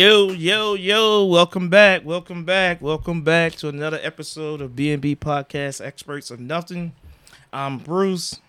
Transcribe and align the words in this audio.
Yo, 0.00 0.30
yo, 0.30 0.72
yo, 0.72 1.26
welcome 1.26 1.68
back, 1.68 2.06
welcome 2.06 2.42
back, 2.42 2.80
welcome 2.80 3.20
back 3.20 3.52
to 3.52 3.68
another 3.68 4.00
episode 4.02 4.62
of 4.62 4.74
B&B 4.74 5.14
Podcast 5.14 5.84
Experts 5.84 6.30
of 6.30 6.40
Nothing. 6.40 6.94
I'm 7.52 7.76
Bruce, 7.76 8.40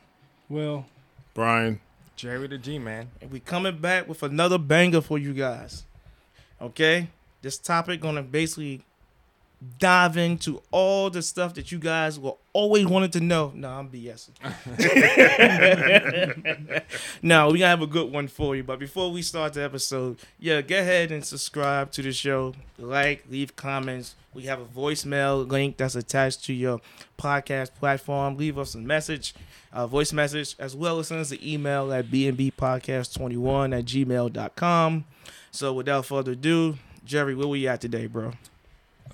Well, 0.48 0.86
Brian. 1.34 1.82
Jerry 2.16 2.48
the 2.48 2.58
G 2.58 2.80
man. 2.80 3.10
and 3.22 3.30
we 3.32 3.42
coming 3.42 3.80
back 3.80 4.08
with 4.08 4.24
another 4.24 4.58
banger 4.58 5.02
for 5.02 5.18
you 5.18 5.34
guys. 5.34 5.84
Okay? 6.62 7.10
This 7.42 7.58
topic 7.58 8.00
gonna 8.00 8.24
basically 8.24 8.84
dive 9.78 10.18
into 10.18 10.62
all 10.72 11.10
the 11.12 11.22
stuff 11.22 11.54
that 11.54 11.72
you 11.72 11.78
guys 11.78 12.20
will 12.20 12.40
always 12.52 12.88
wanted 12.88 13.14
to 13.14 13.20
know. 13.20 13.52
No, 13.54 13.70
I'm 13.70 13.90
BSing. 13.90 14.32
no, 17.22 17.50
we 17.50 17.60
gonna 17.60 17.70
have 17.70 17.82
a 17.82 17.88
good 17.88 18.12
one 18.12 18.28
for 18.28 18.56
you. 18.56 18.64
But 18.64 18.80
before 18.80 19.12
we 19.12 19.22
start 19.22 19.54
the 19.54 19.64
episode, 19.64 20.18
yeah, 20.40 20.62
go 20.62 20.80
ahead 20.80 21.12
and 21.12 21.24
subscribe 21.24 21.92
to 21.92 22.02
the 22.02 22.12
show. 22.12 22.56
Like, 22.80 23.26
leave 23.30 23.56
comments. 23.56 24.16
We 24.34 24.44
have 24.44 24.60
a 24.60 24.66
voicemail 24.66 25.48
link 25.48 25.78
that's 25.78 25.96
attached 25.96 26.44
to 26.46 26.54
your 26.54 26.82
podcast 27.20 27.76
platform. 27.76 28.38
Leave 28.38 28.58
us 28.58 28.74
a 28.74 28.80
message, 28.80 29.36
a 29.72 29.86
voice 29.86 30.12
message, 30.12 30.56
as 30.58 30.76
well 30.76 30.98
as 31.00 31.10
send 31.10 31.22
us 31.22 31.32
an 31.32 31.40
email 31.44 31.94
at 31.94 32.06
bnbpodcast21 32.08 33.78
at 33.78 33.86
gmail.com. 33.86 35.06
So 35.52 35.74
without 35.74 36.06
further 36.06 36.32
ado, 36.32 36.78
Jerry, 37.06 37.36
where 37.36 37.48
we 37.48 37.68
at 37.68 37.82
today, 37.82 38.08
bro? 38.08 38.34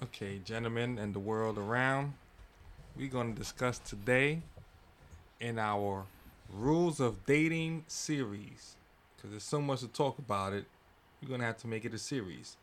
Okay, 0.03 0.39
gentlemen 0.45 0.99
and 0.99 1.15
the 1.15 1.19
world 1.19 1.57
around, 1.57 2.13
we're 2.95 3.09
going 3.09 3.33
to 3.33 3.39
discuss 3.39 3.79
today 3.79 4.43
in 5.39 5.57
our 5.57 6.05
rules 6.53 6.99
of 6.99 7.25
dating 7.25 7.83
series 7.87 8.75
because 9.15 9.31
there's 9.31 9.43
so 9.43 9.59
much 9.59 9.79
to 9.79 9.87
talk 9.87 10.19
about 10.19 10.53
it. 10.53 10.65
We're 11.19 11.29
going 11.29 11.39
to 11.39 11.47
have 11.47 11.57
to 11.59 11.67
make 11.67 11.83
it 11.83 11.95
a 11.95 11.97
series. 11.97 12.57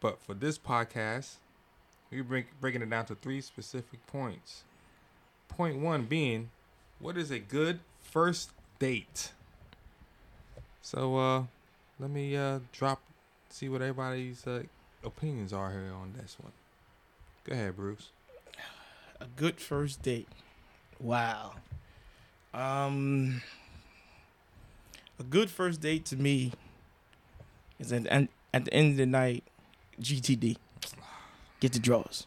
But 0.00 0.20
for 0.20 0.34
this 0.34 0.58
podcast, 0.58 1.34
we're 2.10 2.24
break, 2.24 2.60
breaking 2.60 2.82
it 2.82 2.90
down 2.90 3.04
to 3.06 3.14
three 3.14 3.40
specific 3.40 4.04
points. 4.08 4.64
Point 5.46 5.78
one 5.78 6.06
being, 6.06 6.50
what 6.98 7.16
is 7.16 7.30
a 7.30 7.38
good 7.38 7.78
first 8.00 8.50
date? 8.80 9.30
So, 10.82 11.16
uh, 11.16 11.42
let 12.00 12.10
me 12.10 12.36
uh 12.36 12.58
drop, 12.72 13.00
see 13.48 13.68
what 13.68 13.80
everybody's 13.80 14.44
uh, 14.44 14.64
opinions 15.04 15.52
are 15.52 15.70
here 15.70 15.92
on 15.94 16.14
this 16.16 16.36
one. 16.40 16.52
Go 17.44 17.52
ahead, 17.52 17.76
Bruce. 17.76 18.10
A 19.20 19.26
good 19.36 19.60
first 19.60 20.02
date. 20.02 20.28
Wow. 20.98 21.52
Um 22.52 23.42
a 25.18 25.22
good 25.22 25.50
first 25.50 25.80
date 25.80 26.06
to 26.06 26.16
me 26.16 26.52
is 27.78 27.92
at, 27.92 28.06
at, 28.06 28.64
the 28.64 28.72
end 28.72 28.92
of 28.92 28.96
the 28.96 29.06
night, 29.06 29.44
GTD. 30.00 30.56
Get 31.60 31.72
the 31.72 31.78
drawers. 31.78 32.26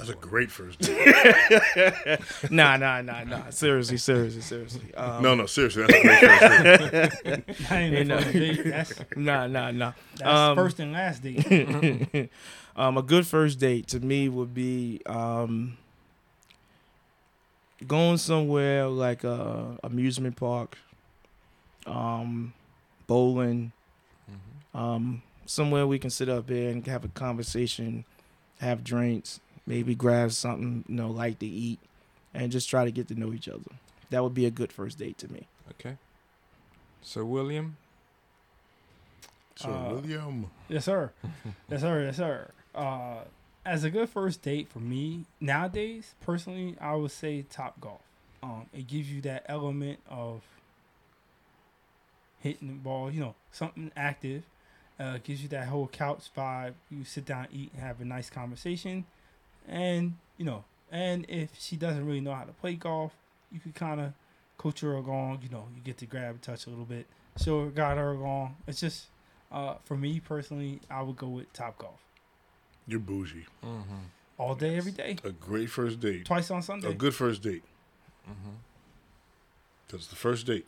That's 0.00 0.10
a 0.10 0.14
great 0.14 0.50
first 0.50 0.78
date. 0.80 2.20
Nah, 2.50 2.76
nah, 2.76 3.02
nah, 3.02 3.22
nah. 3.24 3.50
Seriously, 3.50 3.96
seriously, 3.98 4.40
seriously. 4.40 4.94
Um, 4.94 5.22
no, 5.22 5.34
no, 5.34 5.46
seriously, 5.46 5.84
that's 5.86 5.94
a 5.94 6.02
great 6.02 6.20
first 6.20 7.24
date. 7.24 7.46
that 7.68 7.72
ain't 7.72 7.92
You 7.94 8.00
a 8.00 8.04
know. 8.04 8.20
first 8.20 8.32
date. 8.32 8.64
That's, 8.70 8.92
Nah, 9.16 9.46
nah, 9.46 9.70
nah. 9.70 9.92
that's 10.16 10.28
Um, 10.30 10.56
first 10.56 10.80
and 10.80 10.92
last 10.92 11.22
date. 11.22 12.30
um, 12.76 12.96
a 12.98 13.02
good 13.02 13.26
first 13.26 13.58
date 13.58 13.86
to 13.88 14.00
me 14.00 14.28
would 14.28 14.54
be 14.54 15.00
um, 15.06 15.76
going 17.86 18.16
somewhere 18.18 18.86
like 18.88 19.24
a 19.24 19.76
amusement 19.84 20.36
park, 20.36 20.76
um, 21.86 22.52
bowling, 23.06 23.72
um, 24.74 25.22
somewhere 25.46 25.86
we 25.86 25.98
can 25.98 26.10
sit 26.10 26.28
up 26.28 26.46
there 26.46 26.70
and 26.70 26.86
have 26.86 27.04
a 27.04 27.08
conversation, 27.08 28.04
have 28.60 28.84
drinks, 28.84 29.40
maybe 29.70 29.94
grab 29.94 30.32
something 30.32 30.84
you 30.88 30.94
know 30.96 31.10
like 31.10 31.38
to 31.38 31.46
eat, 31.46 31.78
and 32.34 32.50
just 32.52 32.68
try 32.68 32.84
to 32.84 32.90
get 32.90 33.08
to 33.08 33.14
know 33.14 33.32
each 33.32 33.48
other. 33.48 33.70
That 34.10 34.22
would 34.22 34.34
be 34.34 34.44
a 34.46 34.50
good 34.50 34.72
first 34.72 34.98
date 34.98 35.16
to 35.18 35.32
me. 35.32 35.46
Okay. 35.72 35.96
Sir 37.02 37.24
William. 37.24 37.76
So, 39.56 39.68
Uh, 39.70 39.94
William. 39.94 40.50
Yes, 40.68 40.84
sir. 40.86 41.12
Yes, 41.70 41.80
sir. 41.82 42.04
Yes, 42.04 42.16
sir. 42.16 42.50
Uh, 42.74 43.24
as 43.64 43.84
a 43.84 43.90
good 43.90 44.08
first 44.08 44.42
date 44.42 44.68
for 44.68 44.80
me 44.80 45.24
nowadays, 45.40 46.14
personally, 46.20 46.76
I 46.80 46.94
would 46.96 47.10
say 47.12 47.42
Top 47.42 47.80
Golf. 47.80 48.00
Um, 48.42 48.66
it 48.72 48.86
gives 48.86 49.12
you 49.12 49.20
that 49.22 49.44
element 49.48 49.98
of 50.08 50.42
hitting 52.40 52.68
the 52.68 52.74
ball, 52.74 53.10
you 53.10 53.20
know, 53.20 53.34
something 53.52 53.92
active. 53.96 54.44
Uh, 54.98 55.18
gives 55.22 55.42
you 55.42 55.48
that 55.48 55.68
whole 55.68 55.86
couch 55.88 56.28
vibe. 56.36 56.74
You 56.90 57.04
sit 57.04 57.24
down, 57.24 57.46
eat, 57.52 57.70
and 57.74 57.82
have 57.82 58.00
a 58.00 58.04
nice 58.04 58.28
conversation, 58.30 59.04
and 59.68 60.16
you 60.38 60.44
know, 60.44 60.64
and 60.90 61.24
if 61.28 61.50
she 61.58 61.76
doesn't 61.76 62.04
really 62.06 62.20
know 62.20 62.34
how 62.34 62.44
to 62.44 62.52
play 62.52 62.74
golf, 62.74 63.12
you 63.52 63.60
could 63.60 63.74
kind 63.74 64.00
of 64.00 64.12
coach 64.58 64.80
her 64.80 64.92
along. 64.94 65.40
You 65.42 65.48
know, 65.50 65.66
you 65.74 65.80
get 65.82 65.98
to 65.98 66.06
grab 66.06 66.30
and 66.30 66.42
touch 66.42 66.66
a 66.66 66.70
little 66.70 66.84
bit, 66.84 67.06
show 67.42 67.64
her, 67.64 67.70
guide 67.70 67.98
her 67.98 68.12
along. 68.12 68.56
It's 68.66 68.80
just 68.80 69.06
uh, 69.52 69.74
for 69.84 69.96
me 69.96 70.20
personally, 70.20 70.80
I 70.90 71.02
would 71.02 71.16
go 71.16 71.28
with 71.28 71.52
Top 71.52 71.78
Golf 71.78 72.00
You're 72.86 73.00
bougie. 73.00 73.46
Mm-hmm. 73.64 73.94
all 74.38 74.54
day, 74.54 74.76
every 74.76 74.92
day, 74.92 75.16
A 75.24 75.30
great 75.32 75.68
first 75.70 76.00
date. 76.00 76.24
twice 76.24 76.50
on 76.50 76.62
Sunday. 76.62 76.88
A 76.88 76.94
good 76.94 77.14
first 77.14 77.42
date. 77.42 77.62
Mm-hmm. 78.28 78.50
That's 79.88 80.06
the 80.06 80.16
first 80.16 80.46
date. 80.46 80.66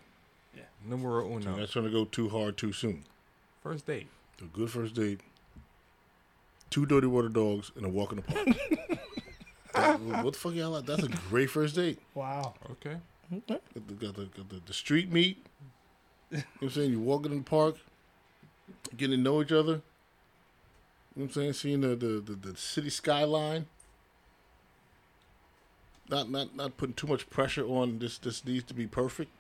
Yeah. 0.57 0.63
Numero 0.85 1.23
So 1.23 1.37
uno. 1.37 1.51
You're 1.51 1.61
not 1.61 1.71
trying 1.71 1.85
to 1.85 1.91
go 1.91 2.05
too 2.05 2.29
hard 2.29 2.57
too 2.57 2.73
soon. 2.73 3.05
First 3.63 3.87
date. 3.87 4.09
A 4.41 4.45
good 4.47 4.69
first 4.71 4.95
date. 4.95 5.21
Two 6.73 6.87
dirty 6.87 7.07
water 7.07 7.29
dogs 7.29 7.71
and 7.77 7.85
a 7.85 7.89
walk 7.89 8.13
in 8.13 8.17
the 8.17 8.23
park. 8.23 8.49
That- 9.75 10.01
what 10.01 10.35
the 10.35 10.39
fuck 10.39 10.53
y'all 10.55 10.71
like? 10.71 10.85
That's 10.85 11.03
a 11.03 11.09
great 11.09 11.49
first 11.49 11.75
date. 11.77 11.99
Wow. 12.15 12.55
Okay. 12.73 12.97
Got 13.49 13.63
the, 13.75 13.81
got 13.95 14.15
the, 14.17 14.25
got 14.27 14.49
the, 14.51 14.61
the 14.67 14.75
street 14.75 15.11
meet. 15.11 15.39
You 16.31 16.37
know 16.39 16.43
what 16.59 16.63
I'm 16.63 16.71
saying? 16.71 16.91
You 16.91 17.01
walking 17.01 17.33
in 17.33 17.39
the 17.39 17.45
park, 17.45 17.77
getting 18.99 19.17
to 19.17 19.23
know 19.23 19.41
each 19.41 19.51
other. 19.53 19.81
You 21.15 21.23
know 21.23 21.25
what 21.25 21.25
I'm 21.25 21.31
saying? 21.33 21.53
Seeing 21.55 21.81
the, 21.81 21.89
the, 21.97 22.21
the, 22.21 22.53
the 22.53 22.57
city 22.59 22.91
skyline. 22.91 23.65
Not 26.11 26.31
not 26.31 26.55
not 26.55 26.77
putting 26.77 26.95
too 26.95 27.07
much 27.07 27.31
pressure 27.31 27.65
on 27.65 27.99
this 27.99 28.19
this 28.19 28.45
needs 28.45 28.65
to 28.65 28.75
be 28.75 28.87
perfect. 28.87 29.31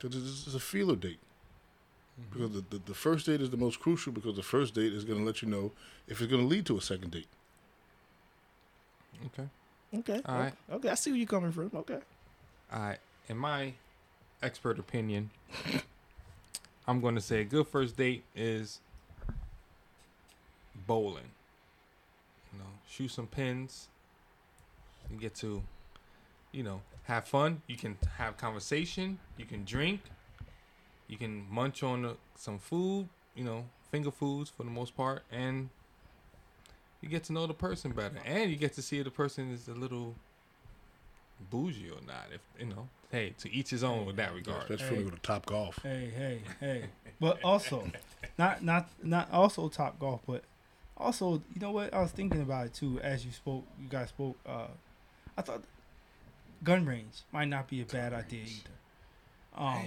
Because 0.00 0.22
this 0.22 0.46
is 0.46 0.54
a 0.54 0.60
feeler 0.60 0.96
date. 0.96 1.18
Because 2.32 2.52
the, 2.52 2.64
the, 2.70 2.82
the 2.86 2.94
first 2.94 3.26
date 3.26 3.40
is 3.40 3.50
the 3.50 3.56
most 3.56 3.80
crucial 3.80 4.12
because 4.12 4.36
the 4.36 4.42
first 4.42 4.74
date 4.74 4.92
is 4.92 5.04
going 5.04 5.18
to 5.18 5.24
let 5.24 5.42
you 5.42 5.48
know 5.48 5.72
if 6.06 6.20
it's 6.20 6.30
going 6.30 6.42
to 6.42 6.48
lead 6.48 6.66
to 6.66 6.76
a 6.76 6.80
second 6.80 7.10
date. 7.10 7.26
Okay. 9.26 9.48
Okay. 9.98 10.22
All 10.24 10.38
right. 10.38 10.52
Okay. 10.70 10.88
I 10.88 10.94
see 10.94 11.10
where 11.10 11.18
you're 11.18 11.26
coming 11.26 11.52
from. 11.52 11.70
Okay. 11.74 11.98
All 12.72 12.80
right. 12.80 12.98
In 13.28 13.36
my 13.36 13.72
expert 14.42 14.78
opinion, 14.78 15.30
I'm 16.86 17.00
going 17.00 17.14
to 17.14 17.20
say 17.20 17.40
a 17.40 17.44
good 17.44 17.66
first 17.66 17.96
date 17.96 18.24
is 18.34 18.80
bowling. 20.86 21.30
You 22.52 22.58
know, 22.58 22.64
shoot 22.88 23.10
some 23.10 23.26
pins. 23.26 23.88
You 25.10 25.18
get 25.18 25.34
to, 25.36 25.62
you 26.52 26.62
know, 26.62 26.80
have 27.04 27.26
fun. 27.26 27.62
You 27.66 27.76
can 27.76 27.96
have 28.16 28.36
conversation. 28.36 29.18
You 29.36 29.44
can 29.44 29.64
drink. 29.64 30.00
You 31.10 31.18
can 31.18 31.44
munch 31.50 31.82
on 31.82 32.16
some 32.36 32.58
food. 32.58 33.08
You 33.34 33.44
know, 33.44 33.64
finger 33.90 34.10
foods 34.10 34.50
for 34.50 34.64
the 34.64 34.70
most 34.70 34.96
part, 34.96 35.22
and 35.30 35.70
you 37.00 37.08
get 37.08 37.24
to 37.24 37.32
know 37.32 37.46
the 37.46 37.54
person 37.54 37.92
better, 37.92 38.16
and 38.24 38.50
you 38.50 38.56
get 38.56 38.74
to 38.74 38.82
see 38.82 38.98
if 38.98 39.04
the 39.04 39.10
person 39.10 39.52
is 39.52 39.68
a 39.68 39.72
little 39.74 40.14
bougie 41.50 41.90
or 41.90 42.00
not. 42.06 42.26
If 42.34 42.40
you 42.58 42.66
know, 42.66 42.88
hey, 43.10 43.34
to 43.38 43.52
each 43.52 43.70
his 43.70 43.82
own 43.82 44.06
with 44.06 44.16
that 44.16 44.34
regard. 44.34 44.62
Especially 44.62 44.96
when 44.96 45.04
you 45.04 45.10
go 45.10 45.16
to 45.16 45.22
Top 45.22 45.46
Golf. 45.46 45.78
Hey, 45.82 46.10
hey, 46.16 46.42
hey. 46.58 46.84
But 47.18 47.42
also, 47.42 47.90
not 48.38 48.62
not 48.62 48.88
not 49.02 49.32
also 49.32 49.68
Top 49.68 49.98
Golf, 49.98 50.20
but 50.26 50.42
also, 50.96 51.42
you 51.54 51.60
know 51.60 51.70
what? 51.70 51.94
I 51.94 52.00
was 52.00 52.10
thinking 52.10 52.42
about 52.42 52.66
it 52.66 52.74
too 52.74 53.00
as 53.00 53.24
you 53.24 53.32
spoke. 53.32 53.64
You 53.80 53.88
guys 53.88 54.10
spoke. 54.10 54.36
Uh, 54.46 54.66
I 55.36 55.42
thought 55.42 55.62
gun 56.62 56.84
range 56.84 57.22
might 57.32 57.48
not 57.48 57.68
be 57.68 57.80
a 57.80 57.84
bad 57.84 58.12
idea 58.12 58.42
either. 58.42 58.70
Um, 59.56 59.86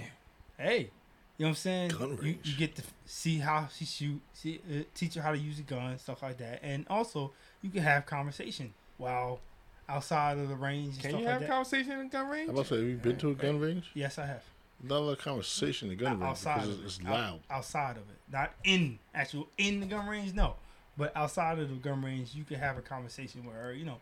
hey, 0.58 0.90
you 1.36 1.44
know 1.44 1.48
what 1.48 1.50
I'm 1.50 1.54
saying? 1.56 1.88
Gun 1.90 2.10
You, 2.10 2.16
range. 2.16 2.38
you 2.44 2.56
get 2.56 2.74
to 2.76 2.82
see 3.06 3.38
how 3.38 3.68
she 3.76 3.84
shoot, 3.84 4.20
see, 4.32 4.60
uh, 4.70 4.82
teach 4.94 5.14
her 5.14 5.22
how 5.22 5.32
to 5.32 5.38
use 5.38 5.58
a 5.58 5.62
gun, 5.62 5.98
stuff 5.98 6.22
like 6.22 6.38
that, 6.38 6.60
and 6.62 6.86
also 6.88 7.32
you 7.62 7.70
can 7.70 7.82
have 7.82 8.06
conversation 8.06 8.72
while 8.98 9.40
outside 9.88 10.38
of 10.38 10.48
the 10.48 10.54
range. 10.54 10.94
And 10.94 11.00
Can 11.02 11.10
stuff 11.10 11.20
you 11.20 11.26
like 11.26 11.32
have 11.32 11.40
that. 11.42 11.50
conversation 11.50 11.92
in 11.92 11.98
the 12.00 12.04
gun 12.06 12.28
range? 12.28 12.48
I'm 12.48 12.54
about 12.54 12.66
to 12.66 12.74
say, 12.74 12.80
have 12.80 12.88
you 12.88 12.96
been 12.96 13.16
to 13.18 13.30
a 13.30 13.34
gun 13.34 13.58
range? 13.60 13.90
Yes, 13.94 14.18
I 14.18 14.26
have. 14.26 14.42
Not 14.82 14.96
a 14.96 14.98
lot 15.00 15.12
of 15.12 15.18
conversation 15.18 15.90
in 15.90 15.96
the 15.96 16.04
gun 16.04 16.18
range 16.20 16.30
outside 16.30 16.54
because 16.62 16.78
of 16.78 16.84
it's, 16.84 16.98
it. 16.98 17.06
Out- 17.06 17.12
loud. 17.12 17.40
outside 17.50 17.90
of 17.96 18.02
it, 18.02 18.18
not 18.32 18.52
in 18.64 18.98
actual 19.14 19.48
in 19.58 19.80
the 19.80 19.86
gun 19.86 20.06
range. 20.06 20.34
No, 20.34 20.54
but 20.96 21.16
outside 21.16 21.58
of 21.58 21.68
the 21.68 21.74
gun 21.76 22.02
range, 22.02 22.34
you 22.34 22.44
can 22.44 22.58
have 22.58 22.76
a 22.78 22.82
conversation 22.82 23.44
with 23.44 23.54
her. 23.56 23.72
You 23.72 23.86
know, 23.86 23.96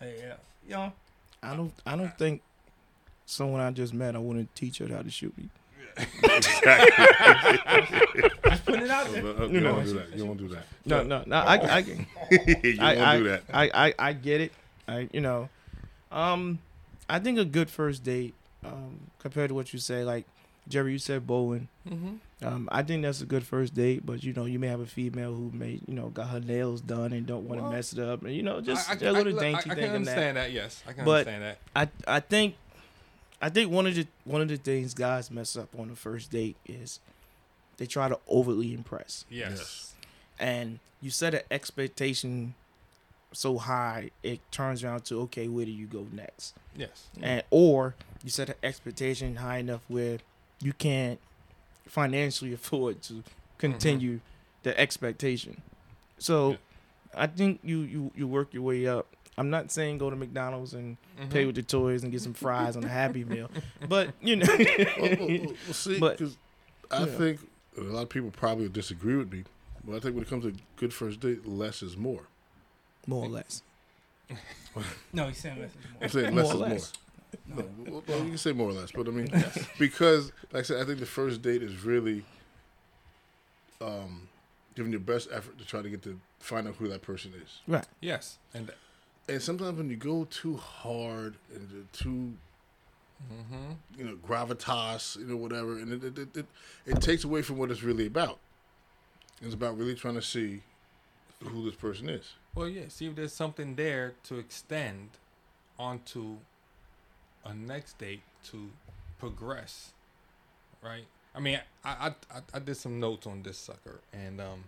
hey, 0.00 0.30
uh, 0.30 0.36
you 0.66 0.74
know, 0.74 0.92
I 1.42 1.54
don't 1.56 1.72
I 1.86 1.96
don't 1.96 2.16
think 2.18 2.42
someone 3.26 3.60
I 3.60 3.70
just 3.72 3.92
met 3.94 4.14
I 4.16 4.18
wouldn't 4.18 4.54
teach 4.54 4.78
her 4.78 4.88
how 4.88 5.02
to 5.02 5.10
shoot 5.10 5.36
me. 5.36 5.48
Just 5.96 6.62
putting 8.64 8.82
it 8.82 8.90
out 8.90 9.10
there. 9.12 9.26
Uh, 9.26 9.46
you 9.46 9.60
don't 9.60 9.84
do 9.84 9.92
that. 9.94 10.16
You 10.16 10.24
don't 10.24 10.36
do 10.36 10.48
that. 10.48 10.64
No, 10.84 11.02
no, 11.02 11.22
no. 11.26 11.36
I, 11.36 11.56
I, 11.56 11.78
you 12.30 12.76
I, 12.80 12.94
don't 12.94 13.04
I, 13.04 13.18
do 13.18 13.24
that. 13.24 13.42
I, 13.52 13.70
I, 13.74 13.94
I 13.98 14.12
get 14.12 14.40
it. 14.40 14.52
I, 14.86 15.08
you 15.12 15.20
know, 15.20 15.48
um, 16.10 16.58
I 17.08 17.18
think 17.18 17.38
a 17.38 17.44
good 17.44 17.70
first 17.70 18.04
date, 18.04 18.34
um, 18.64 19.00
compared 19.18 19.48
to 19.48 19.54
what 19.54 19.72
you 19.72 19.78
say, 19.78 20.04
like 20.04 20.24
Jerry, 20.68 20.92
you 20.92 20.98
said 20.98 21.26
bowling. 21.26 21.68
Mm-hmm. 21.88 22.46
Um, 22.46 22.68
I 22.70 22.82
think 22.82 23.02
that's 23.02 23.20
a 23.20 23.26
good 23.26 23.44
first 23.44 23.74
date, 23.74 24.06
but 24.06 24.22
you 24.22 24.32
know, 24.32 24.44
you 24.44 24.58
may 24.58 24.68
have 24.68 24.80
a 24.80 24.86
female 24.86 25.34
who 25.34 25.50
may, 25.52 25.80
you 25.86 25.94
know, 25.94 26.08
got 26.08 26.28
her 26.28 26.40
nails 26.40 26.80
done 26.80 27.12
and 27.12 27.26
don't 27.26 27.48
want 27.48 27.58
to 27.58 27.64
Well, 27.64 27.72
mess 27.72 27.92
it 27.92 27.98
up, 27.98 28.22
and 28.22 28.34
you 28.34 28.42
know, 28.42 28.60
just 28.60 28.88
I, 28.88 28.92
I, 28.94 29.08
a 29.08 29.12
little 29.12 29.36
I, 29.38 29.42
dainty 29.42 29.70
I, 29.70 29.72
I 29.72 29.76
thing 29.76 29.84
can 29.86 29.94
in 29.96 30.02
that. 30.04 30.10
understand 30.10 30.36
that. 30.36 30.52
Yes, 30.52 30.82
I 30.86 30.92
can 30.92 31.04
But- 31.04 31.26
understand 31.26 31.42
that. 31.42 31.58
I, 32.06 32.16
I 32.16 32.20
think, 32.20 32.54
I 33.40 33.48
think 33.50 33.70
one 33.70 33.86
of 33.86 33.94
the 33.94 34.06
one 34.24 34.40
of 34.42 34.48
the 34.48 34.56
things 34.56 34.94
guys 34.94 35.30
mess 35.30 35.56
up 35.56 35.68
on 35.78 35.88
the 35.88 35.96
first 35.96 36.30
date 36.30 36.56
is 36.66 37.00
they 37.76 37.86
try 37.86 38.08
to 38.08 38.18
overly 38.26 38.74
impress, 38.74 39.24
Yes. 39.30 39.50
Yes. 39.56 39.94
and 40.38 40.78
you 41.00 41.10
set 41.10 41.34
an 41.34 41.42
expectation 41.50 42.54
so 43.32 43.58
high 43.58 44.10
it 44.22 44.40
turns 44.50 44.82
around 44.82 45.04
to 45.04 45.20
okay, 45.22 45.46
where 45.48 45.64
do 45.64 45.70
you 45.70 45.86
go 45.86 46.06
next? 46.12 46.54
Yes. 46.76 47.06
and 47.22 47.42
or 47.50 47.94
you 48.24 48.30
set 48.30 48.48
an 48.48 48.56
expectation 48.62 49.36
high 49.36 49.58
enough 49.58 49.82
where 49.88 50.18
you 50.60 50.72
can't 50.72 51.20
financially 51.86 52.52
afford 52.58 53.02
to 53.02 53.22
continue 53.58 54.14
mm-hmm. 54.14 54.62
the 54.64 54.78
expectation. 54.80 55.62
So 56.18 56.50
Yeah. 56.50 56.56
I 57.14 57.26
think 57.26 57.60
you 57.62 57.78
you 57.80 58.10
you 58.16 58.26
work 58.26 58.52
your 58.52 58.62
way 58.64 58.86
up. 58.86 59.06
I'm 59.38 59.50
not 59.50 59.70
saying 59.70 59.98
go 59.98 60.10
to 60.10 60.16
McDonald's 60.16 60.74
and 60.74 60.96
Mhm. 61.20 61.30
pay 61.30 61.46
with 61.46 61.54
the 61.54 61.62
toys 61.62 62.02
and 62.02 62.10
get 62.12 62.20
some 62.20 62.34
fries 62.34 62.76
on 62.76 62.84
a 62.84 62.88
Happy 62.88 63.24
Meal, 63.24 63.50
but 63.88 64.12
you 64.20 64.36
know, 64.36 64.46
well, 64.48 64.58
well, 64.98 65.16
well, 65.18 65.40
well, 65.40 65.54
see, 65.72 65.98
But- 65.98 66.18
because 66.18 66.36
I 66.90 67.00
yeah. 67.00 67.06
think 67.06 67.40
a 67.76 67.80
lot 67.82 68.02
of 68.02 68.08
people 68.08 68.30
probably 68.30 68.68
disagree 68.68 69.16
with 69.16 69.32
me, 69.32 69.44
but 69.84 69.96
I 69.96 70.00
think 70.00 70.14
when 70.16 70.24
it 70.24 70.28
comes 70.28 70.44
to 70.44 70.54
good 70.76 70.92
first 70.92 71.20
date, 71.20 71.46
less 71.46 71.82
is 71.82 71.96
more. 71.96 72.22
more 73.06 73.24
or 73.24 73.28
less. 73.28 73.62
No, 75.12 75.26
he's 75.28 75.38
saying 75.38 75.58
less 75.60 75.70
is 75.70 75.76
more. 75.76 76.02
I'm 76.02 76.08
saying 76.10 76.34
less 76.36 76.46
or 76.46 76.52
is 76.52 76.58
more. 76.60 76.68
less. 76.68 76.92
No, 77.46 77.64
well, 77.86 78.04
well, 78.06 78.18
you 78.20 78.28
can 78.30 78.38
say 78.38 78.52
more 78.52 78.68
or 78.70 78.72
less, 78.72 78.90
but 78.92 79.06
I 79.08 79.10
mean, 79.10 79.28
because 79.78 80.32
like 80.52 80.60
I 80.60 80.62
said, 80.62 80.80
I 80.80 80.84
think 80.84 80.98
the 81.00 81.06
first 81.06 81.42
date 81.42 81.62
is 81.62 81.84
really 81.84 82.24
um, 83.80 84.28
giving 84.74 84.92
your 84.92 85.00
best 85.00 85.28
effort 85.32 85.58
to 85.58 85.64
try 85.64 85.82
to 85.82 85.88
get 85.90 86.02
to 86.02 86.20
find 86.40 86.66
out 86.68 86.76
who 86.76 86.88
that 86.88 87.02
person 87.02 87.32
is. 87.42 87.60
Right. 87.66 87.86
Yes. 88.00 88.38
And. 88.54 88.70
And 89.28 89.42
sometimes 89.42 89.76
when 89.76 89.90
you 89.90 89.96
go 89.96 90.24
too 90.24 90.56
hard 90.56 91.36
and 91.54 91.86
too 91.92 92.34
Mm-hmm. 93.32 93.72
you 93.98 94.04
know 94.04 94.16
gravitas, 94.16 95.18
you 95.18 95.26
know 95.26 95.36
whatever, 95.36 95.76
and 95.78 95.92
it 95.92 96.04
it, 96.04 96.36
it, 96.36 96.46
it, 96.86 97.00
takes 97.02 97.24
away 97.24 97.42
from 97.42 97.58
what 97.58 97.68
it's 97.68 97.82
really 97.82 98.06
about. 98.06 98.38
It's 99.42 99.54
about 99.54 99.76
really 99.76 99.96
trying 99.96 100.14
to 100.14 100.22
see 100.22 100.62
who 101.42 101.64
this 101.64 101.74
person 101.74 102.08
is. 102.08 102.34
Well, 102.54 102.68
yeah. 102.68 102.84
See 102.88 103.06
if 103.06 103.16
there's 103.16 103.32
something 103.32 103.74
there 103.74 104.14
to 104.24 104.38
extend 104.38 105.10
onto 105.78 106.36
a 107.44 107.52
next 107.54 107.98
date 107.98 108.22
to 108.50 108.70
progress, 109.18 109.92
right? 110.80 111.04
I 111.34 111.40
mean, 111.40 111.60
I 111.84 111.90
I, 111.90 112.36
I, 112.36 112.40
I 112.54 112.58
did 112.60 112.76
some 112.76 113.00
notes 113.00 113.26
on 113.26 113.42
this 113.42 113.58
sucker, 113.58 114.00
and 114.12 114.40
um, 114.40 114.64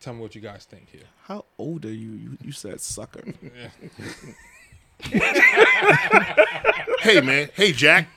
tell 0.00 0.14
me 0.14 0.20
what 0.20 0.34
you 0.34 0.40
guys 0.40 0.64
think 0.64 0.88
here. 0.90 1.02
How 1.24 1.44
old 1.58 1.84
are 1.84 1.92
you? 1.92 2.10
You, 2.12 2.38
you 2.44 2.52
said 2.52 2.80
sucker. 2.80 3.22
Hey 7.00 7.20
man, 7.20 7.48
hey 7.54 7.70
Jack, 7.72 8.08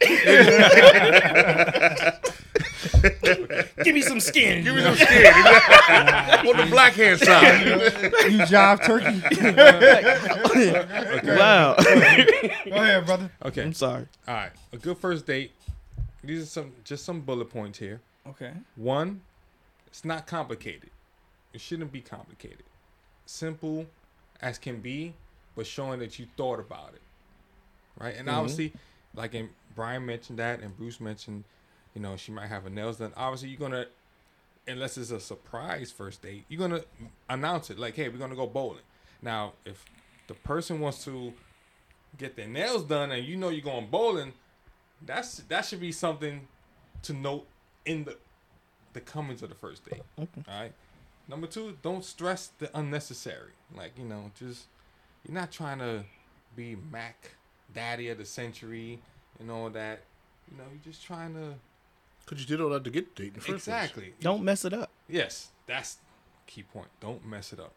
Give 3.83 3.93
me 3.95 4.01
some 4.01 4.19
skin. 4.19 4.63
give 4.63 4.75
me 4.75 4.81
some 4.81 4.95
skin 4.95 5.25
on 6.47 6.57
the 6.57 6.67
black 6.69 6.93
hand 6.93 7.19
side. 7.19 7.65
You 7.67 8.39
jive 8.39 8.83
turkey. 8.83 9.21
Wow. 11.37 11.75
Go 11.75 11.83
ahead, 12.75 13.05
brother. 13.05 13.31
Okay. 13.45 13.63
I'm 13.63 13.73
sorry. 13.73 14.07
All 14.27 14.33
right. 14.35 14.51
A 14.73 14.77
good 14.77 14.97
first 14.97 15.25
date. 15.27 15.51
These 16.23 16.43
are 16.43 16.45
some 16.47 16.71
just 16.83 17.05
some 17.05 17.21
bullet 17.21 17.49
points 17.51 17.77
here. 17.79 18.01
Okay. 18.27 18.53
One, 18.75 19.21
it's 19.87 20.03
not 20.03 20.25
complicated. 20.27 20.89
It 21.53 21.62
shouldn't 21.62 21.92
be 21.92 22.01
complicated. 22.01 22.63
Simple 23.25 23.86
as 24.42 24.57
can 24.57 24.80
be, 24.81 25.13
but 25.56 25.68
showing 25.68 26.00
that 26.00 26.18
you 26.19 26.27
thought 26.38 26.59
about 26.59 26.94
it. 26.94 27.01
Right? 28.00 28.15
And 28.15 28.27
Mhm. 28.27 28.33
obviously, 28.33 28.74
like 29.15 29.33
in 29.33 29.50
Brian 29.75 30.06
mentioned 30.06 30.39
that 30.39 30.62
and 30.62 30.75
Bruce 30.75 31.00
mentioned, 31.00 31.44
you 31.94 32.01
know, 32.01 32.15
she 32.15 32.31
might 32.31 32.48
have 32.48 32.63
her 32.63 32.69
nails 32.69 32.98
done. 32.98 33.13
Obviously 33.15 33.50
you're 33.50 33.59
gonna 33.59 33.88
unless 34.68 34.95
it's 34.98 35.12
a 35.12 35.19
surprise 35.19 35.92
first 35.92 36.21
date, 36.21 36.45
you're 36.48 36.59
gonna 36.59 36.83
announce 37.30 37.69
it 37.69 37.80
like, 37.80 37.95
hey, 37.95 38.07
we're 38.09 38.18
gonna 38.18 38.36
go 38.36 38.48
bowling. 38.48 38.83
Now, 39.21 39.53
if 39.65 39.86
the 40.27 40.33
person 40.33 40.80
wants 40.80 41.03
to 41.06 41.33
get 42.18 42.36
their 42.36 42.48
nails 42.48 42.83
done 42.83 43.12
and 43.12 43.25
you 43.25 43.36
know 43.38 43.50
you're 43.50 43.62
going 43.63 43.88
bowling, 43.88 44.33
that's 45.01 45.38
that 45.38 45.65
should 45.65 45.81
be 45.81 45.92
something 45.92 46.48
to 47.03 47.13
note 47.13 47.48
in 47.86 48.03
the 48.06 48.18
the 48.94 49.01
comings 49.01 49.42
of 49.42 49.50
the 49.50 49.56
first 49.56 49.86
date. 49.89 50.03
Okay. 50.19 50.44
All 50.48 50.62
right. 50.62 50.74
Number 51.31 51.47
two, 51.47 51.77
don't 51.81 52.03
stress 52.03 52.51
the 52.59 52.69
unnecessary. 52.77 53.53
Like 53.73 53.93
you 53.97 54.03
know, 54.03 54.31
just 54.37 54.65
you're 55.25 55.33
not 55.33 55.49
trying 55.49 55.79
to 55.79 56.03
be 56.57 56.75
Mac 56.91 57.31
Daddy 57.73 58.09
of 58.09 58.17
the 58.17 58.25
century 58.25 58.99
and 59.39 59.49
all 59.49 59.69
that. 59.69 60.01
You 60.51 60.57
know, 60.57 60.65
you're 60.69 60.83
just 60.93 61.05
trying 61.05 61.33
to 61.35 61.53
Because 62.25 62.41
you 62.41 62.45
did 62.47 62.61
all 62.61 62.69
that 62.71 62.83
to 62.83 62.89
get 62.89 63.15
the 63.15 63.23
date 63.23 63.27
in 63.29 63.33
the 63.35 63.39
first 63.39 63.47
place. 63.65 63.83
exactly. 63.85 64.13
Don't 64.19 64.43
mess 64.43 64.65
it 64.65 64.73
up. 64.73 64.91
Yes, 65.07 65.51
that's 65.67 65.99
key 66.47 66.63
point. 66.63 66.89
Don't 66.99 67.25
mess 67.25 67.53
it 67.53 67.61
up. 67.61 67.71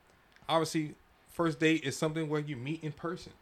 Obviously, 0.48 0.96
first 1.32 1.60
date 1.60 1.84
is 1.84 1.96
something 1.96 2.28
where 2.28 2.40
you 2.40 2.56
meet 2.56 2.82
in 2.82 2.90
person. 2.90 3.32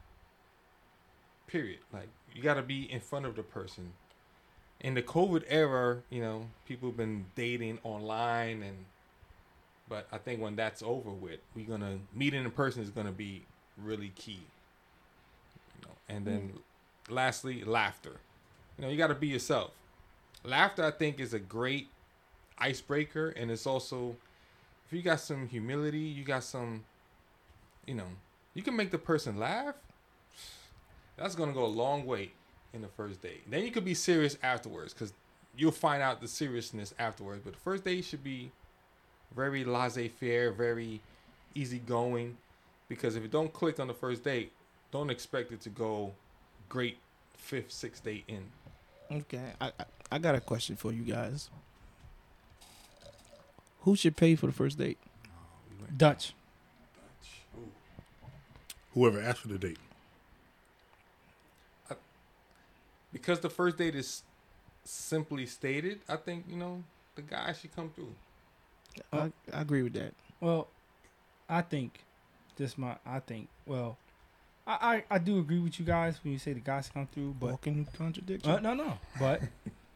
Period. 1.47 1.79
Like 1.91 2.09
you 2.35 2.43
got 2.43 2.55
to 2.55 2.63
be 2.63 2.83
in 2.93 3.01
front 3.01 3.25
of 3.25 3.35
the 3.35 3.43
person. 3.43 3.95
In 4.79 4.93
the 4.93 5.03
COVID 5.03 5.45
era, 5.47 6.03
you 6.11 6.21
know, 6.21 6.49
people 6.67 6.91
have 6.91 6.99
been 6.99 7.27
dating 7.35 7.79
online 7.83 8.63
and 8.63 8.85
but 9.93 10.07
I 10.11 10.17
think 10.17 10.41
when 10.41 10.57
that's 10.57 10.83
over 10.83 11.11
with, 11.11 11.41
we're 11.55 11.67
going 11.67 11.83
to 11.83 11.99
meeting 12.15 12.43
in 12.43 12.51
person 12.51 12.83
is 12.83 12.89
going 12.89 13.07
to 13.07 13.13
be 13.13 13.43
really 13.77 14.11
key. 14.17 14.41
You 15.77 15.87
know, 15.87 15.95
and 16.09 16.25
then 16.25 16.53
mm. 16.55 17.15
lastly, 17.15 17.63
laughter. 17.63 18.17
You 18.79 18.85
know, 18.85 18.91
you 18.91 18.97
got 18.97 19.09
to 19.09 19.15
be 19.15 19.27
yourself. 19.27 19.73
Laughter 20.45 20.83
I 20.83 20.93
think 20.93 21.21
is 21.21 21.35
a 21.35 21.39
great 21.39 21.89
icebreaker 22.59 23.31
and 23.31 23.51
it's 23.51 23.67
also 23.67 24.17
if 24.87 24.93
you 24.93 25.03
got 25.03 25.21
some 25.21 25.49
humility 25.49 25.99
you 25.99 26.23
got 26.23 26.45
some 26.45 26.85
you 27.87 27.95
know 27.95 28.07
you 28.55 28.63
can 28.63 28.77
make 28.77 28.91
the 28.91 28.99
person 28.99 29.37
laugh 29.37 29.75
that's 31.17 31.35
gonna 31.35 31.53
go 31.53 31.65
a 31.65 31.67
long 31.67 32.05
way 32.05 32.31
in 32.73 32.83
the 32.83 32.89
first 32.89 33.23
date 33.23 33.43
then 33.51 33.65
you 33.65 33.71
could 33.71 33.85
be 33.85 33.95
serious 33.95 34.37
afterwards 34.43 34.93
because 34.93 35.13
you'll 35.57 35.73
find 35.73 36.03
out 36.03 36.21
the 36.21 36.29
seriousness 36.29 36.95
afterwards 36.99 37.41
but 37.45 37.53
the 37.53 37.61
first 37.61 37.85
date 37.85 38.05
should 38.05 38.23
be 38.23 38.51
very 39.35 39.65
laissez-faire 39.65 40.53
very 40.53 41.01
easygoing 41.55 42.37
because 42.89 43.17
if 43.17 43.25
it 43.25 43.31
don't 43.31 43.53
click 43.53 43.79
on 43.81 43.87
the 43.87 43.95
first 43.95 44.25
date 44.25 44.53
don't 44.91 45.11
expect 45.11 45.53
it 45.53 45.61
to 45.61 45.69
go 45.69 46.13
great 46.69 46.99
fifth 47.37 47.73
sixth 47.73 48.05
date 48.05 48.25
in 48.29 48.43
Okay, 49.11 49.53
I, 49.61 49.67
I 49.79 49.85
I 50.13 50.19
got 50.19 50.35
a 50.35 50.41
question 50.41 50.77
for 50.77 50.93
you 50.93 51.03
guys. 51.03 51.49
Who 53.81 53.97
should 53.97 54.15
pay 54.15 54.37
for 54.37 54.47
the 54.47 54.53
first 54.53 54.77
date? 54.77 54.99
Oh, 55.27 55.87
Dutch. 55.97 56.35
Whoever 58.93 59.23
asked 59.23 59.41
for 59.41 59.49
the 59.49 59.59
date. 59.59 59.79
because 63.11 63.41
the 63.41 63.49
first 63.49 63.79
date 63.79 63.95
is 63.95 64.23
simply 64.85 65.47
stated, 65.47 66.01
I 66.09 66.17
think 66.17 66.45
you 66.49 66.57
know 66.57 66.83
the 67.15 67.23
guy 67.23 67.55
should 67.55 67.75
come 67.75 67.89
through. 67.91 68.15
I, 69.13 69.33
I 69.53 69.61
agree 69.61 69.83
with 69.83 69.93
that. 69.95 70.15
Well, 70.41 70.69
I 71.49 71.63
think 71.63 72.05
just 72.59 72.79
my 72.79 72.97
I 73.07 73.21
think 73.21 73.49
well, 73.67 73.97
I 74.67 75.05
I, 75.11 75.17
I 75.17 75.19
do 75.19 75.39
agree 75.39 75.59
with 75.59 75.79
you 75.79 75.85
guys 75.87 76.19
when 76.23 76.33
you 76.33 76.39
say 76.39 76.53
the 76.53 76.61
guys 76.61 76.91
come 76.93 77.07
through, 77.07 77.37
but 77.41 77.51
Walking 77.51 77.87
contradiction. 77.97 78.51
uh, 78.51 78.59
no 78.61 78.75
no, 78.75 78.99
but 79.19 79.41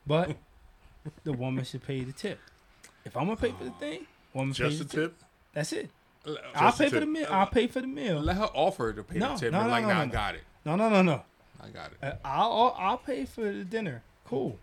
but 0.07 0.37
the 1.25 1.33
woman 1.33 1.65
should 1.65 1.85
pay 1.85 2.03
the 2.05 2.13
tip. 2.13 2.39
If 3.05 3.17
I'm 3.17 3.25
gonna 3.25 3.37
pay 3.37 3.53
for 3.53 3.65
the 3.65 3.71
thing, 3.73 4.07
woman 4.35 4.55
pays 4.55 4.79
Just 4.79 4.79
the 4.79 4.85
a 5.03 5.03
tip. 5.07 5.19
tip. 5.19 5.29
That's 5.53 5.73
it. 5.73 5.91
L- 6.27 6.37
I'll 6.55 6.63
Just 6.71 6.81
a 6.81 6.83
pay 6.85 6.91
for 6.91 7.01
the 7.01 7.07
meal. 7.07 7.27
I'll 7.31 7.47
pay 7.47 7.67
for 7.69 7.81
the 7.81 7.87
meal. 7.87 8.21
Let 8.21 8.37
her 8.37 8.51
offer 8.53 8.93
to 8.93 9.03
pay 9.05 9.19
No, 9.19 9.35
the 9.35 9.41
tip. 9.41 9.53
no, 9.53 9.63
no, 9.63 9.69
like, 9.69 9.83
no, 9.83 9.89
nah, 9.89 9.95
no, 9.95 10.01
I 10.03 10.07
got 10.07 10.35
it. 10.35 10.43
No 10.65 10.75
no 10.77 10.89
no 10.89 11.03
no. 11.03 11.23
I 11.63 11.69
got 11.69 11.93
it. 11.93 11.99
Uh, 12.03 12.13
I'll, 12.25 12.53
I'll 12.53 12.77
I'll 12.79 12.99
pay 12.99 13.25
for 13.25 13.43
the 13.45 13.65
dinner. 13.65 14.03
Cool. 14.27 14.59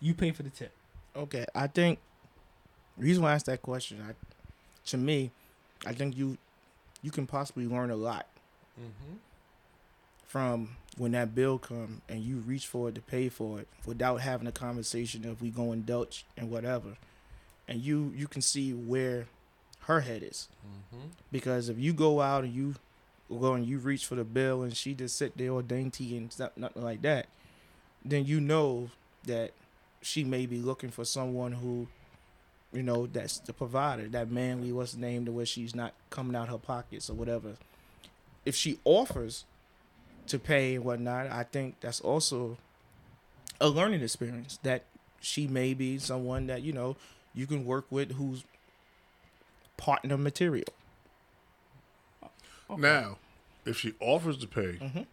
You 0.00 0.14
pay 0.14 0.30
for 0.32 0.42
the 0.42 0.50
tip. 0.50 0.72
Okay, 1.16 1.44
I 1.54 1.66
think 1.66 1.98
the 2.98 3.04
reason 3.04 3.22
why 3.22 3.30
I 3.30 3.34
asked 3.34 3.46
that 3.46 3.62
question, 3.62 4.04
I, 4.08 4.12
to 4.90 4.96
me, 4.98 5.30
I 5.86 5.92
think 5.92 6.16
you 6.16 6.38
you 7.02 7.10
can 7.10 7.26
possibly 7.26 7.66
learn 7.66 7.90
a 7.90 7.96
lot 7.96 8.26
Mm-hmm. 8.80 9.16
from 10.26 10.76
when 10.96 11.12
that 11.12 11.34
bill 11.34 11.58
come 11.58 12.00
and 12.08 12.22
you 12.22 12.36
reach 12.38 12.66
for 12.66 12.88
it 12.88 12.94
to 12.94 13.00
pay 13.02 13.28
for 13.28 13.60
it 13.60 13.68
without 13.86 14.20
having 14.22 14.46
a 14.46 14.52
conversation 14.52 15.26
of 15.28 15.42
we 15.42 15.50
go 15.50 15.64
going 15.64 15.82
Dutch 15.82 16.24
and 16.36 16.50
whatever, 16.50 16.96
and 17.68 17.80
you 17.82 18.12
you 18.16 18.26
can 18.26 18.40
see 18.42 18.72
where 18.72 19.26
her 19.80 20.00
head 20.00 20.22
is 20.22 20.48
Mm-hmm. 20.66 21.06
because 21.32 21.68
if 21.68 21.78
you 21.78 21.92
go 21.92 22.20
out 22.20 22.44
and 22.44 22.54
you 22.54 22.74
go 23.30 23.54
and 23.54 23.66
you 23.66 23.78
reach 23.78 24.06
for 24.06 24.14
the 24.14 24.24
bill 24.24 24.62
and 24.62 24.76
she 24.76 24.94
just 24.94 25.16
sit 25.16 25.36
there 25.36 25.50
all 25.50 25.62
dainty 25.62 26.16
and 26.16 26.32
stuff, 26.32 26.52
nothing 26.56 26.82
like 26.82 27.02
that, 27.02 27.26
then 28.04 28.24
you 28.24 28.40
know 28.40 28.90
that 29.24 29.50
she 30.02 30.22
may 30.24 30.46
be 30.46 30.58
looking 30.60 30.90
for 30.90 31.04
someone 31.04 31.52
who, 31.52 31.88
you 32.72 32.82
know, 32.82 33.06
that's 33.06 33.38
the 33.40 33.52
provider, 33.52 34.08
that 34.08 34.30
manly 34.30 34.72
what's 34.72 34.96
named 34.96 35.26
to 35.26 35.32
where 35.32 35.46
she's 35.46 35.74
not 35.74 35.92
coming 36.10 36.34
out 36.36 36.48
her 36.48 36.58
pockets 36.58 37.10
or 37.10 37.14
whatever. 37.14 37.54
If 38.44 38.54
she 38.56 38.78
offers 38.84 39.44
to 40.28 40.38
pay 40.38 40.76
and 40.76 40.84
whatnot, 40.84 41.26
I 41.30 41.42
think 41.44 41.76
that's 41.80 42.00
also 42.00 42.56
a 43.60 43.68
learning 43.68 44.02
experience 44.02 44.58
that 44.62 44.84
she 45.20 45.46
may 45.46 45.74
be 45.74 45.98
someone 45.98 46.46
that 46.48 46.62
you 46.62 46.72
know 46.72 46.96
you 47.34 47.46
can 47.46 47.64
work 47.64 47.86
with 47.90 48.12
who's 48.12 48.44
partner 49.76 50.16
material. 50.16 50.66
Okay. 52.70 52.80
Now, 52.80 53.18
if 53.64 53.78
she 53.78 53.94
offers 54.00 54.38
to 54.38 54.46
pay, 54.46 54.78
Mm. 54.80 55.06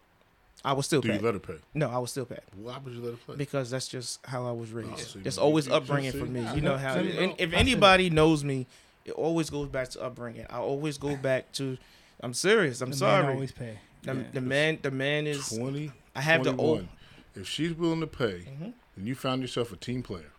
I 0.64 0.74
was 0.74 0.86
still 0.86 1.00
do 1.02 1.08
pay. 1.10 1.16
you 1.16 1.22
let 1.22 1.34
her 1.36 1.40
pay? 1.40 1.56
no, 1.74 1.90
I 1.90 1.98
was 2.00 2.12
still 2.12 2.26
pay 2.26 2.40
Why 2.56 2.78
would 2.78 2.94
you 2.94 3.02
let 3.02 3.12
her 3.12 3.18
play? 3.26 3.36
because 3.38 3.70
that's 3.72 3.88
just 3.88 4.20
how 4.26 4.46
I 4.46 4.52
was 4.52 4.72
raised. 4.72 4.90
Oh, 4.92 4.98
so 4.98 5.20
it's 5.24 5.38
always 5.38 5.68
you- 5.68 5.74
upbringing 5.74 6.12
see, 6.12 6.20
for 6.20 6.26
me. 6.26 6.46
You 6.54 6.62
know 6.62 6.78
how. 6.78 6.96
know. 6.96 7.02
and 7.02 7.34
if 7.38 7.54
anybody 7.54 8.10
knows 8.10 8.44
me, 8.44 8.68
it 9.06 9.12
always 9.12 9.50
goes 9.50 9.70
back 9.70 9.90
to 9.90 10.02
upbringing. 10.02 10.46
I 10.50 10.58
always 10.58 10.98
go 10.98 11.16
back 11.16 11.52
to. 11.54 11.78
I'm 12.22 12.34
serious. 12.34 12.82
I'm 12.82 12.90
The 12.92 12.96
man 12.96 13.22
sorry. 13.22 13.34
always 13.34 13.52
pay. 13.54 13.80
the, 14.04 14.14
Yeah. 14.16 14.24
the 14.34 14.42
man. 14.42 14.80
The 14.82 14.92
man 14.92 15.28
is. 15.28 15.48
20, 15.50 15.92
I 16.16 16.22
have 16.22 16.44
the 16.44 16.52
21. 16.52 16.70
old. 16.80 16.88
If 17.36 17.48
she's 17.48 17.74
willing 17.74 18.02
to 18.02 18.08
pay, 18.08 18.46
Mhm. 18.50 18.74
then 18.98 19.06
you 19.08 19.16
found 19.16 19.42
yourself 19.42 19.72
a 19.72 19.78
team 19.78 20.04
player, 20.04 20.32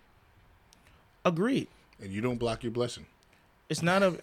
Agreed. 1.24 1.68
and 2.00 2.12
you 2.12 2.20
don't 2.20 2.36
block 2.38 2.62
your 2.62 2.72
blessing. 2.72 3.06
It's 3.68 3.82
not 3.82 4.02
a. 4.02 4.18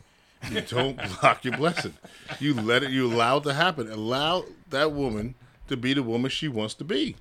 You 0.52 0.62
don't 0.62 0.98
block 1.22 1.44
your 1.46 1.58
blessing. 1.58 1.94
You 2.40 2.54
let 2.54 2.84
it. 2.84 2.92
You 2.92 3.12
allow 3.12 3.38
it 3.38 3.44
to 3.46 3.54
happen. 3.54 3.92
Allow 3.92 4.46
that 4.70 4.92
woman 4.92 5.34
to 5.68 5.78
be 5.78 5.94
the 5.94 6.04
woman 6.04 6.30
she 6.30 6.48
wants 6.48 6.74
to 6.76 6.84
be. 6.84 7.16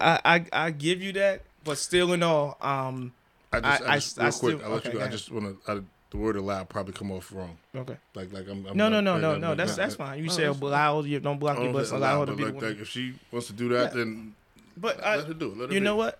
I, 0.00 0.20
I 0.24 0.44
I 0.66 0.70
give 0.70 1.00
you 1.02 1.12
that, 1.14 1.42
but 1.64 1.78
still 1.78 2.12
in 2.12 2.22
all, 2.22 2.56
um. 2.60 3.12
I 3.52 3.60
just, 3.60 3.82
I, 3.82 3.86
I- 3.92 3.94
just 3.96 4.18
I 4.20 4.22
real 4.24 4.32
quick. 4.32 4.56
still- 4.58 4.64
I'll 4.64 4.70
let 4.74 4.78
okay, 4.80 4.88
you 4.88 4.92
go. 4.94 4.98
go 5.00 5.04
I 5.04 5.08
just 5.08 5.30
want 5.32 5.64
to. 5.66 5.84
The 6.10 6.16
word 6.16 6.34
allow 6.34 6.64
probably 6.64 6.92
come 6.92 7.12
off 7.12 7.32
wrong. 7.32 7.56
Okay. 7.74 7.96
Like, 8.16 8.32
like 8.32 8.48
I'm. 8.48 8.66
I'm 8.66 8.76
No, 8.76 8.88
no, 8.88 9.00
not- 9.00 9.04
no, 9.04 9.12
like, 9.12 9.22
no, 9.22 9.32
I'm 9.34 9.40
no. 9.40 9.54
That's 9.54 9.70
not- 9.72 9.76
that's 9.84 9.94
fine. 9.94 10.18
You 10.18 10.26
No, 10.26 10.32
say 10.32 10.44
that's 10.44 10.60
allow 10.60 11.00
you 11.02 11.20
don't 11.20 11.38
block 11.38 11.56
I 11.56 11.58
your 11.58 11.64
don't 11.66 11.72
blessing. 11.74 11.90
say 11.90 11.96
Allow 11.96 12.20
her 12.20 12.26
to 12.26 12.34
be 12.34 12.44
like, 12.44 12.54
like 12.62 12.80
if 12.80 12.88
she 12.88 13.14
wants 13.30 13.46
to 13.46 13.52
do 13.52 13.68
that, 13.70 13.92
Yeah. 13.92 13.98
then 13.98 14.34
But 14.76 14.96
let 14.98 15.06
I, 15.06 15.20
her 15.22 15.34
do 15.34 15.46
it. 15.52 15.56
Let 15.56 15.68
her 15.68 15.74
you 15.74 15.80
be. 15.80 15.84
know 15.84 15.96
what? 15.96 16.18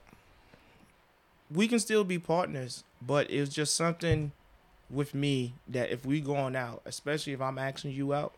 We 1.53 1.67
can 1.67 1.81
still 1.81 2.05
be 2.05 2.19
partners, 2.21 2.85
but 3.03 3.29
it's 3.31 3.53
just 3.53 3.75
something 3.75 4.31
with 4.91 5.15
me 5.15 5.55
that 5.69 5.91
if 5.91 6.05
we 6.05 6.21
going 6.21 6.57
out, 6.57 6.83
especially 6.85 7.33
if 7.33 7.41
I'm 7.41 7.59
asking 7.59 7.93
you 7.93 8.13
out, 8.15 8.33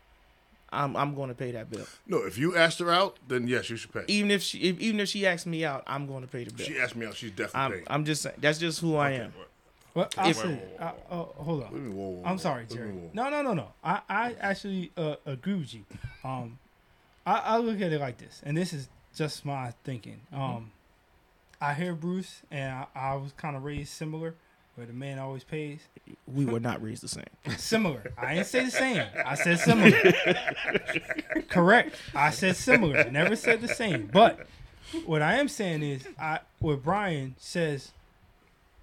I'm 0.71 0.95
I'm 0.95 1.13
going 1.15 1.29
to 1.29 1.35
pay 1.35 1.51
that 1.51 1.69
bill. 1.69 1.85
No, 2.07 2.19
if 2.25 2.37
you 2.37 2.55
asked 2.57 2.79
her 2.79 2.91
out, 2.91 3.17
then 3.27 3.47
yes, 3.47 3.69
you 3.69 3.75
should 3.77 3.93
pay. 3.93 4.03
Even 4.07 4.31
if 4.31 4.41
she 4.41 4.59
if, 4.59 4.79
even 4.79 4.99
if 4.99 5.09
she 5.09 5.25
asks 5.27 5.45
me 5.45 5.63
out, 5.65 5.83
I'm 5.85 6.07
going 6.07 6.21
to 6.21 6.27
pay 6.27 6.43
the 6.45 6.53
bill. 6.53 6.65
She 6.65 6.79
asked 6.79 6.95
me 6.95 7.05
out. 7.05 7.15
She's 7.15 7.31
definitely 7.31 7.59
I'm 7.61 7.71
paying. 7.71 7.83
I'm 7.87 8.05
just 8.05 8.21
saying 8.23 8.35
that's 8.39 8.57
just 8.59 8.79
who 8.79 8.95
I 8.95 9.11
am. 9.11 9.31
what- 9.33 9.49
Well, 9.95 10.09
I 10.17 10.29
If- 10.31 10.37
said, 10.37 10.77
I, 10.79 10.91
oh, 11.11 11.23
hold 11.37 11.59
what 11.59 11.67
on. 11.67 11.73
do 11.73 11.77
you 11.77 11.83
mean, 11.89 11.95
whoa, 11.95 12.09
whoa, 12.09 12.23
I'm 12.25 12.31
whoa? 12.31 12.37
sorry, 12.37 12.61
What 12.63 12.69
do 12.69 12.75
you 12.75 12.81
Jerry. 12.81 12.91
mean, 12.93 13.01
whoa? 13.03 13.11
No, 13.13 13.29
no, 13.29 13.41
no, 13.43 13.53
no. 13.53 13.67
I, 13.83 14.01
I 14.09 14.35
actually 14.39 14.91
uh, 14.97 15.17
agree 15.27 15.53
with 15.53 15.71
you. 15.75 15.85
Um, 16.23 16.57
I, 17.27 17.37
I 17.37 17.57
look 17.59 17.79
at 17.79 17.91
it 17.93 17.99
like 18.01 18.17
this, 18.17 18.41
and 18.43 18.57
this 18.57 18.73
is 18.73 18.89
just 19.15 19.45
my 19.45 19.71
thinking. 19.83 20.21
Um, 20.33 20.71
I 21.61 21.75
hear 21.75 21.93
Bruce, 21.93 22.41
and 22.49 22.73
I, 22.73 22.87
I 22.95 23.15
was 23.17 23.31
kind 23.33 23.55
of 23.55 23.63
raised 23.63 23.91
similar, 23.93 24.33
where 24.75 24.87
the 24.87 24.93
man 24.93 25.19
always 25.19 25.43
pays. 25.43 25.79
We 26.27 26.45
were 26.45 26.59
not 26.59 26.81
raised 26.81 27.03
the 27.03 27.07
same. 27.07 27.25
Similar. 27.57 28.11
I 28.17 28.35
didn't 28.35 28.47
say 28.47 28.65
the 28.65 28.71
same. 28.71 29.03
I 29.25 29.35
said 29.35 29.59
similar. 29.59 30.13
Correct. 31.49 31.95
I 32.15 32.31
said 32.31 32.55
similar. 32.55 33.09
Never 33.09 33.35
said 33.35 33.61
the 33.61 33.67
same. 33.67 34.09
But 34.11 34.47
what 35.05 35.21
I 35.21 35.35
am 35.35 35.47
saying 35.47 35.83
is, 35.83 36.07
I 36.19 36.39
what 36.59 36.83
Brian 36.83 37.35
says 37.37 37.91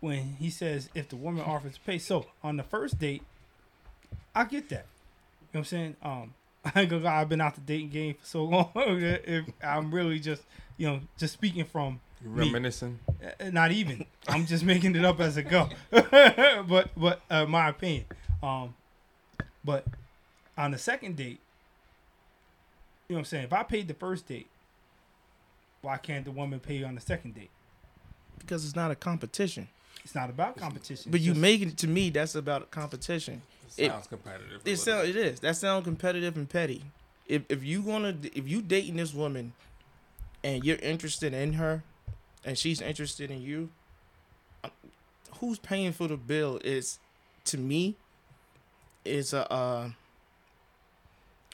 when 0.00 0.36
he 0.38 0.50
says 0.50 0.88
if 0.94 1.08
the 1.08 1.16
woman 1.16 1.44
offers 1.44 1.74
to 1.74 1.80
pay. 1.80 1.98
So 1.98 2.26
on 2.42 2.56
the 2.56 2.62
first 2.62 2.98
date, 2.98 3.22
I 4.34 4.44
get 4.44 4.68
that. 4.70 4.86
You 5.52 5.58
know 5.58 5.58
what 5.58 5.60
I'm 5.60 5.64
saying? 5.64 5.96
Um, 6.02 6.34
I 6.64 6.80
ain't 6.80 6.90
gonna 6.90 7.04
lie, 7.04 7.20
I've 7.20 7.28
been 7.28 7.40
out 7.40 7.54
the 7.54 7.60
dating 7.60 7.90
game 7.90 8.14
for 8.14 8.26
so 8.26 8.44
long. 8.44 8.70
that 8.74 9.22
if 9.26 9.44
I'm 9.62 9.94
really 9.94 10.18
just, 10.18 10.42
you 10.76 10.88
know, 10.88 11.00
just 11.18 11.32
speaking 11.32 11.64
from 11.64 12.00
You 12.22 12.30
Me. 12.30 12.46
reminiscing. 12.46 12.98
uh, 13.40 13.50
not 13.50 13.72
even. 13.72 14.04
I'm 14.28 14.46
just 14.46 14.64
making 14.64 14.94
it 14.96 15.04
up 15.04 15.20
as 15.20 15.38
I 15.38 15.42
go. 15.42 15.68
but 15.90 16.90
but 16.96 17.20
uh, 17.30 17.46
my 17.46 17.68
opinion. 17.68 18.04
Um, 18.42 18.74
but 19.64 19.86
on 20.56 20.70
the 20.70 20.78
second 20.78 21.16
date, 21.16 21.38
you 23.08 23.14
know 23.14 23.16
what 23.16 23.18
I'm 23.20 23.24
saying? 23.26 23.44
If 23.44 23.52
I 23.52 23.62
paid 23.62 23.88
the 23.88 23.94
first 23.94 24.26
date, 24.26 24.48
why 25.82 25.96
can't 25.96 26.24
the 26.24 26.30
woman 26.30 26.60
pay 26.60 26.82
on 26.82 26.94
the 26.94 27.00
second 27.00 27.34
date? 27.34 27.50
Because 28.38 28.64
it's 28.64 28.76
not 28.76 28.90
a 28.90 28.94
competition. 28.94 29.68
It's 30.04 30.14
not 30.14 30.30
about 30.30 30.56
competition. 30.56 31.10
But 31.10 31.20
you 31.20 31.32
just- 31.32 31.40
make 31.40 31.60
it 31.62 31.76
to 31.78 31.86
me 31.88 32.10
that's 32.10 32.34
about 32.34 32.70
competition. 32.70 33.42
It 33.76 33.84
It- 33.84 33.90
sounds 33.90 34.06
competitive. 34.06 34.60
It 34.64 34.64
little 34.70 34.76
sound, 34.84 35.08
it 35.08 35.16
is. 35.16 35.40
That 35.40 35.56
sounds 35.56 35.84
competitive 35.84 36.36
and 36.36 36.48
petty. 36.48 36.84
If 37.26 37.42
if 37.48 37.62
you 37.62 37.82
gonna 37.82 38.16
if 38.34 38.48
you 38.48 38.60
dating 38.62 38.96
this 38.96 39.14
woman, 39.14 39.52
and 40.42 40.64
you're 40.64 40.78
interested 40.78 41.32
in 41.32 41.52
her, 41.54 41.82
and 42.44 42.58
she's 42.58 42.80
interested 42.80 43.30
in 43.30 43.40
you, 43.42 43.70
uh, 44.64 44.68
who's 45.38 45.58
paying 45.58 45.92
for 45.92 46.08
the 46.08 46.16
bill 46.16 46.60
is, 46.64 46.98
to 47.46 47.58
me, 47.58 47.96
is 49.04 49.32
a 49.32 49.50
uh, 49.52 49.90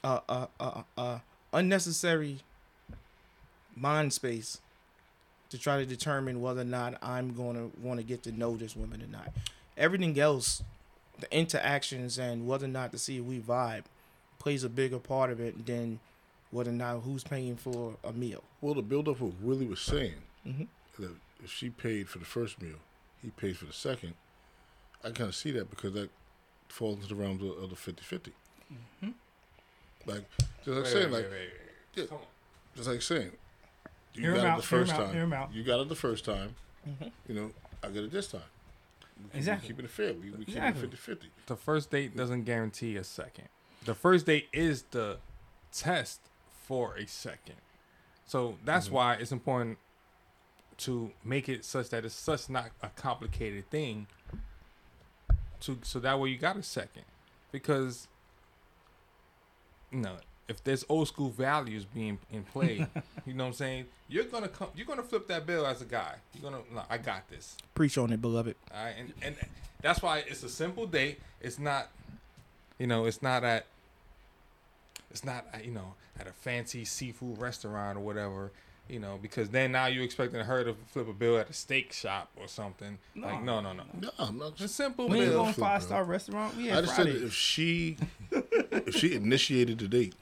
a 0.05 0.21
a 0.29 0.49
a, 0.61 0.85
a 0.97 1.23
unnecessary 1.53 2.41
mind 3.75 4.13
space 4.13 4.61
to 5.51 5.59
try 5.59 5.79
to 5.79 5.87
determine 5.87 6.41
whether 6.41 6.63
or 6.63 6.65
not 6.65 6.99
I'm 7.03 7.35
gonna 7.35 7.69
want 7.81 8.01
to 8.01 8.05
get 8.05 8.23
to 8.25 8.33
know 8.33 8.57
this 8.57 8.75
woman 8.75 9.03
or 9.03 9.07
not. 9.07 9.33
Everything 9.77 10.19
else 10.19 10.63
the 11.19 11.35
interactions 11.37 12.19
and 12.19 12.47
whether 12.47 12.67
or 12.67 12.71
not 12.71 12.93
to 12.93 12.99
see 12.99 13.19
if 13.19 13.25
we 13.25 13.39
vibe 13.41 13.85
plays 14.39 14.65
a 14.65 14.69
bigger 14.69 14.99
part 14.99 15.31
of 15.31 15.41
it 15.41 15.67
than 15.67 15.99
whether 16.51 16.71
or 16.71 16.75
not 16.75 17.01
who's 17.01 17.25
paying 17.25 17.57
for 17.57 17.95
a 18.05 18.13
meal. 18.13 18.43
Well, 18.61 18.75
to 18.75 18.83
build 18.83 19.09
up 19.09 19.21
what 19.21 19.33
Willie 19.41 19.67
was 19.67 19.81
saying, 19.81 20.15
hmm 20.45 20.65
that 20.99 21.13
if 21.43 21.51
she 21.53 21.71
paid 21.71 22.09
for 22.09 22.19
the 22.19 22.25
first 22.25 22.61
meal, 22.61 22.77
he 23.23 23.31
paid 23.31 23.57
for 23.57 23.65
the 23.67 23.73
second. 23.73 24.15
I 25.05 25.11
kind 25.11 25.29
of 25.29 25.35
see 25.35 25.51
that 25.53 25.71
because 25.71 25.93
that 25.95 26.11
falls 26.69 26.97
into 26.97 27.09
the 27.09 27.15
realms 27.15 27.43
of, 27.43 27.51
of 27.63 27.71
the 27.71 27.77
50-50. 27.77 28.33
Mhm. 29.03 29.15
Like, 30.07 30.25
just 30.65 30.69
like 30.69 30.77
Wait, 30.85 30.87
saying, 30.87 31.05
wait, 31.05 31.13
like, 31.13 31.23
wait, 31.25 31.31
wait, 31.31 31.51
yeah. 31.95 32.03
wait. 32.03 32.11
Come 32.11 32.19
just 32.75 32.89
like 32.89 33.03
saying, 33.03 33.31
you 34.15 34.23
Hear 34.23 34.35
him 34.35 34.43
got 34.43 34.59
it 34.59 34.61
the 34.63 34.67
first 34.67 34.93
out, 34.93 34.97
time. 35.07 35.13
hear 35.15 35.23
him 35.23 35.33
out. 35.33 35.53
You 35.55 35.63
got 35.65 35.81
it 35.81 35.89
the 35.89 35.95
first 35.95 36.25
time. 36.25 36.55
Mhm. 36.89 37.11
You 37.29 37.35
know, 37.35 37.51
I 37.83 37.89
get 37.89 38.05
it 38.05 38.11
this 38.11 38.29
time. 38.29 38.43
We 39.19 39.25
keep- 39.31 39.35
Exactly. 39.37 39.69
We 39.69 39.73
keeping 39.73 39.85
it 39.87 39.91
fair. 39.91 40.13
We, 40.15 40.31
we 40.31 40.45
keep 40.45 40.49
Exactly. 40.57 40.85
it 40.85 40.91
50-50. 40.91 41.27
The 41.47 41.57
first 41.57 41.91
date 41.91 42.17
doesn't 42.17 42.45
guarantee 42.45 42.97
a 42.97 43.05
second. 43.05 43.49
The 43.85 43.95
first 43.95 44.27
date 44.27 44.49
is 44.53 44.83
the 44.91 45.19
test 45.73 46.21
for 46.67 46.97
a 46.97 47.07
second. 47.07 47.57
So 48.27 48.59
that's 48.65 48.89
Mhm. 48.89 48.93
why 48.93 49.15
it's 49.15 49.33
important 49.33 49.79
to 50.79 51.11
make 51.25 51.49
it 51.49 51.65
such 51.65 51.91
that 51.91 52.05
it's 52.05 52.15
such 52.15 52.49
not 52.49 52.71
a 52.83 52.89
complicated 52.89 53.71
thing. 53.71 54.07
To 55.61 55.79
so 55.83 55.99
that 56.01 56.21
way 56.21 56.31
you 56.31 56.39
got 56.39 56.57
a 56.57 56.63
second, 56.63 57.05
because 57.51 58.09
you 59.91 59.99
know 59.99 60.17
if 60.49 60.63
there's 60.63 60.85
old 60.89 61.09
school 61.09 61.31
values 61.31 61.85
being 61.85 62.19
in 62.31 62.45
play, 62.45 62.87
you 63.27 63.35
know 63.35 63.45
what 63.45 63.49
I'm 63.49 63.55
saying. 63.55 63.87
You're 64.09 64.25
gonna 64.25 64.49
come. 64.49 64.69
You're 64.77 64.87
gonna 64.87 65.03
flip 65.03 65.27
that 65.29 65.47
bill 65.47 65.67
as 65.67 65.83
a 65.83 65.85
guy. 65.85 66.17
You're 66.35 66.51
gonna. 66.51 66.63
No, 66.73 66.83
I 66.89 66.99
got 66.99 67.29
this. 67.29 67.57
Preach 67.75 67.99
on 67.99 68.13
it, 68.13 68.21
beloved. 68.21 68.55
All 68.73 68.85
right, 68.85 68.95
and 68.99 69.13
and 69.23 69.37
that's 69.83 70.03
why 70.03 70.19
it's 70.19 70.43
a 70.43 70.49
simple 70.49 70.87
date. 70.87 71.21
It's 71.41 71.59
not, 71.59 71.89
you 72.79 72.87
know, 72.87 73.07
it's 73.07 73.23
not 73.23 73.45
at, 73.45 73.67
it's 75.11 75.25
not 75.25 75.47
you 75.65 75.73
know 75.73 75.95
at 76.19 76.27
a 76.27 76.33
fancy 76.33 76.85
seafood 76.85 77.39
restaurant 77.39 77.99
or 77.99 78.03
whatever. 78.03 78.53
You 78.89 79.01
know, 79.01 79.19
because 79.21 79.49
then 79.49 79.73
now 79.73 79.87
you're 79.87 80.05
expecting 80.05 80.41
her 80.41 80.63
to 80.63 80.75
flip 80.87 81.09
a 81.09 81.13
bill 81.13 81.39
at 81.39 81.51
a 81.51 81.53
steak 81.53 81.93
shop 81.93 82.31
or 82.37 82.47
something. 82.47 82.99
like 83.17 83.43
no, 83.43 83.61
no, 83.61 83.73
no, 83.73 83.83
No, 84.01 84.11
I'm 84.19 84.39
not. 84.39 84.53
It's 84.53 84.61
a 84.61 84.69
simple 84.69 85.09
We 85.09 85.23
ain't 85.23 85.33
going 85.33 85.53
five 85.55 85.83
star 85.83 86.05
restaurant. 86.05 86.57
We 86.57 86.71
I 86.71 86.77
had 86.77 86.85
just 86.85 86.97
said 86.97 87.09
if 87.09 87.33
she 87.33 87.97
if 88.31 88.95
she 88.95 89.15
initiated 89.17 89.79
the 89.81 89.89
date, 89.89 90.15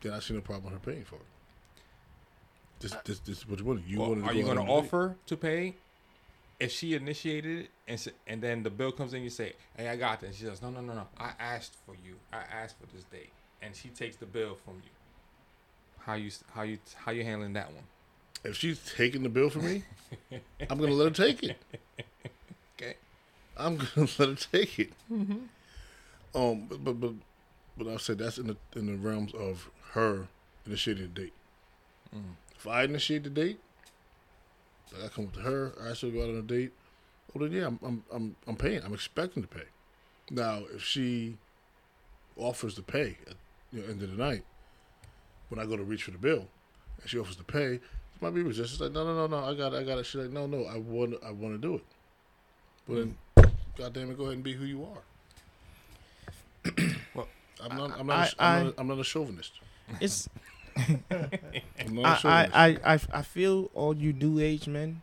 then 0.00 0.12
I 0.14 0.18
see 0.20 0.34
no 0.34 0.40
problem 0.40 0.72
with 0.72 0.82
her 0.84 0.92
paying 0.92 1.04
for 1.04 1.16
it. 1.16 1.22
This 2.80 2.92
this 3.04 3.18
this 3.20 3.38
is 3.38 3.48
what 3.48 3.60
you 3.60 3.64
want. 3.64 3.86
You 3.86 4.00
Well, 4.00 4.08
wanted 4.10 4.22
to 4.22 4.26
are 4.30 4.32
go 4.32 4.38
you 4.38 4.44
going 4.44 4.56
to 4.56 4.62
on 4.62 4.68
a 4.68 4.80
date. 4.82 4.86
offer 4.88 5.16
to 5.26 5.36
pay 5.36 5.74
if 6.58 6.72
she 6.72 6.94
initiated 6.94 7.58
it 7.66 7.70
and 7.86 8.12
and 8.26 8.42
then 8.42 8.62
the 8.64 8.70
bill 8.70 8.90
comes 8.90 9.14
in, 9.14 9.22
you 9.22 9.30
say, 9.30 9.52
"Hey, 9.76 9.88
I 9.88 9.94
got 9.96 10.20
this." 10.20 10.30
And 10.30 10.36
she 10.36 10.44
says, 10.44 10.60
"No, 10.60 10.70
no, 10.70 10.80
no, 10.80 10.94
no. 10.94 11.06
I 11.18 11.32
asked 11.38 11.76
for 11.86 11.94
you. 12.04 12.16
I 12.32 12.38
asked 12.52 12.76
for 12.80 12.86
this 12.92 13.04
date," 13.04 13.30
and 13.62 13.76
she 13.76 13.88
takes 13.90 14.16
the 14.16 14.26
bill 14.26 14.56
from 14.64 14.74
you. 14.82 14.90
How 16.04 16.14
you 16.14 16.30
how 16.54 16.62
you 16.62 16.78
how 16.96 17.12
you 17.12 17.24
handling 17.24 17.52
that 17.54 17.72
one? 17.72 17.84
If 18.44 18.56
she's 18.56 18.80
taking 18.96 19.22
the 19.22 19.28
bill 19.28 19.50
for 19.50 19.60
me, 19.60 19.84
I'm 20.68 20.78
gonna 20.78 20.92
let 20.92 21.16
her 21.16 21.24
take 21.26 21.42
it. 21.42 21.56
Okay. 22.80 22.94
I'm 23.56 23.76
gonna 23.76 24.08
let 24.18 24.28
her 24.30 24.34
take 24.34 24.78
it. 24.78 24.92
Um, 26.34 26.66
but 26.68 26.82
but 26.84 27.00
but, 27.00 27.12
but 27.76 27.86
I 27.86 27.96
said 27.98 28.18
that's 28.18 28.38
in 28.38 28.48
the 28.48 28.56
in 28.74 28.86
the 28.86 28.96
realms 28.96 29.32
of 29.34 29.70
her 29.92 30.26
initiating 30.66 31.04
the 31.14 31.20
date. 31.22 31.32
If 32.56 32.66
I 32.66 32.82
initiate 32.84 33.24
the 33.24 33.30
date, 33.30 33.60
like 34.92 35.04
I 35.04 35.08
come 35.08 35.26
with 35.26 35.44
her, 35.44 35.72
I 35.80 35.90
ask 35.90 36.00
her 36.00 36.08
to 36.08 36.12
go 36.12 36.22
out 36.22 36.30
on 36.30 36.36
a 36.36 36.42
date. 36.42 36.72
Well, 37.32 37.48
then 37.48 37.56
yeah, 37.56 37.66
I'm 37.66 37.78
I'm 37.82 38.04
I'm, 38.12 38.36
I'm 38.48 38.56
paying. 38.56 38.82
I'm 38.82 38.94
expecting 38.94 39.42
to 39.42 39.48
pay. 39.48 39.64
Now, 40.30 40.62
if 40.74 40.82
she 40.82 41.36
offers 42.36 42.74
to 42.76 42.82
pay 42.82 43.18
at 43.28 43.34
you 43.70 43.82
know, 43.82 43.88
end 43.88 44.02
of 44.02 44.10
the 44.10 44.16
night, 44.16 44.44
when 45.52 45.60
I 45.60 45.66
go 45.68 45.76
to 45.76 45.84
reach 45.84 46.04
for 46.04 46.12
the 46.12 46.18
bill, 46.18 46.46
and 47.02 47.10
she 47.10 47.18
offers 47.18 47.36
to 47.36 47.44
pay, 47.44 47.74
it 47.74 47.82
might 48.22 48.30
be 48.34 48.40
resistance. 48.42 48.80
Like, 48.80 48.92
no, 48.92 49.04
no, 49.04 49.14
no, 49.14 49.26
no, 49.26 49.44
I 49.46 49.54
got, 49.54 49.74
it, 49.74 49.80
I 49.80 49.84
got 49.84 49.98
it. 49.98 50.06
She's 50.06 50.22
like, 50.22 50.30
no, 50.30 50.46
no, 50.46 50.64
I 50.64 50.78
want, 50.78 51.14
I 51.22 51.30
want 51.30 51.52
to 51.54 51.58
do 51.58 51.74
it. 51.74 51.84
But 52.88 52.94
then, 52.96 53.16
goddamn 53.76 54.10
it, 54.12 54.16
go 54.16 54.24
ahead 54.24 54.36
and 54.36 54.42
be 54.42 54.54
who 54.54 54.64
you 54.64 54.82
are. 54.84 56.72
Well, 57.14 57.28
I'm 57.62 57.76
not, 57.76 58.00
I'm 58.00 58.06
not, 58.06 58.34
I- 58.38 58.56
a, 58.58 58.60
I'm, 58.60 58.66
I- 58.66 58.72
not 58.78 58.86
not 58.86 58.98
a 59.00 59.04
chauvinist. 59.04 59.52
It's 60.00 60.26
I'm 60.76 61.04
not 61.90 62.04
a 62.04 62.08
I, 62.08 62.14
chauvinist. 62.16 62.54
I, 62.56 62.66
I, 62.84 62.94
I, 62.94 62.98
I 63.12 63.22
feel 63.22 63.70
all 63.74 63.94
you 63.94 64.14
new 64.14 64.38
age 64.40 64.66
men. 64.66 65.02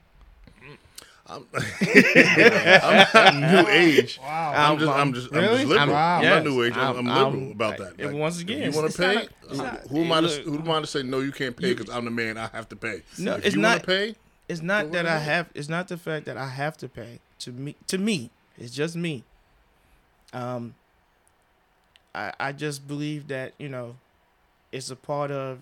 I'm, 1.29 1.45
I'm 1.53 3.07
not 3.13 3.35
new 3.65 3.69
age. 3.71 4.19
Wow. 4.21 4.53
I'm 4.55 4.79
just, 4.79 4.91
I'm 4.91 5.13
just, 5.13 5.33
I'm 5.33 5.43
just 5.43 5.65
liberal. 5.65 5.87
Wow. 5.89 6.17
I'm 6.17 6.23
Yes, 6.23 6.43
not 6.43 6.51
new 6.51 6.63
age. 6.63 6.73
I'm, 6.75 6.97
I'm 6.97 7.05
liberal 7.05 7.43
I'm- 7.43 7.51
about 7.51 7.77
that. 7.77 7.99
and 7.99 8.19
once 8.19 8.39
again, 8.41 8.63
if 8.63 8.73
you 8.75 8.81
want 8.81 8.91
to 8.91 8.97
pay, 8.97 9.13
not 9.15 9.27
who- 9.49 9.57
not- 9.57 9.79
who 9.87 10.01
am 10.03 10.11
I 10.11 10.21
to, 10.21 10.27
who 10.41 10.55
am 10.59 10.71
I 10.71 10.81
to 10.81 10.87
say 10.87 11.03
no? 11.03 11.19
You 11.19 11.31
can't 11.31 11.55
pay 11.55 11.73
because 11.73 11.93
I'm 11.93 12.05
the 12.05 12.11
man. 12.11 12.37
I 12.37 12.47
have 12.53 12.67
to 12.69 12.75
pay. 12.75 13.03
No, 13.17 13.35
if 13.35 13.45
it's 13.45 13.55
you 13.55 13.61
not- 13.61 13.69
want 13.69 13.81
to 13.81 13.87
pay, 13.87 14.15
It's 14.47 14.61
not 14.61 14.91
that 14.93 15.05
I 15.05 15.19
have. 15.19 15.47
It's 15.53 15.69
not 15.69 15.87
the 15.87 15.97
fact 15.97 16.25
that 16.25 16.37
I 16.37 16.47
have 16.47 16.75
to 16.77 16.89
pay. 16.89 17.19
To 17.39 17.51
me, 17.51 17.75
to 17.87 17.97
me, 17.97 18.31
it's 18.57 18.73
just 18.73 18.95
me. 18.95 19.23
Um. 20.33 20.75
I 22.15 22.33
I 22.39 22.51
just 22.53 22.87
believe 22.87 23.27
that 23.27 23.53
you 23.59 23.69
know, 23.69 23.95
it's 24.71 24.89
a 24.89 24.95
part 24.95 25.29
of 25.29 25.59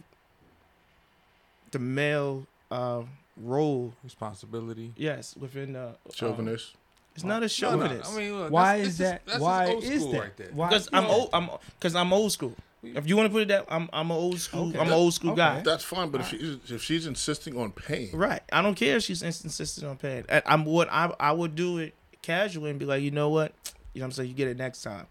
the 1.71 1.79
male 1.79 2.47
uh, 2.71 3.03
role. 3.41 3.93
responsibility. 4.03 4.93
Yes, 4.97 5.35
within 5.37 5.73
the 5.73 5.87
um, 5.89 5.95
chauvinist. 6.13 6.75
It's 7.15 7.23
not 7.23 7.37
a 7.37 7.39
No, 7.39 7.41
no, 7.41 7.47
chauvinist. 7.47 8.11
I 8.11 8.17
mean, 8.17 8.37
look, 8.39 8.51
Why 8.51 8.77
that's- 8.77 8.87
is 8.87 8.97
that? 8.99 9.25
just- 9.25 9.25
that's 9.27 9.39
Why 9.41 9.67
old 9.73 9.83
is 9.83 10.05
that? 10.11 10.19
right. 10.39 10.53
Why? 10.53 10.69
because 10.69 10.89
I'm 10.93 11.05
old. 11.05 11.29
I'm 11.33 11.49
because 11.79 11.95
I'm 11.95 12.13
old 12.13 12.31
school. 12.31 12.53
If 12.83 13.07
you 13.09 13.17
want 13.17 13.27
to 13.27 13.33
put 13.33 13.41
it 13.41 13.47
that, 13.47 13.65
I'm 13.69 13.89
I'm 13.91 14.11
an 14.11 14.17
old 14.17 14.39
school. 14.39 14.69
Okay. 14.69 14.77
I'm 14.79 14.87
an 14.87 14.93
old 14.93 15.13
school 15.13 15.31
Okay. 15.31 15.37
guy. 15.37 15.61
That's 15.61 15.83
fine, 15.83 16.09
but 16.09 16.21
if 16.21 16.27
she's 16.29 16.57
if 16.71 16.83
she's 16.83 17.07
insisting 17.07 17.57
on 17.57 17.71
paying, 17.71 18.15
Right. 18.15 18.41
I 18.53 18.61
don't 18.61 18.75
care 18.75 18.97
if 18.97 19.03
she's 19.03 19.23
insisting 19.23 19.87
on 19.89 19.97
paying. 19.97 20.25
I, 20.29 20.43
I'm 20.45 20.63
what 20.63 20.87
I 20.91 21.11
I 21.19 21.31
would 21.31 21.55
do 21.55 21.79
it 21.79 21.95
casually 22.21 22.69
and 22.69 22.77
be 22.79 22.85
like, 22.85 23.01
you 23.01 23.09
know 23.11 23.29
what, 23.29 23.51
you 23.93 23.99
know 23.99 24.05
what 24.05 24.09
I'm 24.09 24.11
saying, 24.11 24.29
you 24.29 24.35
get 24.35 24.47
it 24.47 24.57
next 24.57 24.83
time, 24.83 25.07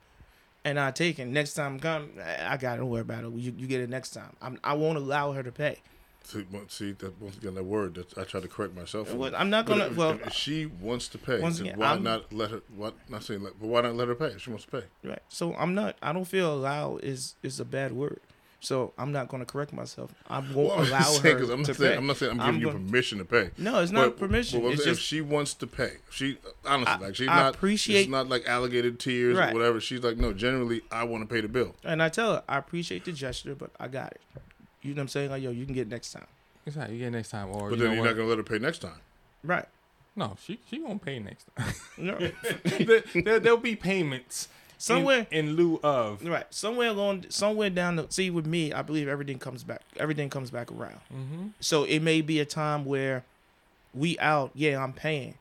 and 0.65 0.79
I 0.79 0.93
take 0.93 1.19
it 1.19 1.27
next 1.27 1.55
time 1.55 1.81
come. 1.81 2.11
I 2.25 2.53
I 2.53 2.57
got 2.57 2.77
to 2.77 2.87
worry 2.87 3.01
about 3.01 3.25
it. 3.25 3.33
You, 3.33 3.53
you 3.59 3.67
get 3.67 3.81
it 3.81 3.91
next 3.91 4.11
time. 4.11 4.37
I'm, 4.41 4.61
I 4.63 4.75
won't 4.75 4.97
allow 4.97 5.33
her 5.33 5.43
to 5.43 5.51
pay. 5.53 5.79
See, 6.27 6.47
once- 6.51 6.75
see 6.75 6.93
that 6.93 7.21
once 7.21 7.37
again 7.37 7.55
that 7.55 7.65
word 7.65 7.95
that 7.95 8.17
I 8.19 8.25
try 8.25 8.41
to 8.41 8.49
correct 8.49 8.75
myself. 8.75 9.13
Well, 9.15 9.33
I'm 9.37 9.51
not 9.51 9.67
gonna. 9.67 9.87
if, 9.87 9.97
Well, 9.97 10.19
if 10.25 10.33
she 10.33 10.67
wants 10.67 11.09
to 11.09 11.19
pay, 11.19 11.41
Once 11.41 11.61
again, 11.61 11.79
why 11.79 11.87
I'm- 11.89 12.03
not 12.03 12.33
let 12.33 12.51
her? 12.51 12.63
What 12.75 12.95
not 13.09 13.23
saying, 13.25 13.43
let, 13.43 13.59
but 13.61 13.67
why 13.69 13.81
not 13.83 13.95
let 13.95 14.09
her 14.09 14.15
pay? 14.15 14.27
If 14.27 14.43
she 14.43 14.51
wants 14.51 14.65
to 14.67 14.71
pay. 14.71 14.85
right. 15.05 15.23
So 15.29 15.55
I'm 15.55 15.75
not. 15.75 15.97
I 16.03 16.13
don't 16.13 16.25
feel 16.27 16.53
allow 16.53 16.97
is 17.03 17.35
is 17.43 17.61
a 17.61 17.65
bad 17.65 17.93
word. 17.93 18.21
So 18.59 18.95
I'm 18.99 19.13
not 19.13 19.29
gonna 19.29 19.45
correct 19.45 19.73
myself. 19.73 20.13
I 20.29 20.39
won't 20.39 20.55
Well, 20.57 20.83
allow 20.83 21.01
saying, 21.03 21.39
her 21.39 21.53
I'm 21.53 21.63
to 21.65 21.75
saying 21.75 21.93
pay. 21.93 21.97
I'm 21.99 22.07
not 22.07 22.17
saying 22.17 22.33
I'm 22.33 22.41
I'm 22.41 22.47
giving 22.47 22.61
you 22.63 22.67
gonna- 22.73 22.79
permission 22.87 23.19
to 23.19 23.25
pay. 23.25 23.51
No, 23.59 23.81
it's 23.81 23.93
not 23.93 24.07
But- 24.07 24.19
permission. 24.19 24.61
but 24.63 24.69
I'm 24.69 24.73
it's 24.73 24.83
saying 24.83 24.95
just 24.95 25.03
if 25.03 25.07
she 25.07 25.21
wants 25.21 25.55
to 25.55 25.67
pay. 25.67 25.93
She 26.11 26.39
honestly 26.65 26.95
I- 26.95 26.99
like 26.99 27.15
she's 27.15 27.29
I 27.29 27.37
not 27.37 27.55
appreciate- 27.55 28.01
It's 28.01 28.09
not 28.11 28.29
like 28.29 28.47
alligator 28.49 28.91
tears 28.93 29.37
Right. 29.37 29.51
or 29.51 29.55
whatever. 29.55 29.81
She's 29.81 30.01
like, 30.03 30.17
no, 30.17 30.33
generally 30.33 30.83
I 30.91 31.05
want 31.05 31.29
to 31.29 31.33
pay 31.33 31.43
the 31.43 31.49
bill. 31.49 31.77
and 31.85 32.03
I 32.03 32.09
tell 32.09 32.33
her 32.33 32.43
I 32.49 32.57
appreciate 32.59 33.05
the 33.05 33.13
gesture, 33.13 33.55
but 33.55 33.71
I 33.79 33.89
got 33.89 34.13
it. 34.13 34.21
You 34.87 34.95
know 34.95 35.01
what 35.01 35.03
I'm 35.03 35.09
saying? 35.09 35.31
Like 35.31 35.43
yo, 35.43 35.51
you 35.51 35.65
can 35.65 35.75
get 35.75 35.83
it 35.83 35.91
next 35.91 36.13
time. 36.13 36.27
It's 36.65 36.77
all 36.77 36.83
right, 36.83 36.91
you 36.91 36.99
get 36.99 37.09
it 37.09 37.11
next 37.13 37.31
time, 37.31 37.49
or 37.51 37.71
But 37.71 37.79
you 37.79 37.85
then 37.85 37.87
know 37.89 37.93
you're 37.95 38.03
what? 38.03 38.09
not 38.11 38.17
gonna 38.17 38.29
let 38.29 38.39
her 38.39 38.45
pay 38.45 38.59
next 38.59 38.79
time. 38.81 39.01
Right. 39.45 39.67
No, 40.17 40.37
she 40.43 40.59
she 40.69 40.81
won't 40.81 41.03
pay 41.05 41.19
next 41.19 41.47
time. 41.57 41.75
No. 41.99 42.19
there, 42.65 43.03
there, 43.15 43.41
there'll 43.41 43.59
be 43.59 43.77
payments 43.77 44.47
in- 44.47 44.79
Somewhere. 44.79 45.27
in, 45.31 45.55
lieu 45.57 45.79
of. 45.83 46.23
Right. 46.25 46.47
Somewhere 46.53 46.89
along, 46.89 47.27
somewhere 47.31 47.71
down 47.71 47.97
the 47.97 48.07
see 48.11 48.31
with 48.31 48.47
me, 48.47 48.73
I 48.73 48.83
believe 48.83 49.09
everything 49.09 49.39
comes 49.39 49.63
back. 49.65 49.83
Everything 49.99 50.29
comes 50.31 50.51
back 50.51 50.71
around. 50.73 51.01
Mm-hmm. 51.15 51.47
So 51.61 51.85
it 51.85 52.01
may 52.01 52.21
be 52.21 52.41
a 52.41 52.45
time 52.45 52.85
where 52.85 53.25
we 53.95 54.19
out. 54.19 54.51
Yeah, 54.55 54.83
I'm 54.83 54.93
paying, 54.93 55.35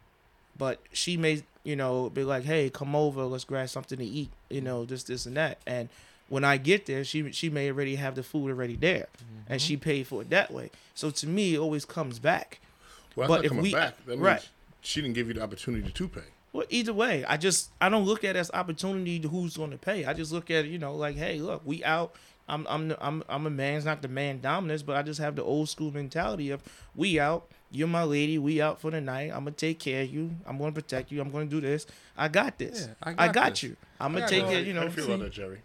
but 0.58 0.80
she 0.94 1.18
may, 1.18 1.44
you 1.64 1.76
know, 1.76 2.10
be 2.10 2.24
like, 2.24 2.44
"Hey, 2.44 2.70
come 2.70 2.96
over. 2.96 3.24
Let's 3.24 3.44
grab 3.46 3.70
something 3.70 3.98
to 3.98 4.06
eat." 4.06 4.30
You 4.50 4.62
know, 4.62 4.86
this, 4.86 5.04
this, 5.04 5.26
and 5.26 5.36
that. 5.38 5.58
And 5.66 5.90
when 6.30 6.44
I 6.44 6.58
get 6.58 6.86
there, 6.86 7.04
she 7.04 7.32
she 7.32 7.50
may 7.50 7.70
already 7.70 7.96
have 7.96 8.16
the 8.16 8.24
food 8.24 8.50
already 8.50 8.76
there, 8.76 9.08
and 9.48 9.60
mm-hmm. 9.60 9.66
she 9.66 9.78
paid 9.78 10.08
for 10.08 10.22
it 10.22 10.30
that 10.32 10.52
way. 10.52 10.72
So 10.94 11.12
to 11.12 11.28
me, 11.28 11.56
it 11.56 11.60
always 11.60 11.86
comes 11.86 12.20
back. 12.20 12.60
Well, 13.16 13.28
But 13.28 13.36
not 13.36 13.46
if 13.46 13.50
coming 13.50 13.64
we- 13.64 13.74
back. 13.74 13.98
That 14.06 14.12
means 14.14 14.22
right. 14.22 14.50
she 14.82 15.02
didn't 15.02 15.16
give 15.16 15.28
you 15.28 15.34
the 15.36 15.42
opportunity 15.42 15.92
to 15.92 16.08
pay. 16.08 16.22
Well, 16.54 16.66
either 16.70 16.94
way, 16.94 17.26
I 17.26 17.36
just 17.36 17.70
I 17.82 17.90
don't 17.90 18.06
look 18.06 18.24
at 18.24 18.36
it 18.36 18.40
as 18.40 18.50
opportunity 18.54 19.20
to 19.20 19.28
who's 19.28 19.58
going 19.58 19.72
to 19.72 19.78
pay. 19.78 20.06
I 20.06 20.14
just 20.14 20.32
look 20.32 20.50
at 20.50 20.64
it, 20.66 20.70
you 20.70 20.80
know, 20.80 20.96
like, 20.96 21.18
hey, 21.18 21.40
look, 21.40 21.62
we 21.66 21.84
out. 21.84 22.16
I'm 22.48 22.66
I'm 22.70 22.96
I'm 23.02 23.24
I'm 23.28 23.46
a 23.46 23.50
man. 23.50 23.76
It's 23.76 23.86
not 23.86 24.02
the 24.02 24.08
man 24.08 24.40
dominance, 24.40 24.82
but 24.82 24.96
I 24.96 25.02
just 25.02 25.20
have 25.20 25.36
the 25.36 25.44
old 25.44 25.68
school 25.68 25.92
mentality 25.92 26.52
of 26.52 26.64
we 26.96 27.20
out. 27.20 27.48
You're 27.72 27.88
my 27.90 28.04
lady. 28.04 28.38
We 28.38 28.62
out 28.62 28.80
for 28.80 28.90
the 28.92 29.02
night. 29.02 29.32
I'm 29.34 29.40
gonna 29.40 29.52
take 29.52 29.80
care 29.80 30.04
of 30.04 30.10
you. 30.14 30.32
I'm 30.46 30.58
gonna 30.58 30.72
protect 30.72 31.12
you. 31.12 31.20
I'm 31.20 31.30
gonna 31.30 31.46
do 31.46 31.60
this. 31.60 31.88
I 32.16 32.28
got 32.30 32.58
this. 32.58 32.88
Yeah, 32.88 32.94
I 33.04 33.10
I 33.10 33.14
got 33.28 33.34
got, 33.34 33.50
this. 33.50 33.64
you. 33.64 33.76
I'm 34.00 34.16
I 34.16 34.20
gonna 34.20 34.30
take 34.30 34.44
this. 34.44 34.52
care. 34.52 34.62
You 34.62 34.74
know, 34.74 34.84
you 34.84 34.90
feel 34.92 35.06
see- 35.06 35.14
about 35.14 35.24
that, 35.26 35.34
Jerry? 35.34 35.60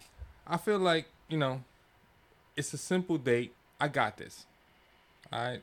I 0.51 0.57
feel 0.57 0.77
like 0.77 1.07
you 1.29 1.37
know, 1.37 1.63
it's 2.57 2.73
a 2.73 2.77
simple 2.77 3.17
date. 3.17 3.55
I 3.79 3.87
got 3.87 4.17
this. 4.17 4.45
All 5.31 5.41
right, 5.41 5.61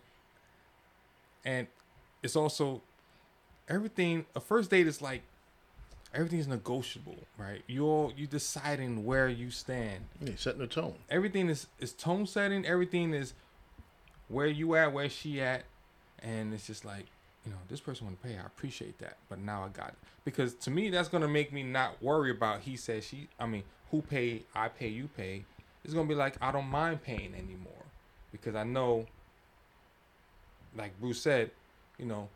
and 1.45 1.67
it's 2.23 2.35
also 2.35 2.81
everything. 3.69 4.25
A 4.35 4.41
first 4.41 4.71
date 4.71 4.87
is 4.87 5.03
like 5.03 5.23
everything's 6.15 6.49
negotiable, 6.49 7.19
right? 7.37 7.63
You're 7.67 8.13
you 8.17 8.27
deciding 8.27 9.05
where 9.05 9.29
you 9.29 9.51
stand. 9.51 10.07
Yeah, 10.23 10.33
setting 10.37 10.61
the 10.61 10.67
tone. 10.67 10.95
Everything 11.11 11.51
is 11.51 11.67
is 11.79 11.93
tone 11.93 12.27
setting. 12.27 12.65
Everything 12.65 13.13
is 13.13 13.35
where 14.29 14.47
you 14.47 14.75
at, 14.75 14.95
where 14.95 15.11
she 15.11 15.43
at, 15.43 15.65
and 16.23 16.55
it's 16.55 16.67
just 16.67 16.87
like 16.87 17.07
you 17.45 17.53
know 17.53 17.59
this 17.69 17.81
person 17.81 18.07
want 18.07 18.23
to 18.23 18.27
pay. 18.27 18.39
I 18.39 18.47
appreciate 18.47 18.99
that, 19.01 19.19
but 19.29 19.39
now 19.39 19.65
I 19.65 19.69
got 19.69 19.89
it 19.91 19.99
because 20.25 20.55
to 20.55 20.71
me 20.71 20.89
that's 20.89 21.09
gonna 21.11 21.29
make 21.29 21.53
me 21.53 21.63
not 21.63 22.03
worry 22.03 22.31
about 22.31 22.61
he 22.63 22.77
said 22.77 23.05
she. 23.05 23.29
I 23.39 23.47
mean, 23.47 23.65
who 23.91 24.03
pay? 24.03 24.43
I 24.55 24.69
pay. 24.69 24.89
You 24.89 25.09
pay. 25.17 25.45
It's 25.85 25.95
gonna 25.95 26.09
be 26.09 26.15
like 26.15 26.37
I 26.41 26.53
don't 26.53 26.69
mind 26.69 27.03
paying 27.03 27.35
anymore 27.35 27.85
because 28.33 28.55
I 28.55 28.65
know, 28.65 29.07
like 30.77 30.99
Bruce 31.01 31.21
said, 31.21 31.51
you 31.99 32.07
know, 32.07 32.29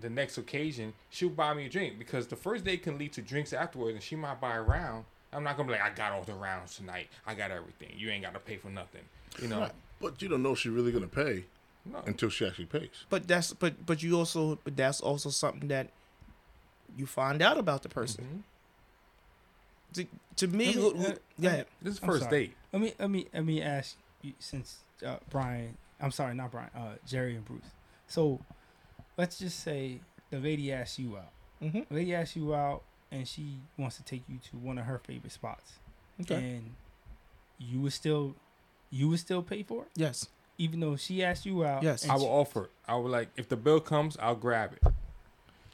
the 0.00 0.08
next 0.08 0.38
occasion 0.38 0.94
she'll 1.10 1.28
buy 1.28 1.52
me 1.54 1.66
a 1.66 1.68
drink 1.68 1.98
because 1.98 2.26
the 2.26 2.36
first 2.36 2.64
date 2.64 2.82
can 2.82 2.98
lead 2.98 3.12
to 3.14 3.22
drinks 3.22 3.52
afterwards, 3.52 3.94
and 3.94 4.02
she 4.02 4.16
might 4.16 4.40
buy 4.40 4.54
a 4.56 4.62
round. 4.62 5.04
I'm 5.32 5.44
not 5.44 5.56
gonna 5.56 5.68
be 5.68 5.72
like 5.78 5.82
I 5.82 5.90
got 5.94 6.12
all 6.12 6.22
the 6.22 6.34
rounds 6.34 6.76
tonight. 6.76 7.08
I 7.26 7.34
got 7.34 7.50
everything. 7.50 7.90
You 7.96 8.10
ain't 8.10 8.22
got 8.22 8.34
to 8.34 8.40
pay 8.40 8.56
for 8.56 8.68
nothing. 8.68 9.02
You 9.40 9.48
know. 9.48 9.60
Right. 9.60 9.72
But 10.00 10.20
you 10.20 10.28
don't 10.28 10.42
know 10.42 10.52
if 10.52 10.58
she's 10.58 10.72
really 10.72 10.92
gonna 10.92 11.06
pay 11.06 11.44
No. 11.86 12.02
until 12.06 12.28
she 12.28 12.46
actually 12.46 12.66
pays. 12.66 12.90
but 13.10 13.26
that's 13.28 13.52
but 13.52 13.84
but 13.86 14.02
you 14.02 14.18
also 14.18 14.58
but 14.64 14.76
that's 14.76 15.00
also 15.00 15.30
something 15.30 15.68
that 15.68 15.88
you 16.96 17.06
find 17.06 17.40
out 17.42 17.56
about 17.58 17.82
the 17.82 17.88
person. 17.88 18.24
Mhm. 18.24 18.42
To, 19.94 20.06
to 20.36 20.46
me, 20.48 20.66
Let 20.66 20.76
me- 20.76 20.82
uh, 20.82 21.08
look- 21.08 21.22
go. 21.40 21.64
This 21.82 21.94
is 21.94 21.98
first 22.00 22.30
date. 22.30 22.54
Let 22.72 22.82
me 22.82 22.94
let 22.98 23.10
me 23.10 23.26
let 23.34 23.44
me 23.44 23.60
ask 23.62 23.96
you 24.22 24.32
since 24.38 24.78
uh, 25.06 25.16
Brian, 25.30 25.76
I'm 26.00 26.10
sorry, 26.10 26.34
not 26.34 26.50
Brian, 26.50 26.70
uh, 26.74 26.94
Jerry 27.06 27.34
and 27.36 27.44
Bruce. 27.44 27.64
So 28.06 28.40
let's 29.16 29.38
just 29.38 29.60
say 29.60 30.00
the 30.30 30.38
lady 30.38 30.72
asks 30.72 30.98
you 30.98 31.16
out. 31.18 31.30
hmm 31.60 31.80
The 31.88 31.94
lady 31.94 32.14
asks 32.14 32.36
you 32.36 32.54
out, 32.54 32.82
and 33.10 33.26
she 33.28 33.58
wants 33.76 33.96
to 33.96 34.02
take 34.04 34.22
you 34.28 34.38
to 34.50 34.56
one 34.56 34.78
of 34.78 34.86
her 34.86 34.98
favorite 34.98 35.32
spots, 35.32 35.72
Okay. 36.22 36.34
and 36.36 36.74
you 37.58 37.80
would 37.80 37.92
still, 37.92 38.34
you 38.90 39.08
would 39.10 39.18
still 39.20 39.42
pay 39.42 39.62
for 39.62 39.82
it, 39.82 39.88
Yes. 39.94 40.28
even 40.58 40.80
though 40.80 40.96
she 40.96 41.22
asked 41.22 41.44
you 41.46 41.64
out. 41.64 41.82
Yes. 41.82 42.08
I 42.08 42.14
will 42.14 42.20
she- 42.22 42.26
offer. 42.28 42.64
it. 42.64 42.70
I 42.88 42.94
will 42.96 43.10
like 43.10 43.28
if 43.36 43.48
the 43.48 43.56
bill 43.56 43.80
comes, 43.80 44.16
I'll 44.18 44.34
grab 44.36 44.72
it. 44.72 44.82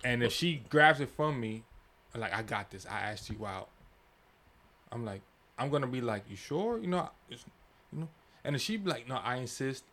And 0.04 0.22
if 0.22 0.32
she 0.32 0.62
grabs 0.68 1.00
it 1.00 1.10
from 1.10 1.38
me, 1.40 1.62
I'm 2.14 2.20
like 2.20 2.32
I 2.34 2.42
got 2.42 2.70
this. 2.70 2.86
I 2.86 3.00
asked 3.00 3.30
you 3.30 3.44
out. 3.46 3.68
I'm 4.90 5.04
like 5.04 5.22
I'm 5.58 5.70
gonna 5.70 5.88
be 5.88 6.00
like, 6.00 6.24
you 6.30 6.36
sure? 6.36 6.78
You 6.78 6.86
know, 6.86 7.10
it's, 7.28 7.44
you 7.92 8.00
know. 8.00 8.08
And 8.44 8.58
she 8.60 8.76
be 8.76 8.88
like, 8.88 9.08
no, 9.08 9.16
I 9.16 9.36
insist. 9.36 9.84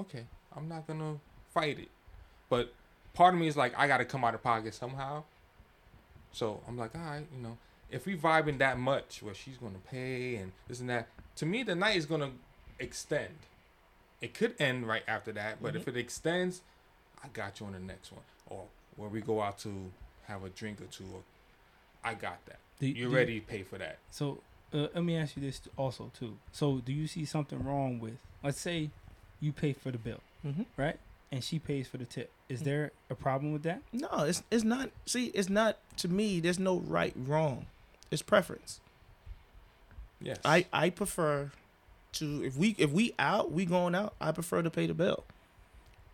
Okay, 0.00 0.24
I'm 0.56 0.68
not 0.68 0.86
gonna 0.86 1.16
fight 1.52 1.78
it. 1.78 1.90
But 2.48 2.72
part 3.12 3.34
of 3.34 3.40
me 3.40 3.46
is 3.46 3.56
like, 3.56 3.74
I 3.76 3.86
got 3.86 3.98
to 3.98 4.04
come 4.04 4.24
out 4.24 4.34
of 4.34 4.42
pocket 4.42 4.74
somehow. 4.74 5.24
So 6.32 6.60
I'm 6.66 6.76
like, 6.76 6.94
all 6.94 7.02
right, 7.02 7.26
you 7.34 7.42
know, 7.42 7.58
if 7.90 8.06
we 8.06 8.16
vibing 8.16 8.58
that 8.58 8.78
much, 8.78 9.22
where 9.22 9.34
she's 9.34 9.58
gonna 9.58 9.78
pay 9.90 10.36
and 10.36 10.52
this 10.66 10.80
and 10.80 10.88
that, 10.88 11.08
to 11.36 11.46
me 11.46 11.62
the 11.62 11.74
night 11.74 11.96
is 11.96 12.06
gonna 12.06 12.30
extend. 12.78 13.34
It 14.20 14.32
could 14.32 14.54
end 14.58 14.88
right 14.88 15.02
after 15.06 15.32
that, 15.32 15.62
but 15.62 15.76
if 15.76 15.82
mm-hmm. 15.82 15.98
it 15.98 16.00
extends, 16.00 16.62
I 17.22 17.28
got 17.28 17.60
you 17.60 17.66
on 17.66 17.72
the 17.72 17.78
next 17.78 18.10
one, 18.10 18.22
or 18.48 18.64
where 18.96 19.10
we 19.10 19.20
go 19.20 19.42
out 19.42 19.58
to 19.60 19.90
have 20.26 20.44
a 20.44 20.48
drink 20.48 20.80
or 20.80 20.86
two. 20.86 21.04
Or, 21.12 21.20
I 22.02 22.14
got 22.14 22.44
that. 22.46 22.58
Do- 22.80 22.86
You're 22.88 23.10
do- 23.10 23.14
ready 23.16 23.40
to 23.40 23.46
pay 23.46 23.62
for 23.62 23.78
that. 23.78 23.98
So 24.10 24.38
uh, 24.72 24.88
let 24.94 25.04
me 25.04 25.16
ask 25.16 25.36
you 25.36 25.42
this 25.42 25.60
also 25.76 26.10
too. 26.18 26.36
So 26.52 26.78
do 26.84 26.92
you 26.92 27.06
see 27.06 27.24
something 27.24 27.62
wrong 27.64 28.00
with? 28.00 28.14
Let's 28.42 28.60
say 28.60 28.90
you 29.40 29.52
pay 29.52 29.72
for 29.72 29.90
the 29.90 29.98
bill, 29.98 30.20
Mm-hmm. 30.46 30.62
right? 30.76 30.98
And 31.32 31.42
she 31.42 31.58
pays 31.58 31.88
for 31.88 31.96
the 31.96 32.04
tip. 32.04 32.30
Is 32.48 32.62
there 32.62 32.92
a 33.10 33.14
problem 33.14 33.52
with 33.52 33.62
that? 33.64 33.82
No, 33.92 34.08
it's 34.24 34.42
it's 34.50 34.62
not. 34.64 34.90
See, 35.06 35.26
it's 35.34 35.48
not 35.48 35.78
to 35.96 36.08
me. 36.08 36.38
There's 36.40 36.58
no 36.60 36.78
right 36.78 37.12
wrong. 37.16 37.66
It's 38.10 38.22
preference. 38.22 38.80
Yes. 40.20 40.38
I 40.44 40.66
I 40.72 40.90
prefer 40.90 41.50
to 42.12 42.44
if 42.44 42.56
we 42.56 42.76
if 42.78 42.90
we 42.92 43.14
out 43.18 43.50
we 43.50 43.64
going 43.64 43.94
out. 43.96 44.14
I 44.20 44.30
prefer 44.32 44.62
to 44.62 44.70
pay 44.70 44.86
the 44.86 44.94
bill. 44.94 45.24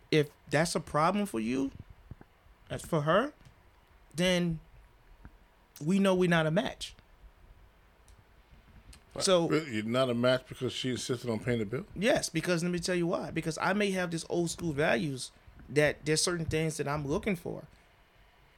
If 0.09 0.29
that's 0.49 0.73
a 0.75 0.79
problem 0.79 1.25
for 1.27 1.39
you, 1.39 1.71
that's 2.67 2.85
for 2.85 3.01
her, 3.01 3.33
then 4.15 4.59
we 5.83 5.99
know 5.99 6.15
we're 6.15 6.29
not 6.29 6.47
a 6.47 6.51
match. 6.51 6.95
So 9.19 9.51
You're 9.51 9.83
not 9.83 10.09
a 10.09 10.13
match 10.13 10.43
because 10.47 10.71
she 10.71 10.91
insisted 10.91 11.29
on 11.29 11.39
paying 11.39 11.59
the 11.59 11.65
bill. 11.65 11.85
Yes, 11.95 12.29
because 12.29 12.63
let 12.63 12.71
me 12.71 12.79
tell 12.79 12.95
you 12.95 13.07
why. 13.07 13.31
Because 13.31 13.57
I 13.61 13.73
may 13.73 13.91
have 13.91 14.09
this 14.09 14.25
old 14.29 14.49
school 14.49 14.71
values 14.71 15.31
that 15.69 16.05
there's 16.05 16.21
certain 16.21 16.45
things 16.45 16.77
that 16.77 16.87
I'm 16.87 17.05
looking 17.05 17.35
for, 17.35 17.63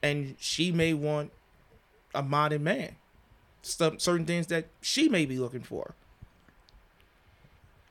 and 0.03 0.35
she 0.39 0.71
may 0.71 0.93
want 0.93 1.31
a 2.13 2.21
modern 2.21 2.63
man. 2.63 2.95
Some 3.63 3.97
certain 3.97 4.25
things 4.25 4.47
that 4.47 4.65
she 4.81 5.09
may 5.09 5.25
be 5.25 5.39
looking 5.39 5.61
for, 5.61 5.95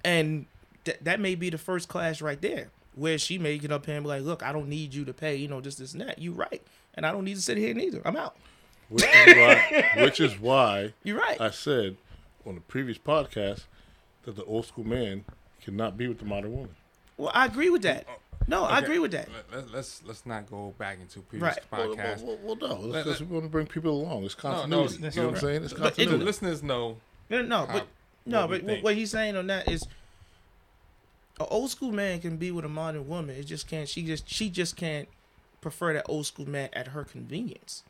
and 0.04 0.46
th- 0.84 0.98
that 1.00 1.18
may 1.18 1.34
be 1.34 1.50
the 1.50 1.58
first 1.58 1.88
class 1.88 2.20
right 2.20 2.40
there, 2.40 2.70
where 2.94 3.18
she 3.18 3.38
may 3.38 3.58
get 3.58 3.72
up 3.72 3.86
here 3.86 3.96
and 3.96 4.04
be 4.04 4.08
like, 4.08 4.22
"Look, 4.22 4.42
I 4.42 4.52
don't 4.52 4.68
need 4.68 4.92
you 4.94 5.04
to 5.06 5.14
pay, 5.14 5.34
you 5.34 5.48
know, 5.48 5.60
this, 5.60 5.76
this, 5.76 5.92
and 5.92 6.02
that." 6.02 6.18
You 6.18 6.32
right, 6.32 6.62
and 6.94 7.06
I 7.06 7.12
don't 7.12 7.24
need 7.24 7.36
to 7.36 7.42
sit 7.42 7.56
here 7.56 7.74
neither. 7.74 8.02
I'm 8.04 8.16
out. 8.16 8.36
Which 8.92 9.04
is 9.04 9.36
why, 9.36 9.90
which 10.02 10.20
is 10.20 10.38
why 10.40 10.92
You 11.02 11.18
right. 11.18 11.40
I 11.40 11.50
said 11.50 11.96
on 12.46 12.54
the 12.56 12.60
previous 12.60 12.98
podcast 12.98 13.64
that 14.24 14.36
the 14.36 14.44
old 14.44 14.66
school 14.66 14.84
man 14.86 15.24
cannot 15.62 15.96
be 15.96 16.08
with 16.08 16.18
the 16.18 16.24
modern 16.24 16.52
woman. 16.52 16.74
well, 17.16 17.30
I 17.34 17.46
agree 17.46 17.70
with 17.70 17.82
that. 17.82 18.06
No, 18.48 18.64
I 18.64 18.80
agree 18.80 18.98
with 18.98 19.12
that. 19.12 19.28
Let, 19.52 19.64
let, 19.66 19.72
let's 19.72 20.02
let's 20.04 20.26
not 20.26 20.50
go 20.50 20.74
back 20.76 20.98
into 21.00 21.20
previous 21.20 21.54
Right. 21.56 21.64
Well, 21.70 21.94
podcast. 21.96 22.22
well, 22.22 22.38
well, 22.42 22.56
well, 22.60 22.68
no, 22.70 22.80
Let- 22.88 23.04
because 23.04 23.20
let- 23.20 23.28
we 23.30 23.34
want 23.34 23.46
to 23.46 23.50
bring 23.50 23.66
people 23.66 23.92
along. 24.02 24.24
It's 24.24 24.36
no, 24.42 24.50
continuity. 24.50 24.96
that's 24.98 25.16
you 25.16 25.22
know 25.22 25.28
no, 25.28 25.32
what 25.32 25.42
I'm 25.42 25.48
saying? 25.48 25.64
It's 25.64 25.72
but 25.74 25.80
it- 25.86 25.94
continuity. 25.96 26.24
listeners 26.24 26.62
know. 26.62 26.96
No, 27.30 27.42
no, 27.42 27.46
no, 27.46 27.66
how- 27.66 27.72
but 27.72 27.86
no, 28.26 28.40
what 28.40 28.50
but 28.50 28.66
think. 28.66 28.84
what 28.84 28.94
he's 28.96 29.10
saying 29.12 29.36
on 29.36 29.46
that 29.46 29.68
is, 29.70 29.84
an 31.40 31.46
old 31.50 31.70
school 31.70 31.92
man 31.92 32.20
can 32.20 32.36
be 32.36 32.50
with 32.50 32.64
a 32.64 32.68
modern 32.68 33.08
woman. 33.08 33.36
It 33.36 33.44
just 33.44 33.68
can't. 33.68 33.88
She 33.88 34.02
just 34.02 34.28
she 34.28 34.50
just 34.50 34.76
can't 34.76 35.08
prefer 35.60 35.92
that 35.94 36.06
old 36.08 36.26
school 36.26 36.48
man 36.48 36.68
at 36.72 36.88
her 36.88 37.04
convenience. 37.04 37.84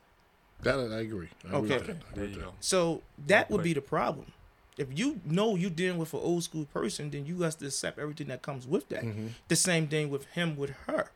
That 0.62 0.78
I 0.92 1.00
agree. 1.00 1.28
I 1.44 1.58
agree 1.58 1.58
Okay. 1.74 1.76
with 1.78 1.86
that. 1.86 2.14
There 2.14 2.24
you 2.26 2.36
go. 2.36 2.54
So 2.60 3.02
that 3.26 3.50
would 3.50 3.62
be 3.62 3.72
the 3.72 3.80
problem. 3.80 4.26
If 4.78 4.88
you 4.98 5.20
know 5.24 5.54
you're 5.56 5.70
dealing 5.70 5.98
with 5.98 6.14
an 6.14 6.20
old 6.22 6.44
school 6.44 6.64
person, 6.66 7.10
then 7.10 7.26
you 7.26 7.34
got 7.36 7.52
to 7.52 7.66
accept 7.66 7.98
everything 7.98 8.28
that 8.28 8.40
comes 8.42 8.66
with 8.66 8.88
that. 8.88 9.02
Mhm. 9.04 9.30
The 9.48 9.56
same 9.56 9.86
thing 9.88 10.08
with 10.10 10.24
him 10.26 10.56
with 10.56 10.70
her. 10.86 11.10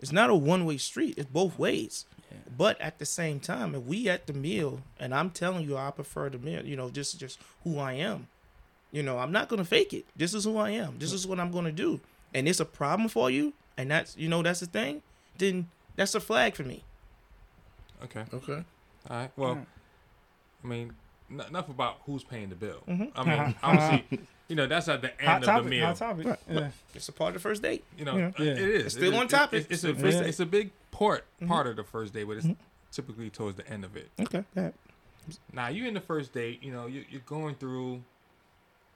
It's 0.00 0.10
not 0.12 0.30
a 0.30 0.34
one 0.34 0.64
way 0.64 0.76
street. 0.78 1.14
It's 1.16 1.30
both 1.30 1.58
ways. 1.58 2.06
Yeah. 2.32 2.38
But 2.56 2.80
at 2.80 2.98
the 2.98 3.06
same 3.06 3.38
time, 3.38 3.74
if 3.74 3.82
we 3.82 4.08
at 4.08 4.26
the 4.26 4.32
meal 4.32 4.80
and 4.98 5.14
I'm 5.14 5.30
telling 5.30 5.64
you 5.68 5.76
I 5.76 5.90
prefer 5.90 6.30
the 6.30 6.38
meal, 6.38 6.64
you 6.64 6.76
know, 6.76 6.90
just 6.90 7.18
just 7.20 7.38
who 7.64 7.78
I 7.78 7.92
am. 7.92 8.26
You 8.92 9.02
know, 9.04 9.18
I'm 9.18 9.30
not 9.30 9.48
gonna 9.48 9.64
fake 9.64 9.92
it. 9.92 10.06
This 10.16 10.34
is 10.34 10.44
who 10.44 10.56
I 10.56 10.70
am. 10.70 10.98
This 10.98 11.12
is 11.12 11.26
what 11.26 11.38
I'm 11.38 11.52
gonna 11.52 11.70
do. 11.72 12.00
And 12.34 12.48
it's 12.48 12.60
a 12.60 12.64
problem 12.64 13.08
for 13.08 13.30
you, 13.30 13.52
and 13.76 13.90
that's 13.90 14.16
you 14.16 14.28
know, 14.28 14.42
that's 14.42 14.60
the 14.60 14.66
thing, 14.66 15.02
then 15.38 15.68
that's 15.96 16.14
a 16.14 16.20
flag 16.20 16.54
for 16.56 16.64
me. 16.64 16.82
Okay. 18.04 18.24
Okay. 18.32 18.64
All 19.08 19.16
right. 19.16 19.30
Well, 19.36 19.50
Alright. 19.50 19.66
I 20.64 20.66
mean, 20.66 20.92
n- 21.30 21.40
enough 21.48 21.68
about 21.68 21.98
who's 22.06 22.24
paying 22.24 22.48
the 22.50 22.54
bill. 22.54 22.82
Mhm. 22.88 23.12
I 23.14 23.24
mean, 23.24 23.54
obviously, 23.62 24.20
you 24.48 24.56
know, 24.56 24.66
that's 24.66 24.88
at 24.88 25.02
the 25.02 25.08
Hot 25.08 25.34
end 25.36 25.44
of 25.44 25.48
topic. 25.48 25.64
the 25.64 25.70
meal. 25.70 25.86
Hot 25.86 25.96
topic. 25.96 26.26
Right. 26.26 26.38
Yeah. 26.50 26.70
It's 26.94 27.08
a 27.08 27.12
part 27.12 27.28
of 27.28 27.34
the 27.34 27.40
first 27.40 27.62
date. 27.62 27.84
You 27.96 28.04
know, 28.04 28.16
Yeah. 28.16 28.28
it 28.38 28.58
is. 28.58 28.86
It's 28.86 28.94
still 28.94 29.12
It- 29.12 29.16
on 29.18 29.28
topic. 29.28 29.66
It's, 29.70 29.84
it's 29.84 29.84
a 29.84 29.90
It's 29.90 29.98
a 29.98 30.02
big, 30.02 30.12
first 30.14 30.24
it's 30.28 30.40
a 30.40 30.46
big 30.46 30.70
part 30.90 31.24
Mhm. 31.40 31.48
part 31.48 31.66
of 31.66 31.76
the 31.76 31.84
first 31.84 32.12
date, 32.12 32.24
but 32.24 32.36
it's 32.38 32.46
Mhm. 32.46 32.56
typically 32.92 33.30
towards 33.30 33.56
the 33.56 33.66
end 33.68 33.84
of 33.84 33.96
it. 33.96 34.10
Okay. 34.20 34.44
Now 35.52 35.68
you 35.68 35.86
in 35.86 35.94
the 35.94 36.00
first 36.00 36.32
date, 36.32 36.62
you 36.62 36.72
know, 36.72 36.86
you, 36.86 37.04
you're 37.08 37.20
going 37.26 37.54
through, 37.54 38.02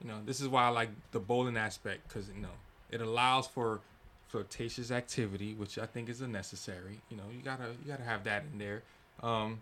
you 0.01 0.09
know, 0.09 0.21
this 0.25 0.41
is 0.41 0.49
why 0.49 0.65
I 0.65 0.69
like 0.69 0.91
the 1.13 1.21
bowling 1.21 1.57
aspect 1.57 2.09
because 2.09 2.29
you 2.29 2.41
know 2.43 2.49
it 2.91 3.01
allows 3.01 3.47
for 3.47 3.81
flirtatious 4.35 4.91
activity, 4.91 5.55
which 5.55 5.79
I 5.79 5.87
think 5.87 6.09
is 6.09 6.21
a 6.21 6.27
necessary. 6.27 6.99
You 7.09 7.17
know, 7.17 7.23
you 7.33 7.41
gotta 7.41 7.69
you 7.69 7.87
gotta 7.87 8.03
have 8.03 8.25
that 8.25 8.43
in 8.53 8.59
there. 8.59 8.83
Um, 9.23 9.61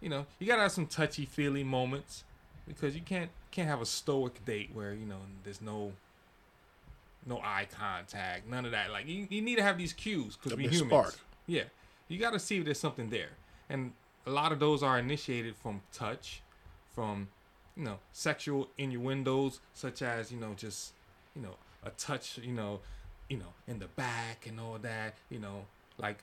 you 0.00 0.08
know, 0.08 0.26
you 0.40 0.48
gotta 0.48 0.62
have 0.62 0.72
some 0.72 0.88
touchy 0.88 1.26
feely 1.26 1.62
moments 1.62 2.24
because 2.66 2.96
you 2.96 3.02
can't 3.02 3.30
can't 3.52 3.68
have 3.68 3.80
a 3.80 3.86
stoic 3.86 4.44
date 4.44 4.70
where 4.72 4.92
you 4.92 5.06
know 5.06 5.18
there's 5.44 5.62
no 5.62 5.92
no 7.24 7.38
eye 7.38 7.68
contact, 7.70 8.48
none 8.50 8.64
of 8.64 8.72
that. 8.72 8.90
Like 8.90 9.06
you, 9.06 9.28
you 9.30 9.40
need 9.40 9.56
to 9.56 9.62
have 9.62 9.78
these 9.78 9.92
cues 9.92 10.36
because 10.36 10.56
we 10.56 10.64
big 10.64 10.72
humans. 10.72 10.90
spark. 10.90 11.18
Yeah, 11.46 11.64
you 12.08 12.18
got 12.18 12.32
to 12.32 12.40
see 12.40 12.58
if 12.58 12.64
there's 12.64 12.80
something 12.80 13.10
there, 13.10 13.30
and 13.68 13.92
a 14.26 14.30
lot 14.30 14.50
of 14.50 14.58
those 14.58 14.82
are 14.82 14.98
initiated 14.98 15.54
from 15.54 15.82
touch, 15.92 16.42
from 16.96 17.28
you 17.76 17.84
know 17.84 18.00
sexual 18.12 18.70
innuendos 18.76 19.60
such 19.72 20.02
as 20.02 20.32
you 20.32 20.40
know 20.40 20.54
just 20.56 20.94
you 21.36 21.42
know 21.42 21.54
a 21.84 21.90
touch, 21.90 22.38
you 22.38 22.52
know, 22.52 22.80
you 23.28 23.38
know 23.38 23.52
in 23.66 23.78
the 23.78 23.86
back 23.86 24.46
and 24.46 24.58
all 24.60 24.78
that, 24.78 25.14
you 25.30 25.38
know, 25.38 25.64
like 25.98 26.18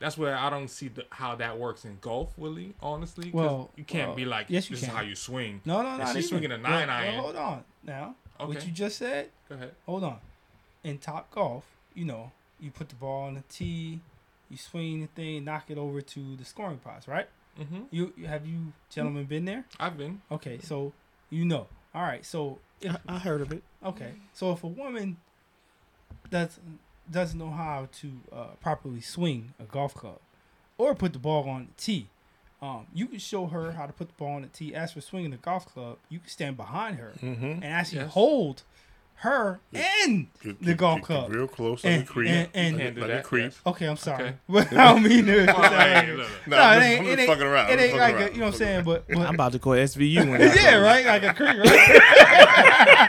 that's 0.00 0.16
where 0.16 0.36
I 0.36 0.48
don't 0.48 0.68
see 0.68 0.88
the, 0.88 1.04
how 1.10 1.34
that 1.36 1.58
works 1.58 1.84
in 1.84 1.98
golf, 2.00 2.32
Willie. 2.38 2.74
Honestly, 2.80 3.24
'cause 3.30 3.34
Well, 3.34 3.70
you 3.76 3.84
can't 3.84 4.08
well, 4.08 4.16
be 4.16 4.24
like, 4.24 4.46
yes, 4.48 4.70
you 4.70 4.76
this 4.76 4.84
is 4.84 4.88
how 4.88 5.02
you 5.02 5.14
swing. 5.16 5.60
No, 5.64 5.82
no, 5.82 5.96
no. 5.96 6.04
she's 6.06 6.16
even. 6.16 6.28
swinging 6.28 6.52
a 6.52 6.58
nine 6.58 6.86
well, 6.88 6.96
iron- 6.96 7.14
hold 7.20 7.36
on. 7.36 7.64
Now, 7.82 8.14
what 8.38 8.64
you 8.64 8.72
just 8.72 8.98
said. 8.98 9.30
Go 9.48 9.56
ahead. 9.56 9.72
Hold 9.86 10.04
on. 10.04 10.18
In 10.84 10.98
top 10.98 11.30
golf, 11.32 11.64
you 11.94 12.04
know, 12.04 12.30
you 12.60 12.70
put 12.70 12.88
the 12.90 12.94
ball 12.94 13.24
on 13.24 13.34
the 13.34 13.42
tee, 13.48 14.00
you 14.48 14.56
swing 14.56 15.00
the 15.00 15.06
thing, 15.08 15.44
knock 15.44 15.64
it 15.68 15.78
over 15.78 16.00
to 16.00 16.36
the 16.36 16.44
scoring 16.44 16.78
pots, 16.78 17.08
right? 17.08 17.26
Mm-hmm. 17.60 17.80
You, 17.90 18.12
you 18.16 18.26
have 18.28 18.46
you 18.46 18.72
gentlemen 18.90 19.24
been 19.24 19.44
there? 19.44 19.64
I've 19.80 19.98
been. 19.98 20.22
Okay, 20.30 20.60
so 20.62 20.92
you 21.28 21.44
know. 21.44 21.66
All 21.92 22.02
right, 22.02 22.24
so 22.24 22.58
if 22.80 22.94
I, 23.08 23.16
I 23.16 23.18
heard 23.18 23.40
of 23.40 23.50
it. 23.50 23.64
okay, 23.84 24.12
so 24.32 24.52
if 24.52 24.62
a 24.62 24.68
woman 24.68 25.16
does 26.30 26.58
doesn't 27.10 27.38
know 27.38 27.50
how 27.50 27.88
to 28.00 28.12
uh, 28.32 28.44
properly 28.60 29.00
swing 29.00 29.54
a 29.58 29.64
golf 29.64 29.94
club 29.94 30.18
or 30.76 30.94
put 30.94 31.12
the 31.14 31.18
ball 31.18 31.48
on 31.48 31.68
the 31.74 31.82
tee, 31.82 32.06
um, 32.60 32.86
you 32.92 33.06
can 33.06 33.18
show 33.18 33.46
her 33.46 33.72
how 33.72 33.86
to 33.86 33.92
put 33.92 34.08
the 34.08 34.14
ball 34.14 34.34
on 34.36 34.42
the 34.42 34.48
tee. 34.48 34.74
As 34.74 34.92
for 34.92 35.00
swinging 35.00 35.30
the 35.30 35.36
golf 35.38 35.66
club, 35.66 35.96
you 36.10 36.18
can 36.18 36.28
stand 36.28 36.56
behind 36.56 36.96
her 36.98 37.12
Mm-hmm. 37.22 37.44
and 37.46 37.64
actually 37.64 37.98
Yes. 38.02 38.12
hold 38.12 38.62
her 39.22 39.58
and 39.74 40.28
the 40.62 40.74
golf 40.74 41.02
club. 41.02 41.32
Real 41.32 41.48
close, 41.48 41.82
like 41.82 41.92
And- 41.92 42.02
a 42.02 42.06
creep. 42.06 42.28
and- 42.30 42.48
and- 42.54 42.76
like, 42.76 42.84
Can't 42.84 42.94
do 42.94 43.02
a 43.12 43.20
creep. 43.22 43.44
yes. 43.46 43.60
Okay, 43.66 43.86
I'm 43.86 43.96
sorry, 43.96 44.22
Okay. 44.24 44.34
but 44.48 44.72
I 44.72 44.92
don't 44.92 45.02
mean 45.02 45.26
to. 45.26 45.44
Well, 45.46 45.62
hey, 45.70 46.06
look, 46.12 46.18
look. 46.18 46.28
No, 46.46 46.56
No, 46.56 46.72
it 46.78 46.82
ain't- 46.84 47.06
it 47.08 47.18
ain't- 47.18 47.28
fucking 47.28 47.42
around. 47.46 47.70
It 47.70 47.80
ain't 47.80 47.96
like 47.98 48.14
around. 48.14 48.28
a, 48.28 48.32
you 48.32 48.38
know 48.38 48.44
what 48.46 48.54
I'm 48.54 48.58
saying, 48.58 48.84
but, 48.84 49.04
but 49.08 49.18
I'm 49.18 49.34
about 49.34 49.52
to 49.52 49.58
call 49.58 49.72
SVU. 49.74 50.30
When 50.30 50.40
I 50.42 50.54
yeah, 50.54 50.76
right, 50.76 51.04
like 51.04 51.24
a 51.24 51.34
creep. 51.34 51.58
right? 51.58 53.08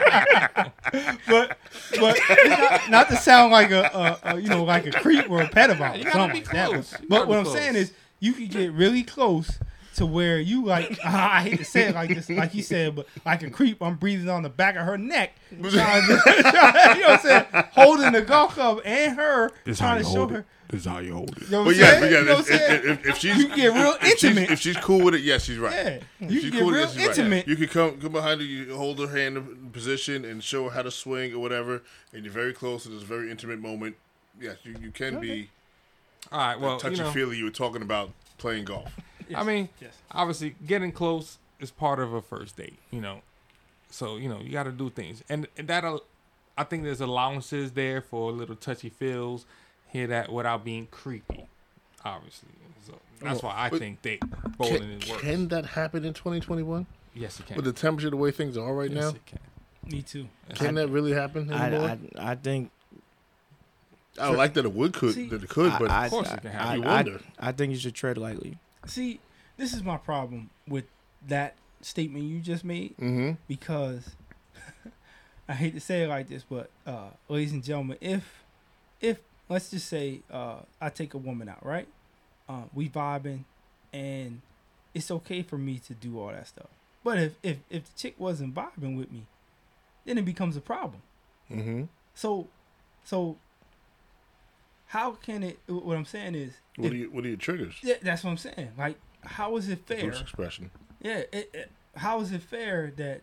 but 1.28 1.58
but 1.98 2.18
not, 2.46 2.90
not 2.90 3.08
to 3.10 3.16
sound 3.16 3.52
like 3.52 3.70
a, 3.70 4.18
a, 4.24 4.34
a 4.34 4.40
you 4.40 4.48
know 4.48 4.64
like 4.64 4.86
a 4.86 4.90
creep 4.92 5.30
or 5.30 5.42
a 5.42 5.48
pedophile, 5.48 5.94
You 5.96 6.02
or 6.02 6.04
gotta 6.04 6.10
something 6.18 6.40
be 6.40 6.46
like 6.46 6.54
that. 6.54 6.68
close. 6.70 6.94
But 7.08 7.28
what 7.28 7.38
I'm 7.38 7.44
close. 7.44 7.56
saying 7.56 7.76
is, 7.76 7.92
you 8.18 8.32
can 8.32 8.46
get 8.48 8.72
really 8.72 9.02
close 9.02 9.58
to 9.96 10.06
where 10.06 10.38
you 10.40 10.64
like. 10.64 10.98
I 11.04 11.42
hate 11.42 11.58
to 11.58 11.64
say 11.64 11.88
it 11.88 11.94
like 11.94 12.08
this, 12.14 12.28
like 12.30 12.54
you 12.54 12.62
said, 12.62 12.96
but 12.96 13.06
like 13.24 13.42
a 13.42 13.50
creep, 13.50 13.82
I'm 13.82 13.96
breathing 13.96 14.28
on 14.28 14.42
the 14.42 14.48
back 14.48 14.76
of 14.76 14.84
her 14.86 14.96
neck, 14.98 15.34
trying 15.50 16.06
to, 16.06 16.22
you 16.26 16.42
know 16.42 17.08
what 17.08 17.10
I'm 17.10 17.18
saying, 17.20 17.44
holding 17.72 18.12
the 18.12 18.22
golf 18.22 18.54
club 18.54 18.80
and 18.84 19.16
her, 19.16 19.50
trying 19.74 20.02
to 20.02 20.08
show 20.08 20.26
her. 20.28 20.44
This 20.68 20.82
is 20.82 20.86
how 20.86 21.00
you 21.00 21.14
hold 21.14 21.36
it. 21.36 21.42
You 21.42 21.50
know 21.50 21.64
what 21.64 21.64
But 21.64 21.74
I'm 21.74 21.80
yeah, 21.80 21.90
saying? 21.90 22.00
but 22.00 22.10
yeah, 22.12 22.18
You 22.20 22.24
know 22.26 22.34
what 22.36 22.48
if, 22.48 22.52
I'm 22.52 22.58
saying? 22.58 22.80
if, 22.84 22.84
if, 23.00 23.06
if 23.06 23.18
she's 23.18 23.36
You 23.38 23.48
get 23.56 23.72
real 23.74 23.94
if 24.00 24.02
she's, 24.18 24.24
intimate. 24.24 24.50
if 24.52 24.60
she's 24.60 24.76
cool 24.76 25.04
with 25.04 25.14
it, 25.16 25.22
yes, 25.22 25.42
she's 25.44 25.58
right. 25.58 25.72
Yeah, 25.72 25.98
If 26.20 26.30
you 26.30 26.30
she's 26.30 26.42
can 26.42 26.50
get 26.52 26.58
cool 26.60 26.66
with 26.68 26.74
real 26.76 26.84
it, 26.84 26.86
yes, 26.86 26.92
she's 26.94 27.00
right. 27.08 27.18
intimate. 27.18 27.48
You 27.48 27.56
can 27.56 27.66
come 27.66 28.00
come 28.00 28.12
behind 28.12 28.40
her, 28.40 28.46
you 28.46 28.76
hold 28.76 29.00
her 29.00 29.08
hand 29.08 29.36
in 29.36 29.70
position 29.72 30.24
and 30.24 30.44
show 30.44 30.68
her 30.68 30.70
how 30.70 30.82
to 30.82 30.92
swing 30.92 31.34
or 31.34 31.40
whatever, 31.40 31.82
and 32.12 32.22
you're 32.24 32.32
very 32.32 32.52
close 32.52 32.84
to 32.84 32.88
this 32.90 33.02
very 33.02 33.32
intimate 33.32 33.58
moment. 33.58 33.96
Yes, 34.40 34.58
you, 34.62 34.76
you 34.80 34.92
can 34.92 35.18
be 35.18 35.50
All 36.30 36.38
right. 36.38 36.60
Well, 36.60 36.78
touchy 36.78 36.98
you 36.98 37.02
know, 37.02 37.10
feely. 37.10 37.36
You 37.36 37.46
were 37.46 37.50
talking 37.50 37.82
about 37.82 38.12
playing 38.38 38.64
golf. 38.66 38.92
I 39.36 39.42
mean, 39.44 39.68
Yes. 39.80 39.92
obviously, 40.10 40.54
getting 40.66 40.92
close 40.92 41.38
is 41.58 41.70
part 41.70 41.98
of 42.00 42.12
a 42.12 42.22
first 42.22 42.56
date. 42.56 42.78
You 42.90 43.00
know, 43.00 43.22
so 43.90 44.16
you 44.16 44.28
know 44.28 44.40
you 44.40 44.50
got 44.52 44.64
to 44.64 44.72
do 44.72 44.90
things, 44.90 45.22
and, 45.28 45.46
and 45.56 45.68
that 45.68 45.84
uh, 45.84 45.98
I 46.56 46.64
think 46.64 46.84
there's 46.84 47.00
allowances 47.00 47.72
there 47.72 48.00
for 48.00 48.32
little 48.32 48.56
touchy 48.56 48.88
feels. 48.90 49.46
here 49.88 50.06
that 50.06 50.30
without 50.32 50.64
being 50.64 50.86
creepy. 50.90 51.46
Obviously, 52.04 52.48
so 52.86 52.94
that's 53.20 53.42
why 53.42 53.52
I 53.54 53.68
But 53.70 53.78
think 53.80 54.02
they 54.02 54.18
bowling 54.56 54.78
Can, 54.78 54.90
is 55.02 55.10
worse. 55.10 55.20
can 55.20 55.48
that 55.48 55.66
happen 55.66 56.04
in 56.04 56.14
2021 56.14 56.86
yes, 57.14 57.38
it 57.40 57.46
can. 57.46 57.56
with 57.56 57.64
the 57.66 57.72
temperature 57.72 58.08
the 58.08 58.16
way 58.16 58.30
things 58.30 58.56
are 58.56 58.72
right 58.74 58.90
now. 58.90 59.00
yes, 59.00 59.12
now? 59.12 59.16
it 59.16 59.26
can. 59.26 59.38
Me 59.92 60.02
too. 60.02 60.28
Can 60.54 60.76
that 60.76 60.88
really 60.88 61.12
happen 61.12 61.52
anymore? 61.52 61.88
I, 61.88 61.98
I 62.22 62.30
I 62.32 62.34
think 62.36 62.70
I, 64.18 64.26
don't 64.28 64.36
like 64.36 64.54
that 64.54 64.64
it 64.64 64.72
would 64.72 64.92
could 64.94 65.14
See, 65.14 65.28
that 65.28 65.42
it 65.42 65.48
could, 65.48 65.72
but 65.78 65.90
I, 65.90 66.04
Of 66.06 66.10
course 66.10 66.28
I, 66.30 66.34
it 66.34 66.40
can 66.42 66.50
I, 66.50 66.54
happen. 66.54 66.82
You 66.82 66.88
I- 66.88 66.94
wonder. 66.94 67.20
I 67.38 67.52
think 67.52 67.72
you 67.72 67.78
should 67.78 67.94
tread 67.94 68.16
lightly. 68.18 68.58
See, 68.86 69.20
this 69.56 69.72
is 69.74 69.82
my 69.82 69.96
problem 69.96 70.50
with 70.68 70.84
that 71.28 71.54
statement 71.82 72.24
you 72.24 72.40
just 72.40 72.64
made 72.64 72.94
hmm 72.98 73.32
because 73.48 74.10
I 75.48 75.54
hate 75.54 75.74
to 75.74 75.80
say 75.80 76.02
it 76.02 76.08
like 76.08 76.28
this, 76.28 76.44
but 76.48 76.70
uh, 76.86 77.08
ladies 77.28 77.52
and 77.52 77.62
gentlemen, 77.62 77.98
if 78.00 78.44
if 79.00 79.18
let's 79.48 79.70
just 79.70 79.88
say 79.88 80.20
uh, 80.32 80.56
I 80.80 80.90
take 80.90 81.14
a 81.14 81.18
woman 81.18 81.48
out, 81.48 81.64
right? 81.64 81.88
Uh, 82.48 82.62
we 82.74 82.88
vibing, 82.88 83.44
and 83.92 84.40
it's 84.94 85.10
okay 85.10 85.42
for 85.42 85.58
me 85.58 85.78
to 85.86 85.94
do 85.94 86.18
all 86.20 86.28
that 86.28 86.46
stuff. 86.48 86.68
But 87.02 87.18
if 87.18 87.34
if 87.42 87.56
if 87.70 87.84
the 87.92 87.98
chick 87.98 88.14
wasn't 88.18 88.54
vibing 88.54 88.96
with 88.96 89.10
me, 89.10 89.26
then 90.04 90.18
it 90.18 90.24
becomes 90.24 90.56
a 90.56 90.60
problem. 90.60 91.02
hmm 91.48 91.84
So, 92.14 92.46
so 93.04 93.36
how 94.90 95.12
can 95.12 95.44
it? 95.44 95.58
What 95.68 95.96
I'm 95.96 96.04
saying 96.04 96.34
is, 96.34 96.52
What 96.76 96.86
if- 96.86 96.92
are 96.92 96.96
you, 96.96 97.10
what 97.12 97.24
are 97.24 97.28
your 97.28 97.36
triggers? 97.36 97.76
yeah, 97.82 97.94
that's 98.02 98.24
what 98.24 98.30
I'm 98.30 98.36
saying. 98.38 98.70
Like, 98.76 98.96
how 99.22 99.56
is 99.56 99.68
it 99.68 99.86
fair? 99.86 100.00
Bruce 100.02 100.20
expression. 100.20 100.70
Yeah, 101.00 101.22
it, 101.32 101.50
it, 101.54 101.70
how 101.96 102.20
is 102.20 102.32
it 102.32 102.42
fair 102.42 102.92
that 102.96 103.20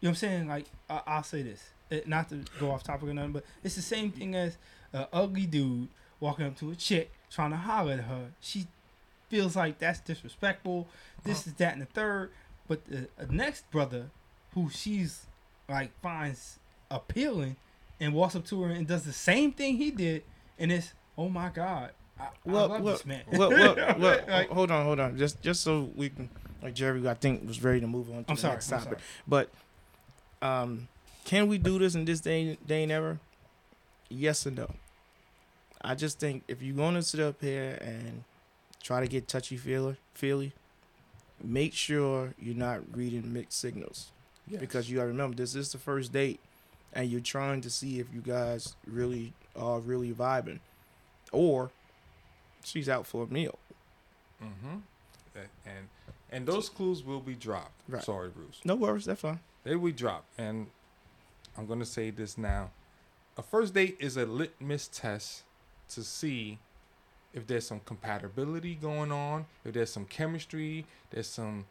you 0.00 0.08
know 0.08 0.08
what 0.08 0.08
I'm 0.10 0.14
saying? 0.16 0.48
Like, 0.48 0.64
I, 0.90 1.00
I'll 1.06 1.22
say 1.22 1.42
this, 1.42 1.62
it, 1.90 2.08
not 2.08 2.28
to 2.30 2.44
go 2.58 2.72
off 2.72 2.82
topic 2.82 3.08
or 3.08 3.14
nothing, 3.14 3.32
but 3.32 3.44
it's 3.62 3.76
the 3.76 3.82
same 3.82 4.10
thing 4.10 4.34
as 4.34 4.56
an 4.92 5.06
ugly 5.12 5.46
dude 5.46 5.88
walking 6.18 6.44
up 6.46 6.58
to 6.58 6.70
a 6.72 6.74
chick 6.74 7.12
trying 7.30 7.50
to 7.52 7.56
holler 7.56 7.92
at 7.92 8.00
her. 8.00 8.32
She 8.40 8.66
feels 9.28 9.54
like 9.54 9.78
that's 9.78 10.00
disrespectful. 10.00 10.88
This 11.22 11.46
is 11.46 11.52
that 11.54 11.74
and 11.74 11.82
the 11.82 11.86
third. 11.86 12.30
But 12.66 12.84
the 12.86 13.08
uh, 13.18 13.26
next 13.30 13.70
brother, 13.70 14.06
who 14.54 14.70
she's 14.70 15.26
like 15.68 15.92
finds 16.00 16.58
appealing, 16.90 17.54
and 18.00 18.12
walks 18.12 18.34
up 18.34 18.44
to 18.46 18.62
her 18.62 18.70
and 18.70 18.86
does 18.88 19.04
the 19.04 19.12
same 19.12 19.52
thing 19.52 19.76
he 19.76 19.90
did, 19.92 20.24
and 20.58 20.72
it's 20.72 20.92
oh 21.18 21.28
my 21.28 21.48
god, 21.50 21.90
I, 22.18 22.28
Well, 22.44 22.64
I 22.64 22.66
love 22.66 22.82
well, 22.82 22.92
this 22.94 23.06
man. 23.06 23.22
well, 23.32 23.50
well, 23.50 23.74
well, 23.98 24.24
Like- 24.28 24.48
hold 24.50 24.70
on, 24.70 24.84
hold 24.84 25.00
on. 25.00 25.16
Just 25.18 25.40
just 25.42 25.62
so 25.62 25.90
we 25.94 26.10
can 26.10 26.28
like 26.62 26.74
Jerry, 26.74 27.06
I 27.08 27.14
think 27.14 27.46
was 27.46 27.62
ready 27.62 27.80
to 27.80 27.86
move 27.86 28.08
on 28.10 28.24
to 28.24 28.30
I'm 28.30 28.36
the 28.36 28.40
sorry. 28.42 28.54
next 28.54 28.68
topic. 28.68 28.84
sorry. 28.88 28.98
But 29.28 29.50
um, 30.42 30.88
can 31.24 31.48
we 31.48 31.58
do 31.58 31.78
this 31.78 31.94
in 31.94 32.04
this 32.04 32.20
day, 32.20 32.56
day 32.66 32.82
and 32.82 32.92
ever? 32.92 33.18
Yes 34.08 34.46
or 34.46 34.50
no? 34.50 34.70
I 35.82 35.94
just 35.94 36.18
think 36.18 36.44
if 36.48 36.62
you're 36.62 36.74
going 36.76 36.94
to 36.94 37.02
sit 37.02 37.20
up 37.20 37.40
here 37.40 37.78
and 37.80 38.24
try 38.82 39.00
to 39.00 39.06
get 39.06 39.28
touchy 39.28 39.56
feely, 39.56 39.96
feely, 40.14 40.52
make 41.42 41.74
sure 41.74 42.34
you're 42.38 42.54
not 42.56 42.80
reading 42.96 43.32
mixed 43.32 43.58
signals 43.60 44.10
Yes. 44.48 44.60
because 44.60 44.88
you 44.88 44.96
got 44.96 45.02
to 45.02 45.08
remember 45.08 45.36
this 45.36 45.54
is 45.54 45.70
the 45.72 45.78
first 45.78 46.12
date, 46.12 46.40
and 46.92 47.10
you're 47.10 47.20
trying 47.20 47.60
to 47.62 47.70
see 47.70 48.00
if 48.00 48.06
you 48.12 48.20
guys 48.20 48.76
really 48.86 49.32
are 49.54 49.80
really 49.80 50.12
vibing, 50.12 50.60
or 51.32 51.70
she's 52.64 52.88
out 52.88 53.06
for 53.06 53.24
a 53.24 53.26
meal. 53.26 53.58
Mm-hmm. 54.42 54.78
And 55.66 55.88
and 56.30 56.46
those 56.46 56.68
clues 56.68 57.04
will 57.04 57.20
be 57.20 57.34
dropped. 57.34 57.72
Right. 57.88 58.02
Sorry, 58.02 58.30
Bruce. 58.30 58.60
No 58.64 58.74
worries, 58.74 59.04
that's 59.04 59.20
fine. 59.20 59.40
They 59.64 59.76
will 59.76 59.92
drop. 59.92 60.24
And 60.38 60.68
I'm 61.56 61.66
gonna 61.66 61.84
say 61.84 62.10
this 62.10 62.36
now. 62.36 62.70
A 63.36 63.42
first 63.42 63.74
date 63.74 63.96
is 64.00 64.16
a 64.16 64.24
litmus 64.24 64.88
test 64.88 65.42
to 65.90 66.02
see 66.02 66.58
if 67.34 67.46
there's 67.46 67.66
some 67.66 67.80
compatibility 67.80 68.74
going 68.74 69.12
on, 69.12 69.44
if 69.64 69.74
there's 69.74 69.92
some 69.92 70.06
chemistry, 70.06 70.86
there's 71.10 71.28
some, 71.28 71.66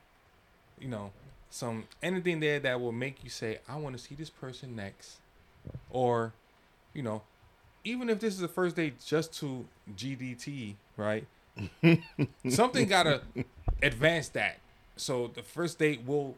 you 0.79 0.87
know, 0.87 1.11
some 1.49 1.85
anything 2.03 2.39
there 2.39 2.59
that 2.59 2.79
will 2.81 2.91
make 2.91 3.23
you 3.23 3.29
say, 3.29 3.59
I 3.67 3.77
want 3.77 3.97
to 3.97 4.03
see 4.03 4.15
this 4.15 4.29
person 4.29 4.75
next. 4.75 5.17
Or, 5.89 6.33
you 6.93 7.01
know, 7.01 7.21
even 7.83 8.09
if 8.09 8.19
this 8.19 8.33
is 8.33 8.39
the 8.39 8.47
first 8.47 8.75
date 8.75 8.95
just 9.05 9.33
to 9.39 9.65
GDT, 9.95 10.75
right? 10.97 11.25
Something 12.49 12.87
gotta 12.87 13.21
advance 13.81 14.29
that. 14.29 14.57
So 14.97 15.31
the 15.33 15.43
first 15.43 15.79
date 15.79 16.01
will 16.05 16.35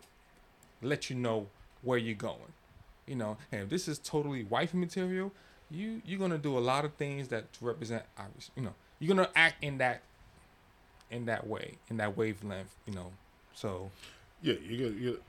let 0.82 1.10
you 1.10 1.16
know 1.16 1.48
where 1.82 1.98
you're 1.98 2.16
going. 2.16 2.54
You 3.08 3.16
know, 3.16 3.38
and 3.52 3.62
if 3.64 3.70
this 3.70 3.88
is 3.88 4.00
totally 4.00 4.44
wife 4.44 4.74
material, 4.74 5.32
you 5.72 6.02
you're 6.06 6.20
gonna 6.20 6.38
do 6.38 6.58
a 6.58 6.60
lot 6.60 6.86
of 6.86 6.94
things 6.94 7.30
that 7.30 7.46
represent 7.62 8.04
obvious. 8.18 8.52
You 8.56 8.64
know, 8.64 8.74
you're 9.00 9.16
gonna 9.16 9.30
act 9.36 9.64
in 9.64 9.78
that 9.80 10.02
in 11.10 11.26
that 11.26 11.48
way, 11.48 11.76
in 11.90 11.98
that 11.98 12.18
wavelength. 12.18 12.76
You 12.86 12.94
know, 12.94 13.12
so 13.54 13.90
Yeah, 14.42 14.54
you 14.66 14.88
you. 14.90 15.20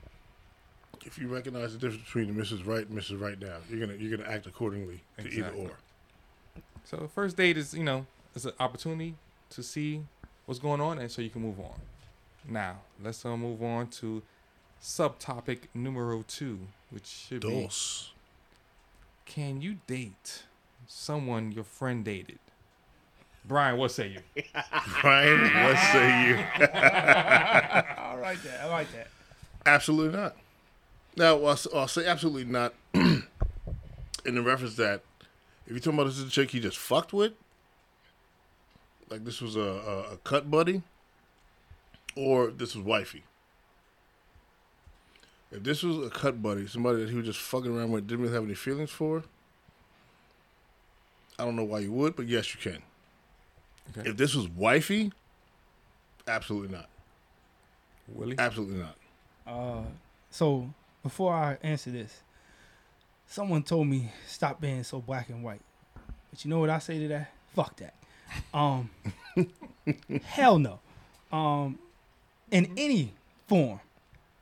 If 1.05 1.17
you 1.17 1.27
recognize 1.29 1.71
the 1.73 1.79
difference 1.79 2.03
between 2.03 2.35
the 2.35 2.41
Mrs. 2.41 2.65
Right 2.67 2.87
and 2.87 2.97
Mrs. 2.97 3.21
Right 3.21 3.39
now, 3.39 3.57
you're 3.69 3.79
gonna 3.79 3.97
you're 3.97 4.15
gonna 4.15 4.29
act 4.29 4.45
accordingly 4.47 5.01
to 5.17 5.25
Exactly. 5.25 5.61
either 5.63 5.71
or. 5.71 5.77
so 6.83 6.97
the 6.97 7.07
first 7.07 7.37
date 7.37 7.57
is 7.57 7.73
you 7.73 7.83
know 7.83 8.05
is 8.35 8.45
an 8.45 8.53
opportunity 8.59 9.15
to 9.51 9.63
see 9.63 10.03
what's 10.45 10.59
going 10.59 10.81
on, 10.81 10.99
and 10.99 11.09
so 11.09 11.21
you 11.21 11.29
can 11.29 11.41
move 11.41 11.59
on. 11.59 11.79
Now 12.47 12.77
let's 13.01 13.25
uh, 13.25 13.35
move 13.37 13.63
on 13.63 13.87
to 13.87 14.21
subtopic 14.81 15.63
numero 15.73 16.23
two, 16.27 16.59
which 16.89 17.05
should 17.07 17.41
be 17.41 17.69
Can 19.25 19.61
you 19.61 19.77
date 19.87 20.43
someone 20.87 21.51
your 21.51 21.63
friend 21.63 22.03
dated? 22.03 22.39
Brian, 23.45 23.77
what 23.77 23.91
say 23.91 24.09
you? 24.09 24.43
Brian, 25.01 25.41
what 25.63 25.77
say 25.91 26.27
you? 26.27 26.35
I 28.23 28.29
like 28.29 28.41
that. 28.43 28.61
I 28.61 28.65
like 28.67 28.91
that. 28.93 29.07
Absolutely 29.65 30.17
not. 30.17 30.35
Now, 31.15 31.35
I'll, 31.37 31.49
s- 31.49 31.67
I'll 31.73 31.87
say 31.87 32.05
absolutely 32.05 32.45
not 32.45 32.73
in 32.93 33.23
the 34.25 34.41
reference 34.41 34.75
that 34.75 35.01
if 35.65 35.71
you're 35.71 35.79
talking 35.79 35.93
about 35.99 36.05
this 36.05 36.17
is 36.17 36.27
a 36.27 36.29
chick 36.29 36.51
he 36.51 36.59
just 36.59 36.77
fucked 36.77 37.13
with, 37.13 37.33
like 39.09 39.25
this 39.25 39.41
was 39.41 39.55
a, 39.55 39.59
a, 39.59 39.99
a 40.13 40.17
cut 40.23 40.49
buddy, 40.49 40.81
or 42.15 42.47
this 42.51 42.75
was 42.75 42.85
wifey. 42.85 43.23
If 45.51 45.63
this 45.63 45.81
was 45.83 46.05
a 46.05 46.09
cut 46.11 46.41
buddy, 46.43 46.67
somebody 46.67 46.99
that 47.01 47.09
he 47.09 47.15
was 47.15 47.25
just 47.25 47.39
fucking 47.39 47.75
around 47.75 47.91
with, 47.91 48.07
didn't 48.07 48.21
really 48.23 48.35
have 48.35 48.43
any 48.43 48.53
feelings 48.53 48.91
for, 48.91 49.23
I 51.39 51.45
don't 51.45 51.55
know 51.55 51.63
why 51.63 51.79
you 51.79 51.91
would, 51.91 52.15
but 52.15 52.27
yes, 52.27 52.53
you 52.53 52.59
can. 52.61 52.83
Okay. 53.97 54.09
If 54.11 54.17
this 54.17 54.35
was 54.35 54.47
wifey, 54.47 55.11
absolutely 56.27 56.75
not. 56.75 56.87
Willie? 58.13 58.35
Absolutely 58.37 58.79
not. 58.79 58.95
Uh, 59.45 59.83
so 60.29 60.69
before 61.03 61.33
I 61.33 61.57
answer 61.63 61.91
this, 61.91 62.21
someone 63.27 63.63
told 63.63 63.87
me 63.87 64.11
stop 64.27 64.59
being 64.61 64.83
so 64.83 64.99
black 64.99 65.29
and 65.29 65.43
white. 65.43 65.61
But 66.29 66.43
you 66.43 66.49
know 66.49 66.59
what 66.59 66.69
I 66.69 66.79
say 66.79 66.99
to 66.99 67.07
that? 67.09 67.31
Fuck 67.55 67.77
that. 67.77 67.95
Um, 68.53 68.89
hell 70.23 70.59
no. 70.59 70.79
Um, 71.31 71.79
in 72.51 72.71
any 72.77 73.13
form, 73.47 73.79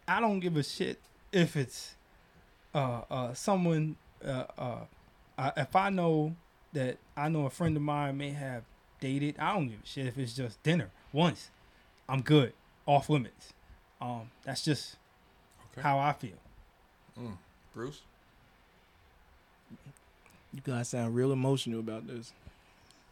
I 0.08 0.20
don't 0.20 0.40
give 0.40 0.58
a 0.58 0.64
shit 0.64 1.00
if 1.32 1.56
it's 1.58 1.96
uh 2.74 3.02
uh 3.10 3.34
someone 3.34 3.96
uh 4.26 4.46
uh 4.58 4.80
I, 5.38 5.52
if 5.58 5.76
I 5.76 5.90
know 5.90 6.36
that 6.74 6.98
I 7.16 7.30
know 7.30 7.46
a 7.46 7.50
friend 7.50 7.76
of 7.76 7.84
mine 7.84 8.18
may 8.18 8.32
have 8.32 8.64
dated, 9.00 9.36
I 9.40 9.54
don't 9.54 9.68
give 9.68 9.80
a 9.84 9.88
shit 9.88 10.08
if 10.08 10.18
it's 10.18 10.34
just 10.34 10.62
dinner 10.64 10.90
once. 11.12 11.50
I'm 12.10 12.22
good. 12.22 12.54
Off 12.86 13.10
limits. 13.10 13.54
Um, 14.02 14.30
that's 14.44 14.64
just 14.64 14.96
Okay. 15.74 15.82
how 15.82 16.00
I 16.00 16.14
feel. 16.14 16.38
Mm. 17.20 17.38
Bruce? 17.74 18.02
You 20.54 20.62
guys 20.64 20.90
sound 20.90 21.16
real 21.16 21.32
emotional 21.32 21.80
about 21.80 22.08
this. 22.08 22.32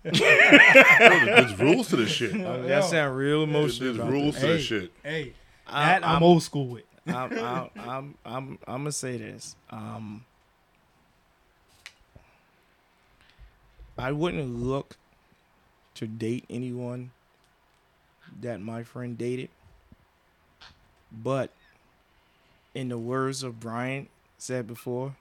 Bro, 0.04 0.12
there's 0.19 1.60
rules 1.60 1.88
to 1.89 1.95
this 1.98 2.10
shit. 2.12 2.34
Uh, 2.34 2.38
Yo. 2.62 2.67
y'all 2.67 2.82
sound 2.84 3.17
real 3.17 3.43
emotional 3.43 3.88
there's 3.93 3.98
about 3.98 4.12
rules 4.12 4.36
this. 4.36 4.41
to 4.41 4.48
this 4.48 4.63
shit. 4.63 4.91
Hey, 5.04 5.34
I'm- 5.67 6.02
that 6.02 6.08
I'm, 6.08 6.13
I'm- 6.15 6.24
old 6.24 6.43
school 6.43 6.67
with. 6.67 6.84
I'm, 7.08 7.32
I'm, 7.38 7.69
I'm, 7.78 8.15
I'm, 8.26 8.60
I'm 8.67 8.78
gonna 8.82 8.91
say 8.91 9.17
this. 9.17 9.56
Um, 9.69 10.26
I 13.98 14.12
wouldn't 14.12 14.56
look 14.63 14.98
to 15.95 16.08
date 16.08 16.45
anyone 16.50 17.12
that 18.41 18.60
my 18.60 18.84
friend 18.84 19.17
dated, 19.17 19.50
but 21.23 21.51
in 22.73 22.89
the 22.89 22.97
words 22.97 23.43
of 23.43 23.60
Brian 23.60 24.08
said 24.38 24.67
before, 24.67 25.15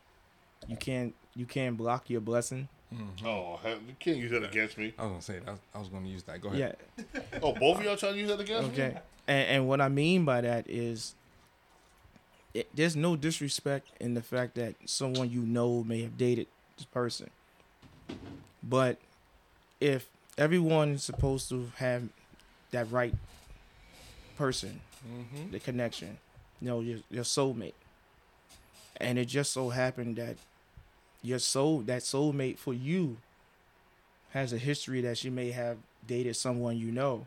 you 0.66 0.76
can't, 0.76 1.14
you 1.34 1.46
can't 1.46 1.76
block 1.76 2.10
your 2.10 2.20
blessing. 2.20 2.68
Mm-hmm. 2.94 3.26
Oh, 3.26 3.58
you 3.64 3.94
can't 3.98 4.18
use 4.18 4.30
that 4.30 4.44
against 4.44 4.78
me. 4.78 4.92
I 4.98 5.02
was 5.02 5.10
gonna 5.10 5.22
say 5.22 5.38
that. 5.40 5.58
I 5.74 5.78
was 5.78 5.88
gonna 5.88 6.06
use 6.08 6.22
that. 6.24 6.40
Go 6.40 6.48
ahead. 6.50 6.76
Yeah, 6.98 7.20
Oh, 7.42 7.52
both 7.52 7.78
of 7.78 7.84
y'all 7.84 7.96
trying 7.96 8.14
to 8.14 8.18
use 8.18 8.28
that 8.28 8.40
against 8.40 8.68
me? 8.76 8.84
Okay. 8.84 8.98
And, 9.26 9.48
and 9.48 9.68
what 9.68 9.80
I 9.80 9.88
mean 9.88 10.24
by 10.24 10.40
that 10.42 10.68
is, 10.68 11.14
it, 12.52 12.68
there's 12.74 12.94
no 12.94 13.16
disrespect 13.16 13.88
in 14.00 14.14
the 14.14 14.22
fact 14.22 14.54
that 14.54 14.74
someone 14.84 15.30
you 15.30 15.40
know 15.40 15.82
may 15.82 16.02
have 16.02 16.16
dated 16.16 16.46
this 16.76 16.86
person, 16.86 17.30
but 18.62 18.98
if 19.80 20.08
everyone 20.38 20.90
is 20.90 21.02
supposed 21.04 21.48
to 21.48 21.72
have 21.76 22.04
that 22.70 22.90
right 22.92 23.14
person, 24.36 24.80
Mm-hmm. 25.06 25.50
the 25.52 25.60
connection, 25.60 26.16
you 26.60 26.68
know, 26.68 26.80
your 26.80 26.98
your 27.10 27.24
soulmate, 27.24 27.74
and 28.96 29.18
it 29.18 29.26
just 29.26 29.52
so 29.52 29.68
happened 29.68 30.16
that 30.16 30.36
your 31.22 31.38
soul, 31.38 31.80
that 31.80 32.02
soulmate 32.02 32.58
for 32.58 32.72
you, 32.74 33.16
has 34.30 34.52
a 34.52 34.58
history 34.58 35.00
that 35.02 35.18
she 35.18 35.28
may 35.30 35.50
have 35.50 35.76
dated 36.06 36.36
someone 36.36 36.78
you 36.78 36.90
know. 36.90 37.26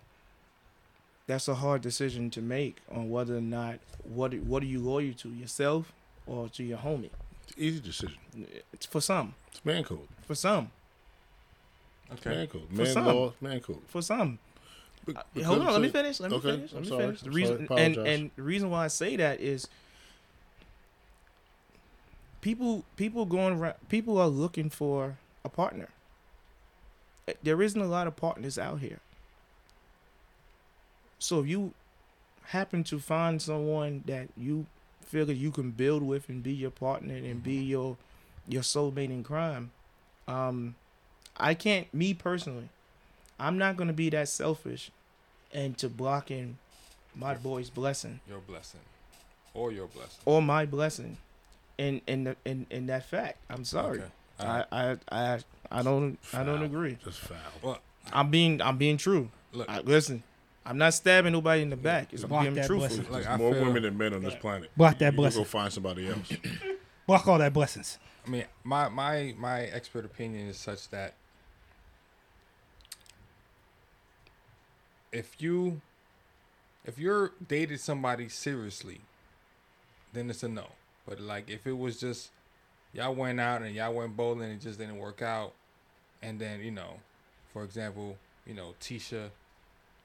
That's 1.27 1.47
a 1.47 1.55
hard 1.55 1.81
decision 1.81 2.29
to 2.31 2.41
make 2.41 2.77
on 2.91 3.09
whether 3.09 3.35
or 3.37 3.41
not 3.41 3.79
what 4.03 4.33
what 4.35 4.63
are 4.63 4.67
you 4.67 4.79
loyal 4.79 5.13
to 5.15 5.29
yourself 5.29 5.91
or 6.25 6.47
to 6.49 6.63
your 6.63 6.77
homie. 6.79 7.09
Easy 7.57 7.79
decision. 7.79 8.17
It's 8.73 8.85
for 8.85 9.01
some, 9.01 9.33
It's 9.51 9.63
man 9.65 9.83
code. 9.83 10.07
for 10.25 10.35
some, 10.35 10.71
Okay. 12.13 12.29
Man 12.29 12.47
code. 12.47 12.67
For 12.69 12.75
Man 12.75 12.93
some. 12.93 13.05
law. 13.05 13.33
Man 13.41 13.59
code. 13.59 13.81
for 13.87 14.01
some. 14.01 14.39
Be- 15.07 15.13
Uh, 15.15 15.23
because 15.33 15.47
hold 15.47 15.61
on, 15.61 15.73
let 15.73 15.81
me 15.81 15.89
finish. 15.89 16.19
Let 16.19 16.31
me 16.31 16.37
okay, 16.37 16.51
finish. 16.51 16.71
Let 16.73 16.77
I'm 16.77 16.83
me 16.83 16.89
sorry, 16.89 17.05
finish. 17.05 17.21
The 17.21 17.29
I'm 17.29 17.33
reason 17.35 17.67
sorry, 17.67 17.83
and 17.85 17.97
and 17.97 18.31
the 18.35 18.41
reason 18.43 18.69
why 18.69 18.85
I 18.85 18.87
say 18.89 19.15
that 19.15 19.39
is 19.39 19.67
people 22.41 22.83
people 22.95 23.25
going 23.25 23.57
around 23.59 23.75
people 23.89 24.17
are 24.19 24.27
looking 24.27 24.69
for 24.69 25.17
a 25.43 25.49
partner. 25.49 25.89
Eh, 27.27 27.33
There 27.43 27.61
isn't 27.61 27.81
a 27.81 27.87
lot 27.87 28.07
of 28.07 28.15
partners 28.15 28.57
out 28.57 28.79
here. 28.79 28.99
So 31.19 31.39
if 31.39 31.47
you 31.47 31.73
happen 32.47 32.83
to 32.85 32.99
find 32.99 33.41
someone 33.41 34.03
that 34.05 34.29
you 34.37 34.65
feel 35.05 35.25
that 35.25 35.35
you 35.35 35.51
can 35.51 35.71
build 35.71 36.03
with 36.03 36.29
and 36.29 36.43
be 36.43 36.53
your 36.53 36.69
partner 36.71 37.15
and 37.15 37.41
be 37.43 37.55
your 37.55 37.97
your 38.47 38.61
soulmate 38.61 39.09
in 39.09 39.23
crime, 39.23 39.71
um, 40.27 40.75
I 41.37 41.53
can't. 41.53 41.91
Me 41.93 42.13
personally, 42.13 42.69
I'm 43.39 43.57
not 43.57 43.77
gonna 43.77 43.93
be 43.93 44.09
that 44.11 44.29
selfish, 44.29 44.91
and 45.53 45.77
to 45.77 45.89
blocking 45.89 46.57
my 47.15 47.33
boy's 47.36 47.69
blessing 47.69 48.19
Your 48.29 48.39
blessing, 48.39 48.81
or 49.53 49.71
your 49.71 49.88
blessing. 49.88 50.19
or 50.25 50.41
my 50.41 50.65
blessing, 50.65 51.17
in 51.77 52.01
in 52.07 52.23
the, 52.25 52.36
in 52.45 52.65
in 52.69 52.88
that 52.88 53.05
fact. 53.05 53.38
I'm 53.49 53.65
sorry. 53.65 53.99
Okay. 53.99 54.07
All 54.39 54.47
right. 54.47 54.65
I, 54.71 54.91
I 54.91 54.97
I 55.33 55.39
I 55.71 55.81
don't 55.83 56.17
I 56.33 56.43
don't 56.43 56.62
agree. 56.63 56.97
Just 57.03 57.19
foul. 57.19 57.38
Well, 57.63 57.79
I'm 58.13 58.29
being 58.29 58.62
I'm 58.62 58.77
being 58.77 58.97
true. 58.97 59.29
look, 59.53 59.67
I, 59.69 59.79
listen, 59.81 60.21
I'm 60.65 60.77
not 60.77 60.93
stabbing 60.93 61.33
nobody 61.33 61.62
in 61.63 61.69
the 61.71 61.75
back. 61.75 62.13
It's 62.13 62.23
Block 62.23 62.43
being 62.43 62.53
that 62.55 62.67
truthful. 62.67 62.88
blessing. 62.97 63.12
Like, 63.12 63.23
There's 63.23 63.39
more 63.39 63.51
women 63.51 63.81
than 63.83 63.97
men 63.97 64.13
on 64.13 64.21
this 64.21 64.36
planet. 64.36 64.69
Block 64.77 64.99
that 64.99 65.05
you 65.05 65.12
can 65.12 65.15
blessing. 65.15 65.41
Go 65.41 65.45
find 65.45 65.73
somebody 65.73 66.07
else. 66.07 66.31
Block 67.07 67.27
all 67.27 67.38
that 67.39 67.53
blessings. 67.53 67.97
I 68.25 68.29
mean, 68.29 68.45
my 68.63 68.89
my 68.89 69.33
my 69.39 69.62
expert 69.63 70.05
opinion 70.05 70.47
is 70.49 70.57
such 70.57 70.89
that 70.89 71.13
if 75.17 75.41
you 75.41 75.82
if 76.86 76.99
you're 76.99 77.32
dated 77.45 77.80
somebody 77.80 78.30
seriously, 78.30 79.01
then 80.13 80.30
it's 80.30 80.43
a 80.43 80.47
no. 80.47 80.67
But 81.08 81.19
like 81.19 81.49
if 81.49 81.65
it 81.65 81.77
was 81.77 81.99
just 81.99 82.30
y'all 82.93 83.15
went 83.15 83.39
out 83.39 83.63
and 83.63 83.75
y'all 83.75 83.93
went 83.93 84.15
bowling 84.15 84.51
and 84.51 84.53
it 84.53 84.62
just 84.62 84.77
didn't 84.77 84.99
work 84.99 85.23
out, 85.23 85.53
and 86.21 86.39
then 86.39 86.62
you 86.62 86.71
know, 86.71 86.99
for 87.51 87.63
example, 87.63 88.17
you 88.45 88.53
know 88.53 88.75
Tisha, 88.80 89.32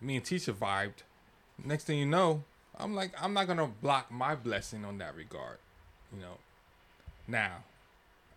me 0.01 0.17
and 0.17 0.25
Tisha 0.25 0.55
vibed. 0.55 1.05
Next 1.63 1.85
thing 1.85 1.99
you 1.99 2.07
know, 2.07 2.43
I'm 2.79 2.95
like 2.95 3.13
I'm 3.21 3.35
not 3.35 3.47
gonna 3.47 3.71
block 3.83 4.11
my 4.11 4.35
blessing 4.35 4.83
on 4.85 4.97
that 4.99 5.15
regard, 5.15 5.59
you 6.11 6.23
know. 6.23 6.39
Now, 7.29 7.65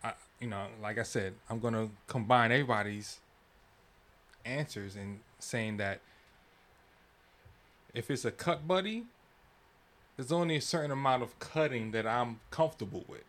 I, 0.04 0.14
you 0.42 0.48
know, 0.48 0.68
like 0.82 0.98
I 0.98 1.04
said, 1.04 1.36
I'm 1.50 1.60
gonna 1.60 1.90
combine 2.08 2.52
everybody's 2.52 3.22
answers 4.44 4.98
and 4.98 5.22
saying 5.40 5.78
that 5.78 6.02
if 7.96 8.12
it's 8.12 8.26
a 8.26 8.32
cut 8.32 8.68
buddy, 8.68 9.06
there's 10.18 10.32
only 10.32 10.58
a 10.58 10.62
certain 10.62 10.92
amount 10.92 11.24
of 11.24 11.38
cutting 11.40 11.92
that 11.92 12.06
I'm 12.08 12.40
comfortable 12.52 13.06
with. 13.08 13.24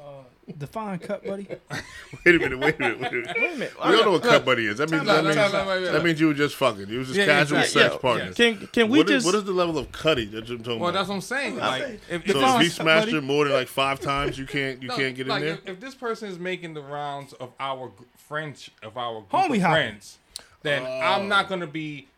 Uh, 0.00 0.22
define 0.56 0.98
cut, 0.98 1.22
buddy. 1.24 1.46
Wait 2.24 2.34
a 2.34 2.38
minute. 2.38 2.58
Wait 2.58 2.76
a 2.76 2.78
minute. 2.78 3.00
Wait 3.00 3.12
a 3.12 3.14
minute. 3.14 3.36
Wait 3.36 3.52
a 3.52 3.56
minute. 3.56 3.74
We 3.84 3.92
don't 3.92 4.04
know 4.06 4.12
what 4.12 4.22
cut 4.22 4.46
buddy 4.46 4.66
is. 4.66 4.78
That 4.78 4.90
means, 4.90 5.04
that 5.04 5.18
out, 5.18 5.24
means, 5.24 5.36
out, 5.36 5.66
wait, 5.66 5.82
wait, 5.82 5.92
that 5.92 6.02
means 6.02 6.18
you 6.18 6.28
were 6.28 6.34
just 6.34 6.54
fucking. 6.54 6.88
You 6.88 7.00
was 7.00 7.08
just 7.08 7.18
Yeah, 7.18 7.26
yeah, 7.26 7.38
casual 7.38 7.58
yeah, 7.58 7.64
sex 7.64 7.94
yeah, 7.94 8.00
partners. 8.00 8.34
Can 8.34 8.66
can 8.68 8.88
we 8.88 8.98
What 8.98 9.10
is, 9.10 9.24
just 9.24 9.26
what 9.26 9.34
is 9.34 9.44
the 9.44 9.52
level 9.52 9.76
of 9.76 9.92
cutting 9.92 10.30
that 10.30 10.48
you're 10.48 10.56
talking 10.56 10.80
Well, 10.80 10.88
about? 10.88 11.00
that's 11.00 11.08
what 11.10 11.16
I'm 11.16 11.20
saying. 11.20 11.56
Like, 11.58 12.00
if, 12.08 12.26
so 12.26 12.32
Define 12.32 12.56
if 12.56 12.62
he 12.62 12.68
smashed 12.70 13.06
buddy. 13.08 13.12
her 13.12 13.20
more 13.20 13.44
than 13.44 13.52
like 13.52 13.68
five 13.68 14.00
times, 14.00 14.38
you 14.38 14.46
can't 14.46 14.80
you 14.80 14.88
no, 14.88 14.96
can't 14.96 15.14
get 15.14 15.26
like, 15.26 15.42
in 15.42 15.46
there. 15.46 15.54
If, 15.56 15.68
if 15.68 15.80
this 15.80 15.94
person 15.94 16.30
is 16.30 16.38
making 16.38 16.72
the 16.72 16.82
rounds 16.82 17.34
of 17.34 17.52
our 17.60 17.88
gr- 17.88 18.04
French 18.16 18.70
of 18.82 18.96
our 18.96 19.20
group 19.20 19.30
Homie 19.30 19.56
of 19.56 19.70
friends, 19.70 20.18
then 20.62 20.82
I'm 20.86 21.28
not 21.28 21.50
gonna 21.50 21.66
be 21.66 22.08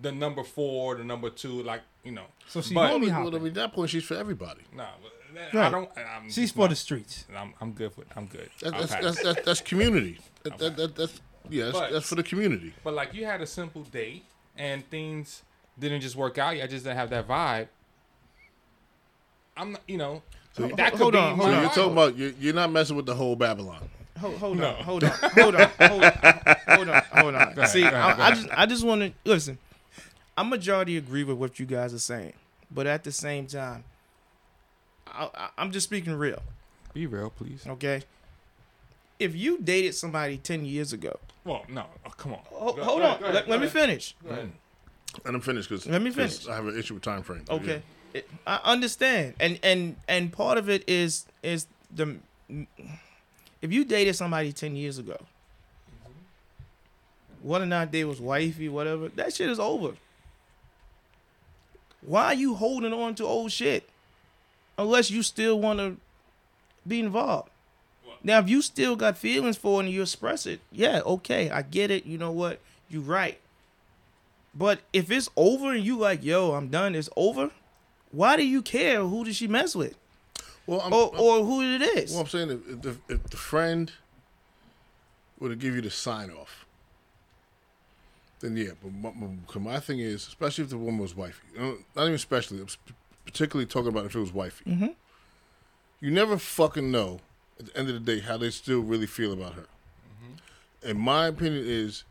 the 0.00 0.12
number 0.12 0.44
four, 0.44 0.96
the 0.96 1.04
number 1.04 1.30
two, 1.30 1.62
like 1.62 1.82
you 2.04 2.12
know. 2.12 2.24
So 2.48 2.60
she 2.60 2.74
But- 2.74 2.90
homie 2.92 3.02
well, 3.02 3.10
I 3.10 3.12
hopping. 3.24 3.32
mean, 3.42 3.46
at 3.48 3.54
that 3.54 3.72
point, 3.72 3.90
she's 3.90 4.04
for 4.04 4.14
everybody. 4.14 4.62
No, 4.74 4.86
but 5.02 5.12
that- 5.34 5.54
Right. 5.54 5.66
I 5.66 5.70
don't. 5.70 5.90
I'm, 5.96 6.30
She's 6.30 6.50
for 6.52 6.68
the 6.68 6.74
streets. 6.74 7.26
I'm, 7.36 7.52
I'm 7.60 7.72
good 7.72 7.94
with. 7.96 8.06
I'm 8.16 8.26
good. 8.26 8.48
That, 8.60 8.74
I'll 8.74 8.80
that's, 8.80 8.94
that's, 8.94 9.22
that's 9.22 9.44
that's 9.44 9.60
community. 9.60 10.18
That, 10.42 10.56
that, 10.58 10.76
that, 10.76 10.96
that's 10.96 11.20
yeah, 11.50 11.66
that's, 11.66 11.78
But- 11.78 11.92
that's 11.92 12.08
for 12.08 12.14
the 12.14 12.22
community. 12.22 12.72
But 12.82 12.94
like 12.94 13.12
you 13.14 13.24
had 13.26 13.40
a 13.42 13.46
simple 13.46 13.82
date 13.82 14.24
and 14.56 14.88
things 14.90 15.42
didn't 15.78 16.00
just 16.00 16.16
work 16.16 16.38
out. 16.38 16.54
I 16.54 16.66
just 16.66 16.84
didn't 16.84 16.96
have 16.96 17.10
that 17.10 17.28
vibe. 17.28 17.68
I'm 19.56 19.72
not, 19.72 19.80
you 19.88 19.98
know, 19.98 20.22
So- 20.52 20.68
that 20.68 20.92
could 20.92 21.00
hold 21.00 21.12
be 21.12 21.18
on, 21.18 21.36
my 21.36 21.44
So 21.44 21.44
hold 21.44 21.54
on. 21.56 21.62
you're 21.62 21.70
talking 21.72 21.92
about 21.92 22.16
you're, 22.16 22.32
you're 22.40 22.54
not 22.54 22.70
messing 22.72 22.96
with 22.96 23.06
the 23.06 23.14
whole 23.14 23.36
Babylon. 23.36 23.88
hold, 24.18 24.36
hold 24.38 24.56
No. 24.58 24.68
on, 24.68 24.84
hold 24.84 25.04
on, 25.04 25.10
hold 25.10 25.54
on, 25.56 25.70
hold 25.78 26.02
on, 26.04 26.12
hold 26.68 26.88
on, 26.88 27.02
hold 27.12 27.34
on. 27.34 27.54
Go 27.54 27.62
ahead, 27.62 27.68
See, 27.68 27.82
ahead, 27.82 27.94
I, 27.94 28.26
I 28.28 28.30
just 28.34 28.48
I 28.52 28.66
just 28.66 28.84
want 28.84 29.02
to 29.02 29.12
listen. 29.24 29.58
I 30.38 30.42
majority 30.44 30.96
agree 30.96 31.24
with 31.24 31.36
what 31.36 31.58
you 31.58 31.66
guys 31.66 31.92
are 31.92 31.98
saying, 31.98 32.34
but 32.70 32.86
at 32.86 33.02
the 33.02 33.10
same 33.10 33.46
time, 33.46 33.82
I, 35.06 35.28
I, 35.34 35.48
I'm 35.58 35.72
just 35.72 35.84
speaking 35.88 36.14
real. 36.14 36.40
Be 36.94 37.06
real, 37.06 37.30
please. 37.30 37.66
Okay. 37.66 38.02
If 39.18 39.34
you 39.34 39.58
dated 39.58 39.96
somebody 39.96 40.36
ten 40.38 40.64
years 40.64 40.92
ago, 40.92 41.18
Well, 41.44 41.64
no, 41.68 41.86
oh, 42.06 42.10
come 42.10 42.34
on. 42.34 42.40
ho- 42.44 42.72
Go- 42.72 42.84
hold 42.84 43.00
go 43.00 43.06
on, 43.06 43.10
ahead, 43.14 43.20
let, 43.22 43.34
ahead, 43.34 43.48
let 43.48 43.60
me 43.60 43.66
finish. 43.66 44.14
Go 44.22 44.30
ahead. 44.30 44.52
And 45.24 45.42
because 45.42 45.86
Let 45.86 46.02
me 46.02 46.12
finish. 46.12 46.46
I 46.46 46.54
have 46.54 46.66
an 46.68 46.78
issue 46.78 46.94
with 46.94 47.02
time 47.02 47.22
frame. 47.24 47.42
but 47.46 47.54
Okay. 47.54 47.82
It- 48.14 48.28
I 48.46 48.60
understand, 48.62 49.34
and 49.40 49.58
and 49.64 49.96
and 50.06 50.32
part 50.32 50.56
of 50.56 50.68
it 50.68 50.84
is 50.88 51.26
is 51.42 51.66
the 51.94 52.16
if 53.60 53.72
you 53.72 53.84
dated 53.84 54.14
somebody 54.14 54.52
ten 54.52 54.76
years 54.76 54.98
ago, 54.98 55.16
whether 57.42 57.64
or 57.64 57.66
not 57.66 57.90
they 57.90 58.04
was 58.04 58.20
wifey, 58.20 58.68
whatever, 58.68 59.08
that 59.08 59.34
shit 59.34 59.50
is 59.50 59.58
over. 59.58 59.94
Why 62.00 62.26
are 62.26 62.34
you 62.34 62.54
holding 62.54 62.92
on 62.92 63.14
to 63.16 63.24
old 63.24 63.52
shit? 63.52 63.88
Unless 64.76 65.10
you 65.10 65.22
still 65.22 65.58
want 65.58 65.78
to 65.80 65.96
be 66.86 67.00
involved. 67.00 67.50
Now, 68.22 68.38
if 68.40 68.48
you 68.48 68.62
still 68.62 68.96
got 68.96 69.16
feelings 69.16 69.56
for 69.56 69.80
it 69.80 69.84
and 69.86 69.92
you 69.94 70.02
express 70.02 70.46
it, 70.46 70.60
yeah, 70.72 71.00
okay, 71.04 71.50
I 71.50 71.62
get 71.62 71.90
it. 71.90 72.04
You 72.06 72.18
know 72.18 72.32
what? 72.32 72.60
You're 72.88 73.02
right. 73.02 73.38
But 74.54 74.80
if 74.92 75.10
it's 75.10 75.28
over 75.36 75.72
and 75.72 75.84
you 75.84 75.96
like, 75.98 76.24
yo, 76.24 76.52
I'm 76.54 76.68
done, 76.68 76.94
it's 76.94 77.08
over. 77.16 77.50
Why 78.10 78.36
do 78.36 78.46
you 78.46 78.62
care 78.62 79.00
who 79.04 79.24
did 79.24 79.36
she 79.36 79.46
mess 79.46 79.76
with, 79.76 79.94
Well, 80.66 80.80
I'm, 80.80 80.92
or 80.92 81.12
or 81.16 81.44
who 81.44 81.62
it 81.62 81.82
is? 81.82 82.12
well, 82.12 82.22
I'm 82.22 82.26
saying 82.26 82.50
if, 82.50 82.68
if, 82.68 82.82
the, 82.82 82.96
if 83.14 83.22
the 83.30 83.36
friend 83.36 83.92
would 85.38 85.50
to 85.50 85.56
give 85.56 85.74
you 85.74 85.82
the 85.82 85.90
sign 85.90 86.30
off, 86.30 86.64
then 88.40 88.56
yeah. 88.56 88.70
But 88.82 88.92
my, 88.92 89.10
my, 89.14 89.28
'cause 89.46 89.62
my 89.62 89.80
thing 89.80 89.98
is, 90.00 90.26
especially 90.26 90.64
if 90.64 90.70
the 90.70 90.78
woman 90.78 91.00
was 91.00 91.14
wifey, 91.14 91.42
you 91.54 91.60
know, 91.60 91.78
not 91.96 92.02
even 92.04 92.14
especially, 92.14 92.64
particularly 93.24 93.66
talking 93.66 93.88
about 93.88 94.06
if 94.06 94.14
it 94.14 94.20
was 94.20 94.32
wifey. 94.32 94.64
Mhm. 94.70 94.94
You 96.00 96.10
never 96.10 96.38
fucking 96.38 96.90
know 96.90 97.20
at 97.58 97.66
the 97.66 97.76
end 97.76 97.88
of 97.88 97.94
the 97.94 98.00
day 98.00 98.20
how 98.20 98.36
they 98.36 98.50
still 98.50 98.80
really 98.80 99.06
feel 99.06 99.32
about 99.32 99.54
her. 99.54 99.66
And 100.82 100.98
my 101.00 101.26
opinion 101.26 101.64
is, 101.66 102.04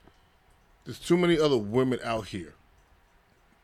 there's 0.83 0.99
too 0.99 1.15
many 1.17 1.39
other 1.39 1.57
women 1.57 1.99
out 2.03 2.27
here 2.27 2.53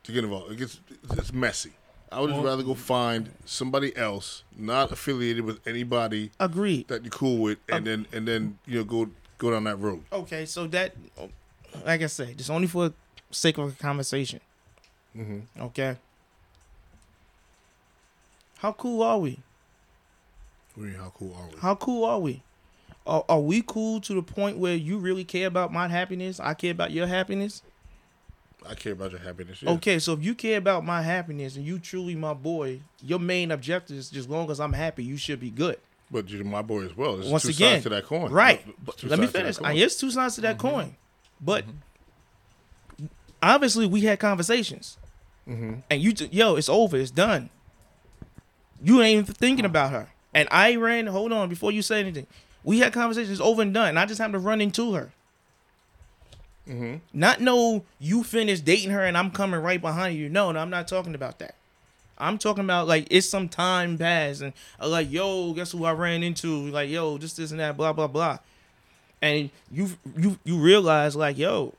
to 0.03 0.11
get 0.13 0.23
involved. 0.23 0.51
It 0.53 0.57
gets 0.57 0.79
it's 1.11 1.33
messy. 1.33 1.73
I 2.11 2.21
would 2.21 2.27
just 2.29 2.37
Well- 2.37 2.51
rather 2.51 2.63
go 2.63 2.73
find 2.75 3.33
somebody 3.43 3.95
else, 3.97 4.43
not 4.55 4.91
affiliated 4.91 5.43
with 5.43 5.59
anybody 5.67 6.31
Agreed. 6.39 6.87
that 6.87 7.03
you're 7.03 7.11
cool 7.11 7.39
with, 7.39 7.57
and 7.67 7.85
then 7.85 8.07
and 8.13 8.25
then 8.27 8.59
you 8.65 8.77
know 8.77 8.83
go 8.85 9.09
go 9.39 9.51
down 9.51 9.65
that 9.65 9.77
road. 9.77 10.05
Okay, 10.13 10.45
so 10.45 10.67
that, 10.67 10.95
like 11.85 12.01
I 12.01 12.07
said, 12.07 12.37
just 12.37 12.49
only 12.49 12.67
for 12.67 12.93
sake 13.31 13.57
of 13.57 13.73
a 13.73 13.81
conversation. 13.81 14.39
Mm-hmm. 15.15 15.61
Okay. 15.63 15.97
How 18.57 18.71
cool 18.71 19.03
are 19.03 19.19
we? 19.19 19.39
What 20.75 20.83
do 20.83 20.89
you 20.89 20.93
mean, 20.93 21.01
how 21.01 21.13
cool 21.15 21.35
are 21.35 21.47
we? 21.47 21.59
How 21.59 21.75
cool 21.75 22.05
are 22.05 22.19
we? 22.19 22.41
Are, 23.05 23.25
are 23.27 23.39
we 23.39 23.61
cool 23.61 23.99
to 24.01 24.13
the 24.13 24.23
point 24.23 24.57
where 24.57 24.75
you 24.75 24.97
really 24.97 25.25
care 25.25 25.47
about 25.47 25.73
my 25.73 25.87
happiness? 25.87 26.39
I 26.39 26.53
care 26.53 26.71
about 26.71 26.91
your 26.91 27.07
happiness. 27.07 27.61
I 28.67 28.75
care 28.75 28.93
about 28.93 29.11
your 29.11 29.19
happiness. 29.19 29.61
Yeah. 29.61 29.71
Okay, 29.71 29.99
so 29.99 30.13
if 30.13 30.23
you 30.23 30.33
care 30.33 30.57
about 30.57 30.85
my 30.85 31.01
happiness 31.01 31.57
and 31.57 31.65
you 31.65 31.79
truly 31.79 32.15
my 32.15 32.33
boy, 32.33 32.79
your 33.01 33.19
main 33.19 33.51
objective 33.51 33.97
is 33.97 34.09
just 34.09 34.29
long 34.29 34.49
as 34.49 34.59
I'm 34.59 34.73
happy, 34.73 35.03
you 35.03 35.17
should 35.17 35.39
be 35.41 35.49
good. 35.49 35.77
But 36.09 36.29
you're 36.29 36.45
my 36.45 36.61
boy 36.61 36.85
as 36.85 36.95
well. 36.95 37.17
There's 37.17 37.29
Once 37.29 37.45
again, 37.45 37.81
to 37.81 37.89
that 37.89 38.05
coin. 38.05 38.31
Right. 38.31 38.63
Let 38.87 39.01
me 39.01 39.03
sides 39.03 39.09
to 39.09 39.17
that 39.17 39.31
finish. 39.31 39.61
I 39.61 39.73
here's 39.73 39.97
two 39.97 40.11
sides 40.11 40.35
to 40.35 40.41
that 40.41 40.57
coin. 40.57 40.95
But 41.43 41.65
mm-hmm. 41.65 43.05
obviously 43.41 43.85
we 43.85 44.01
had 44.01 44.19
conversations. 44.19 44.97
Mm-hmm. 45.47 45.79
And 45.89 46.01
you 46.01 46.13
t- 46.13 46.29
yo, 46.31 46.55
it's 46.55 46.69
over, 46.69 46.97
it's 46.97 47.11
done. 47.11 47.49
You 48.81 49.01
ain't 49.01 49.23
even 49.23 49.33
thinking 49.33 49.65
about 49.65 49.91
her. 49.91 50.09
And 50.33 50.47
I 50.51 50.75
ran, 50.75 51.07
hold 51.07 51.31
on, 51.31 51.49
before 51.49 51.71
you 51.71 51.81
say 51.81 51.99
anything. 51.99 52.27
We 52.63 52.79
had 52.79 52.93
conversations 52.93 53.41
over 53.41 53.61
and 53.61 53.73
done. 53.73 53.89
And 53.89 53.99
I 53.99 54.05
just 54.05 54.19
happened 54.19 54.35
to 54.35 54.39
run 54.39 54.61
into 54.61 54.93
her. 54.93 55.11
Mm-hmm. 56.67 56.95
Not 57.11 57.41
know 57.41 57.83
you 57.99 58.23
finished 58.23 58.63
dating 58.63 58.91
her 58.91 59.03
and 59.03 59.17
I'm 59.17 59.31
coming 59.31 59.59
right 59.59 59.81
behind 59.81 60.17
you. 60.17 60.29
No, 60.29 60.51
no, 60.51 60.59
I'm 60.59 60.69
not 60.69 60.87
talking 60.87 61.13
about 61.13 61.39
that. 61.39 61.55
I'm 62.17 62.37
talking 62.37 62.63
about 62.63 62.87
like 62.87 63.07
it's 63.09 63.27
some 63.27 63.49
time 63.49 63.97
passed 63.97 64.41
and 64.41 64.53
uh, 64.79 64.87
like 64.87 65.11
yo, 65.11 65.51
guess 65.53 65.71
who 65.71 65.83
I 65.83 65.91
ran 65.91 66.23
into? 66.23 66.67
Like 66.67 66.89
yo, 66.89 67.17
this, 67.17 67.33
this, 67.33 67.51
and 67.51 67.59
that, 67.59 67.75
blah, 67.75 67.91
blah, 67.91 68.07
blah. 68.07 68.37
And 69.23 69.49
you, 69.71 69.91
you, 70.17 70.37
you 70.43 70.57
realize 70.57 71.15
like 71.15 71.37
yo, 71.37 71.73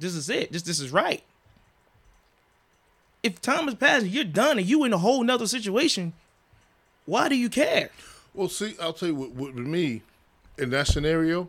this 0.00 0.16
is 0.16 0.28
it. 0.28 0.50
This, 0.50 0.62
this 0.62 0.80
is 0.80 0.90
right. 0.90 1.22
If 3.22 3.40
time 3.40 3.66
has 3.66 3.76
passed, 3.76 4.02
and 4.02 4.12
you're 4.12 4.24
done, 4.24 4.58
and 4.58 4.66
you 4.66 4.82
in 4.82 4.92
a 4.92 4.98
whole 4.98 5.22
nother 5.22 5.46
situation. 5.46 6.12
Why 7.06 7.28
do 7.28 7.36
you 7.36 7.48
care? 7.48 7.90
Well, 8.34 8.48
see, 8.48 8.74
I'll 8.82 8.92
tell 8.92 9.08
you 9.08 9.14
what, 9.14 9.30
what 9.30 9.54
with 9.54 9.66
me 9.66 10.02
in 10.58 10.70
that 10.70 10.88
scenario, 10.88 11.48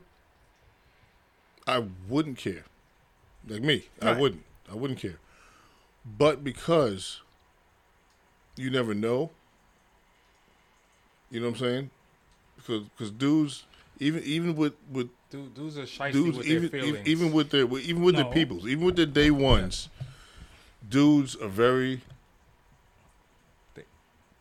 I 1.65 1.83
wouldn't 2.07 2.37
care. 2.37 2.65
Like 3.47 3.63
me, 3.63 3.85
I 4.03 4.11
wouldn't. 4.13 4.43
I 4.71 4.75
wouldn't 4.75 4.99
care. 4.99 5.17
But 6.05 6.43
because 6.43 7.21
you 8.55 8.69
never 8.69 8.93
know, 8.93 9.31
you 11.31 11.39
know 11.39 11.47
what 11.47 11.55
I'm 11.55 11.59
saying? 11.59 11.89
Because 12.55 12.83
because 12.83 13.09
dudes, 13.09 13.63
even 13.99 14.23
even 14.23 14.55
with 14.55 14.73
with 14.91 15.09
Dude, 15.31 15.53
dudes 15.55 15.77
are 15.77 15.83
shitey 15.83 16.11
dudes, 16.13 16.37
with 16.37 16.47
even 16.47 16.61
their 16.61 16.69
feelings. 16.69 16.97
even, 17.07 17.07
even 17.07 17.33
with 17.33 17.49
their 17.49 17.61
even 17.79 18.03
with 18.03 18.15
No. 18.15 18.23
their 18.23 18.31
peoples, 18.31 18.67
even 18.67 18.85
with 18.85 18.95
their 18.95 19.05
day 19.05 19.31
ones, 19.31 19.89
dudes 20.87 21.35
are 21.35 21.47
very 21.49 22.01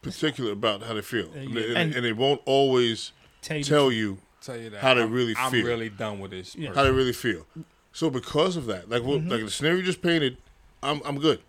particular 0.03 0.53
about 0.53 0.83
how 0.83 0.95
they 0.95 1.01
feel, 1.03 1.31
Yeah, 1.35 1.41
and, 1.41 1.57
they, 1.57 1.75
And- 1.75 1.95
and 1.95 2.05
they 2.05 2.13
won't 2.13 2.43
always 2.45 3.13
Tell 3.43 3.57
you, 3.57 3.65
tell 3.65 3.93
you 3.93 4.19
tell 4.43 4.57
you 4.57 4.71
that 4.71 4.81
how 4.81 4.95
they 4.95 5.01
I'm- 5.01 5.13
really 5.13 5.35
feel. 5.35 5.45
I'm 5.45 5.65
really 5.65 5.89
done 5.89 6.21
with 6.21 6.31
this. 6.31 6.55
Yeah. 6.55 6.75
how 6.75 6.83
they 6.85 6.91
really 6.91 7.13
feel. 7.15 7.47
So 7.93 8.11
because 8.11 8.57
of 8.57 8.67
that, 8.67 8.89
like 8.91 9.03
what, 9.03 9.21
mm-hmm. 9.21 9.31
like 9.31 9.41
the 9.45 9.51
scenario 9.51 9.79
you 9.79 9.85
just 9.85 10.03
painted, 10.03 10.37
I'm 10.83 11.01
I'm 11.05 11.19
good. 11.19 11.41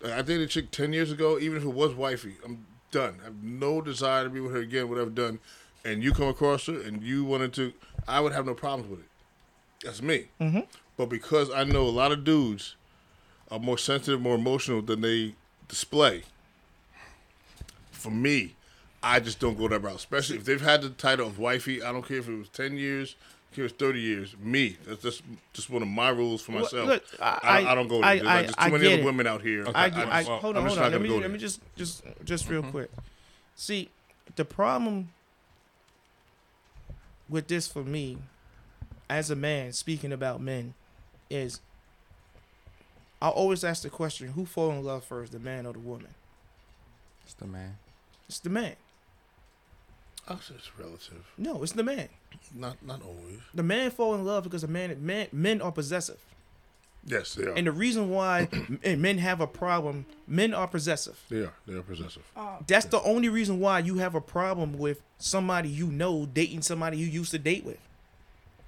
Like, 0.00 0.12
I 0.12 0.22
dated 0.22 0.42
a 0.42 0.46
chick 0.46 0.70
ten 0.70 0.92
years 0.92 1.10
ago, 1.12 1.38
even 1.38 1.58
if 1.58 1.64
it 1.64 1.68
was 1.74 1.94
wifey, 1.94 2.36
I'm 2.44 2.64
done. 2.90 3.18
I 3.20 3.24
have 3.24 3.42
no 3.42 3.80
desire 3.82 4.24
to 4.24 4.30
be 4.30 4.40
with 4.40 4.52
her 4.52 4.60
again. 4.60 4.88
What 4.88 4.98
I've 4.98 5.14
done, 5.14 5.40
and 5.84 6.02
you 6.02 6.12
come 6.12 6.28
across 6.28 6.66
her 6.66 6.80
and 6.80 7.02
you 7.02 7.24
wanted 7.24 7.52
to, 7.54 7.72
I 8.06 8.20
would 8.20 8.32
have 8.32 8.46
no 8.46 8.54
problems 8.54 8.90
with 8.90 9.00
it. 9.00 9.06
That's 9.84 10.02
me. 10.02 10.26
Mm-hmm. 10.40 10.60
But 10.96 11.06
because 11.06 11.50
I 11.50 11.64
know 11.64 11.82
a 11.82 11.90
lot 11.90 12.10
of 12.12 12.24
dudes 12.24 12.74
are 13.50 13.58
more 13.58 13.78
sensitive, 13.78 14.20
more 14.20 14.34
emotional 14.34 14.82
than 14.82 15.00
they 15.00 15.34
display. 15.68 16.22
For 17.92 18.10
me, 18.10 18.54
I 19.02 19.20
just 19.20 19.38
don't 19.40 19.56
go 19.56 19.68
that 19.68 19.80
route. 19.80 19.96
Especially 19.96 20.36
if 20.36 20.44
they've 20.44 20.60
had 20.60 20.82
the 20.82 20.90
title 20.90 21.26
of 21.26 21.38
wifey. 21.38 21.82
I 21.82 21.92
don't 21.92 22.06
care 22.06 22.18
if 22.18 22.28
it 22.28 22.36
was 22.36 22.48
ten 22.48 22.76
years, 22.76 23.16
if 23.52 23.58
it 23.58 23.62
was 23.62 23.72
thirty 23.72 24.00
years. 24.00 24.36
Me, 24.40 24.76
that's 24.86 25.02
just 25.02 25.22
just 25.52 25.70
one 25.70 25.82
of 25.82 25.88
my 25.88 26.10
rules 26.10 26.42
for 26.42 26.52
Well, 26.52 26.62
myself. 26.62 26.88
look, 26.88 27.04
I, 27.20 27.38
I- 27.42 27.72
I, 27.72 27.74
don't 27.74 27.88
go. 27.88 28.00
There. 28.00 28.04
I- 28.04 28.42
there's 28.42 28.54
I 28.58 28.68
too 28.70 28.78
many 28.78 28.92
other 28.94 29.04
women 29.04 29.26
out 29.26 29.42
here. 29.42 29.62
Okay. 29.62 29.72
I, 29.74 29.90
just- 29.90 30.30
hold 30.30 30.56
on, 30.56 30.66
hold 30.66 30.78
on. 30.78 30.92
Let 30.92 31.00
me 31.00 31.08
let 31.08 31.30
me 31.30 31.38
just 31.38 31.60
just 31.76 32.02
just 32.24 32.48
real 32.48 32.62
quick. 32.62 32.90
See, 33.56 33.88
the 34.36 34.44
problem 34.44 35.10
with 37.28 37.48
this 37.48 37.66
for 37.66 37.82
me, 37.82 38.18
as 39.08 39.30
a 39.30 39.36
man 39.36 39.72
speaking 39.72 40.12
about 40.12 40.40
men, 40.40 40.74
is 41.30 41.60
I 43.20 43.28
always 43.28 43.64
ask 43.64 43.82
the 43.82 43.90
question: 43.90 44.28
Who 44.28 44.46
fall 44.46 44.70
in 44.70 44.84
love 44.84 45.04
first, 45.04 45.32
the 45.32 45.38
man 45.38 45.66
or 45.66 45.72
the 45.72 45.78
woman? 45.78 46.14
It's 47.24 47.34
the 47.34 47.46
man. 47.46 47.78
It's 48.28 48.40
the 48.40 48.50
man. 48.50 48.76
I'll 50.26 50.40
say 50.40 50.54
it's 50.56 50.70
relative. 50.78 51.24
No, 51.38 51.62
it's 51.62 51.72
the 51.72 51.82
man. 51.82 52.08
Not 52.54 52.76
not 52.82 53.02
always. 53.02 53.40
The 53.54 53.62
man 53.62 53.90
fall 53.90 54.14
in 54.14 54.24
love 54.24 54.44
because 54.44 54.62
the 54.62 54.68
man, 54.68 54.96
man 55.04 55.28
men 55.32 55.62
are 55.62 55.72
possessive. 55.72 56.18
Yes, 57.04 57.34
they 57.34 57.44
are. 57.44 57.54
And 57.54 57.66
the 57.66 57.72
reason 57.72 58.10
why 58.10 58.48
men 58.84 59.18
have 59.18 59.40
a 59.40 59.46
problem, 59.46 60.06
men 60.26 60.52
are 60.52 60.66
possessive. 60.66 61.18
they 61.28 61.40
are. 61.40 61.54
They 61.66 61.74
are 61.74 61.82
possessive. 61.82 62.22
Uh, 62.36 62.58
that's 62.66 62.86
the 62.86 63.00
only 63.02 63.28
reason 63.28 63.60
why 63.60 63.78
you 63.78 63.98
have 63.98 64.14
a 64.14 64.20
problem 64.20 64.78
with 64.78 65.00
somebody 65.18 65.68
you 65.68 65.86
know 65.86 66.26
dating 66.26 66.62
somebody 66.62 66.98
you 66.98 67.06
used 67.06 67.30
to 67.30 67.38
date 67.38 67.64
with. 67.64 67.78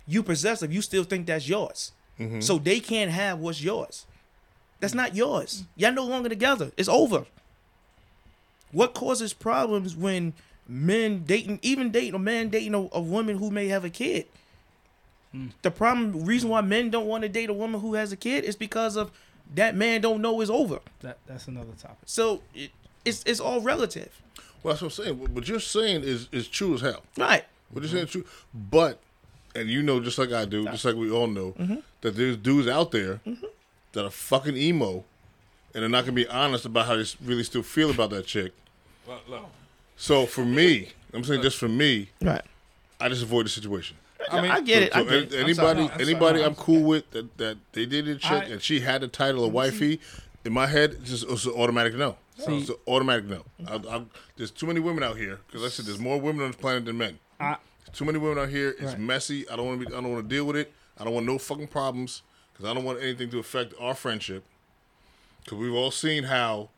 You 0.07 0.23
possessive, 0.23 0.73
you 0.73 0.83
still 0.83 1.05
think 1.05 1.27
that's 1.27 1.49
yours. 1.49 1.93
Mm-hmm. 2.19 2.41
So 2.41 2.59
they 2.59 2.81
can't 2.81 3.11
have 3.11 3.39
what's 3.39 3.63
yours. 3.63 4.07
That's 4.81 4.95
not 4.95 5.15
yours. 5.15 5.65
Y'all 5.77 5.93
no 5.93 6.05
longer 6.05 6.29
together. 6.29 6.73
It's 6.77 6.89
over. 6.89 7.27
What 8.73 8.95
causes 8.95 9.33
problems 9.33 9.95
when 9.95 10.33
men 10.67 11.25
dating, 11.25 11.59
even 11.63 11.91
dating 11.91 12.15
a 12.15 12.19
man 12.19 12.49
dating 12.49 12.75
a, 12.75 12.89
a 12.93 13.01
woman 13.01 13.39
who 13.39 13.51
may 13.51 13.69
have 13.69 13.85
a 13.85 13.91
kid? 13.91 14.27
The 15.63 15.71
problem, 15.71 16.25
reason 16.25 16.51
why 16.51 16.61
men 16.61 16.91
don't 16.91 17.07
want 17.07 17.23
to 17.23 17.29
date 17.29 17.51
a 17.51 17.53
woman 17.53 17.81
who 17.81 17.95
has 17.95 18.11
a 18.13 18.17
kid 18.17 18.45
is 18.45 18.57
because 18.57 18.97
of 18.97 19.11
that 19.55 19.77
man 19.77 20.01
don't 20.01 20.21
know 20.21 20.41
is 20.41 20.51
over. 20.51 20.81
That 21.01 21.19
that's 21.27 21.47
another 21.47 21.73
topic. 21.81 21.99
So 22.07 22.43
it, 22.55 22.71
it's 23.05 23.23
it's 23.25 23.41
all 23.41 23.61
relative, 23.61 24.11
Well, 24.63 24.75
that's 24.75 24.83
what 24.83 24.99
I'm 24.99 25.05
saying. 25.05 25.19
What- 25.21 25.31
What 25.31 25.49
you're 25.49 25.61
saying 25.61 26.03
is 26.03 26.29
is 26.33 26.49
true 26.49 26.75
as 26.75 26.81
hell. 26.81 27.03
right? 27.17 27.45
What 27.71 27.83
you're 27.83 27.91
saying 27.91 28.05
is 28.07 28.11
true. 28.11 28.25
But, 28.53 28.99
and 29.55 29.69
you 29.69 29.83
know, 29.83 30.01
just 30.01 30.19
like 30.19 30.33
I 30.33 30.45
do, 30.45 30.65
just 30.65 30.85
like 30.85 30.97
we 30.97 31.11
all 31.11 31.29
know, 31.29 31.53
mm-hmm. 31.53 31.77
that 32.01 32.17
there's 32.17 32.37
dudes 32.37 32.67
out 32.67 32.91
there 32.91 33.21
mm-hmm. 33.27 33.47
that 33.93 34.05
are 34.05 34.11
fucking 34.11 34.57
emo, 34.57 35.05
and 35.73 35.83
they're 35.83 35.89
not 35.89 36.03
gonna 36.05 36.13
be 36.13 36.27
honest 36.27 36.65
about 36.65 36.87
how 36.87 36.97
they 36.97 37.05
really 37.25 37.45
still 37.45 37.63
feel 37.63 37.91
about 37.91 38.11
that 38.11 38.27
chick. 38.27 38.53
Look, 39.07 39.29
look. 39.29 39.47
So 39.97 40.27
for 40.27 40.45
me, 40.45 40.89
I'm 41.15 41.23
saying 41.23 41.43
just 41.43 41.59
for 41.59 41.69
me, 41.69 42.09
Right. 42.21 42.43
I 43.01 43.09
just 43.09 43.23
avoid 43.23 43.47
the 43.47 43.51
situation. 43.51 43.97
I, 44.31 44.41
mean, 44.41 44.51
I 44.51 44.61
get 44.61 44.83
it. 44.85 44.93
So 44.93 45.01
I 45.01 45.03
get 45.05 45.13
it. 45.13 45.33
an- 45.33 45.39
I'm 45.39 45.45
anybody, 45.45 45.55
sorry. 45.55 45.81
I'm 45.81 45.89
sorry. 45.89 46.03
anybody, 46.11 46.39
No, 46.41 46.45
I'm 46.45 46.51
I'm 46.51 46.55
cool 46.57 46.75
sorry. 46.77 46.85
with 46.85 47.11
that, 47.13 47.39
that 47.39 47.59
they 47.73 47.87
did 47.87 48.09
a 48.09 48.15
chick 48.17 48.31
I- 48.31 48.45
and 48.45 48.63
she 48.63 48.81
had 48.81 49.01
the 49.03 49.09
title 49.09 49.45
of 49.45 49.53
wifey. 49.53 50.01
In 50.45 50.53
my 50.55 50.67
head, 50.67 50.93
it's 51.01 51.11
just 51.11 51.29
it's 51.29 51.45
an 51.45 51.53
automatic 51.53 51.95
no. 51.95 52.17
See- 52.39 52.59
it's 52.61 52.71
an 52.71 52.77
automatic 52.87 53.27
no. 53.27 53.45
I, 53.67 53.75
I, 53.77 54.03
there's 54.37 54.51
too 54.51 54.67
many 54.67 54.81
women 54.81 55.03
out 55.05 55.17
here 55.19 55.41
because 55.47 55.63
like 55.63 55.69
I 55.69 55.73
said 55.73 55.85
there's 55.87 55.99
more 55.99 56.19
women 56.21 56.43
on 56.43 56.51
this 56.51 56.61
planet 56.61 56.85
than 56.87 56.97
men. 56.99 57.19
I 57.39 57.57
Too 57.93 58.05
many 58.05 58.19
women 58.19 58.39
out 58.39 58.49
here. 58.49 58.71
It's 58.71 58.83
Right. 58.93 58.99
messy. 58.99 59.49
I 59.51 59.57
don't 59.57 59.67
want 59.67 59.81
to 59.81 59.87
be. 59.87 59.93
I 59.95 60.01
don't 60.01 60.11
want 60.13 60.29
to 60.29 60.35
deal 60.35 60.45
with 60.47 60.57
it. 60.57 60.73
I 60.99 61.05
don't 61.05 61.13
want 61.15 61.27
no 61.27 61.39
fucking 61.39 61.69
problems 61.69 62.23
because 62.53 62.71
I 62.71 62.75
don't 62.75 62.85
want 62.85 63.01
anything 63.03 63.31
to 63.31 63.39
affect 63.39 63.75
our 63.81 63.95
friendship. 63.95 64.45
Because 65.45 65.59
we've 65.59 65.75
all 65.75 65.91
seen 65.91 66.25
how 66.25 66.69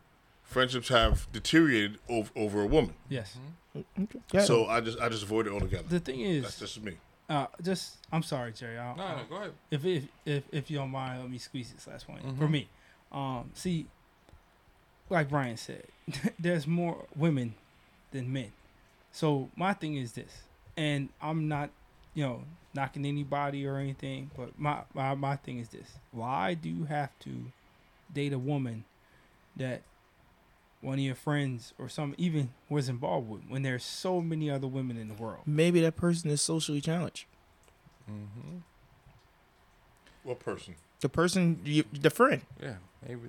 friendships 0.44 0.88
have 0.88 1.26
deteriorated 1.32 1.98
over, 2.08 2.30
over 2.36 2.62
a 2.62 2.66
woman. 2.66 2.94
yes. 3.08 3.36
Mm-hmm. 3.76 4.04
Yeah. 4.32 4.42
So 4.42 4.66
I 4.66 4.80
just 4.80 5.00
I 5.00 5.08
just 5.08 5.22
avoid 5.22 5.46
it 5.46 5.52
altogether. 5.52 5.84
The 5.88 5.98
thing 6.00 6.20
is, 6.20 6.42
That's 6.42 6.58
just 6.58 6.82
me. 6.82 6.94
Uh, 7.28 7.46
just 7.62 7.96
I'm 8.12 8.22
sorry, 8.22 8.52
Jerry. 8.52 8.78
I'll, 8.78 8.96
No, 8.96 9.16
no, 9.16 9.22
go 9.28 9.36
ahead. 9.36 9.52
if 9.70 9.84
if 9.84 10.04
if 10.24 10.44
if 10.52 10.70
you 10.70 10.78
don't 10.78 10.90
mind, 10.90 11.20
let 11.20 11.30
me 11.30 11.38
squeeze 11.38 11.72
this 11.72 11.86
last 11.86 12.06
point 12.06 12.22
for 12.38 12.46
Mhm. 12.46 12.50
me. 12.50 12.68
Um, 13.10 13.50
see, 13.54 13.86
like 15.10 15.28
Brian 15.28 15.56
said, 15.56 15.84
there's 16.38 16.66
more 16.66 17.06
women 17.16 17.54
than 18.10 18.32
men. 18.32 18.52
So 19.12 19.50
my 19.56 19.74
thing 19.74 19.96
is 19.96 20.12
this, 20.12 20.42
and 20.76 21.10
I'm 21.20 21.48
not, 21.48 21.70
you 22.14 22.24
know, 22.24 22.44
knocking 22.74 23.04
anybody 23.04 23.66
or 23.66 23.76
anything, 23.76 24.30
but 24.36 24.58
my 24.58 24.82
my, 24.94 25.14
my 25.14 25.36
thing 25.36 25.58
is 25.58 25.68
this: 25.68 25.98
why 26.12 26.54
do 26.54 26.68
you 26.68 26.84
have 26.84 27.10
to 27.20 27.52
date 28.12 28.32
a 28.32 28.38
woman 28.38 28.84
that 29.56 29.82
one 30.82 30.94
of 30.94 31.00
your 31.00 31.14
friends 31.14 31.72
or 31.78 31.88
some 31.88 32.14
even 32.18 32.50
was 32.68 32.88
involved 32.90 33.28
with 33.30 33.42
when 33.48 33.62
there's 33.62 33.84
so 33.84 34.20
many 34.20 34.50
other 34.50 34.66
women 34.66 34.98
in 34.98 35.08
the 35.08 35.14
world? 35.14 35.40
maybe 35.46 35.80
that 35.80 35.96
person 35.96 36.30
is 36.30 36.42
socially 36.42 36.80
challenged. 36.80 37.24
Mm-hmm. 38.10 38.58
What 40.24 40.40
person? 40.40 40.74
The 41.00 41.08
person, 41.08 41.60
you, 41.64 41.84
the 41.92 42.10
friend, 42.10 42.42
Yeah, 42.62 42.74
maybe. 43.06 43.22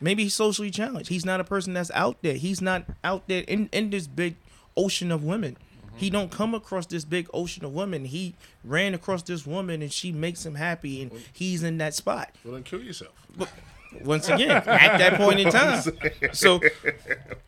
maybe 0.00 0.24
he's 0.24 0.34
socially 0.34 0.70
challenged. 0.70 1.08
He's 1.08 1.24
not 1.24 1.40
a 1.40 1.44
person 1.44 1.72
that's 1.74 1.90
out 1.92 2.16
there. 2.22 2.34
He's 2.34 2.60
not 2.60 2.84
out 3.04 3.28
there 3.28 3.42
in, 3.46 3.68
in 3.72 3.90
this 3.90 4.06
big 4.08 4.36
ocean 4.76 5.12
of 5.12 5.22
women. 5.22 5.56
He 5.94 6.08
don't 6.08 6.30
come 6.30 6.54
across 6.54 6.86
this 6.86 7.04
big 7.04 7.28
ocean 7.34 7.66
of 7.66 7.72
women. 7.74 8.06
He 8.06 8.34
ran 8.64 8.94
across 8.94 9.22
this 9.22 9.46
woman 9.46 9.82
and 9.82 9.92
she 9.92 10.10
makes 10.10 10.44
him 10.44 10.54
happy 10.54 11.02
and 11.02 11.12
he's 11.34 11.62
in 11.62 11.76
that 11.78 11.92
spot. 11.94 12.30
Well, 12.44 12.54
then 12.54 12.62
kill 12.62 12.82
yourself. 12.82 13.12
Once 14.04 14.28
again, 14.28 14.50
at 14.50 14.98
that 14.98 15.14
point 15.14 15.40
in 15.40 15.50
time. 15.50 15.82
So, 16.32 16.60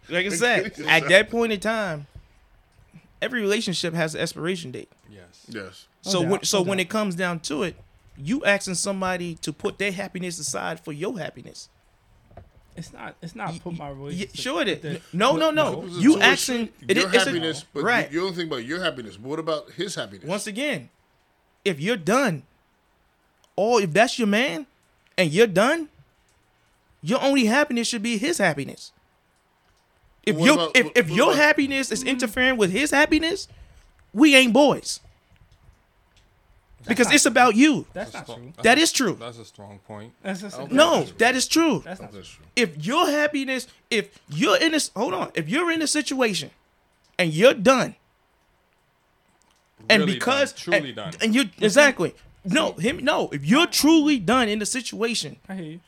like 0.08 0.26
I 0.26 0.28
said, 0.28 0.78
at 0.88 1.08
that 1.08 1.30
point 1.30 1.52
in 1.52 1.60
time, 1.60 2.06
every 3.22 3.40
relationship 3.40 3.94
has 3.94 4.14
an 4.14 4.20
expiration 4.20 4.70
date. 4.70 4.90
Yes. 5.10 5.46
Yes. 5.48 5.86
No 6.04 6.10
So 6.12 6.20
doubt, 6.22 6.30
when 6.30 6.42
so 6.44 6.58
no 6.58 6.62
when 6.68 6.78
doubt. 6.78 6.82
it 6.86 6.88
comes 6.90 7.14
down 7.14 7.40
to 7.40 7.62
it, 7.62 7.76
you 8.16 8.44
asking 8.44 8.74
somebody 8.74 9.34
to 9.36 9.52
put 9.52 9.78
their 9.78 9.92
happiness 9.92 10.38
aside 10.38 10.80
for 10.80 10.92
your 10.92 11.18
happiness. 11.18 11.68
It's 12.76 12.92
not. 12.92 13.14
It's 13.22 13.34
not 13.36 13.58
put 13.60 13.78
my 13.78 13.88
Yeah, 13.90 13.94
relationship. 13.96 14.36
sure 14.36 14.62
it 14.62 14.82
the- 14.82 14.88
is. 14.96 15.02
No, 15.12 15.36
no, 15.36 15.50
no. 15.50 15.84
You 15.84 16.14
two 16.16 16.20
asking 16.20 16.68
it, 16.88 16.96
your 16.96 17.08
it- 17.08 17.14
it's 17.14 17.24
happiness, 17.24 17.62
a, 17.62 17.66
but 17.72 17.82
right. 17.84 18.10
you, 18.12 18.20
you 18.20 18.26
don't 18.26 18.34
think 18.36 18.48
about 18.50 18.64
your 18.64 18.82
happiness. 18.82 19.16
But 19.16 19.28
What 19.28 19.38
about 19.38 19.70
his 19.72 19.94
happiness? 19.94 20.24
Once 20.24 20.46
again, 20.48 20.90
if 21.64 21.78
you're 21.80 21.96
done, 21.96 22.42
or 23.56 23.80
if 23.80 23.92
that's 23.92 24.18
your 24.18 24.26
man, 24.28 24.66
and 25.16 25.30
you're 25.30 25.46
done, 25.46 25.88
your 27.04 27.22
only 27.22 27.44
happiness 27.44 27.86
should 27.86 28.02
be 28.02 28.16
his 28.18 28.38
happiness. 28.38 28.90
If 30.24 30.36
What 30.36 30.46
your 30.46 30.54
about- 30.54 30.76
if, 30.76 30.84
what- 30.86 30.96
if 30.96 31.08
what 31.10 31.16
your 31.16 31.32
about- 31.32 31.42
happiness 31.42 31.92
is 31.92 32.02
interfering 32.02 32.56
with 32.56 32.70
his 32.72 32.90
happiness, 32.90 33.46
we 34.14 34.34
ain't 34.34 34.52
boys. 34.54 35.00
Because 36.86 37.06
not 37.06 37.14
it's 37.14 37.26
about 37.26 37.56
you. 37.56 37.86
That's 37.94 38.10
That's 38.10 38.28
not 38.28 38.36
a- 38.36 38.40
true. 38.40 38.52
that's 38.56 38.64
That 38.64 38.92
true. 38.94 39.16
That's 39.18 39.38
a 39.38 39.44
strong 39.44 39.78
point. 39.86 40.12
That's 40.22 40.40
just 40.42 40.58
Okay. 40.58 40.74
No, 40.74 41.04
that 41.18 41.34
is 41.34 41.48
true. 41.48 41.82
That's 41.84 42.00
not. 42.00 42.12
That's 42.12 42.28
true. 42.28 42.44
if 42.56 42.84
your 42.84 43.06
happiness, 43.06 43.66
if 43.90 44.18
you're 44.28 44.58
in 44.58 44.72
this, 44.72 44.90
hold 44.94 45.14
on, 45.14 45.30
if 45.34 45.48
you're 45.48 45.70
in 45.70 45.80
a 45.82 45.86
situation 45.86 46.50
and 47.18 47.32
you're 47.32 47.54
done, 47.54 47.94
and 49.88 50.00
Really 50.02 50.14
because 50.14 50.52
done, 50.52 50.60
truly 50.62 50.88
and, 50.88 50.96
done. 50.96 51.12
and 51.22 51.34
you 51.34 51.44
exactly 51.60 52.14
no 52.44 52.72
him 52.72 52.98
no, 53.02 53.28
if 53.32 53.44
you're 53.46 53.66
truly 53.66 54.18
done 54.18 54.48
in 54.48 54.58
the 54.58 54.66
situation, 54.66 55.36
I 55.48 55.54
hear 55.54 55.64
you. 55.64 55.80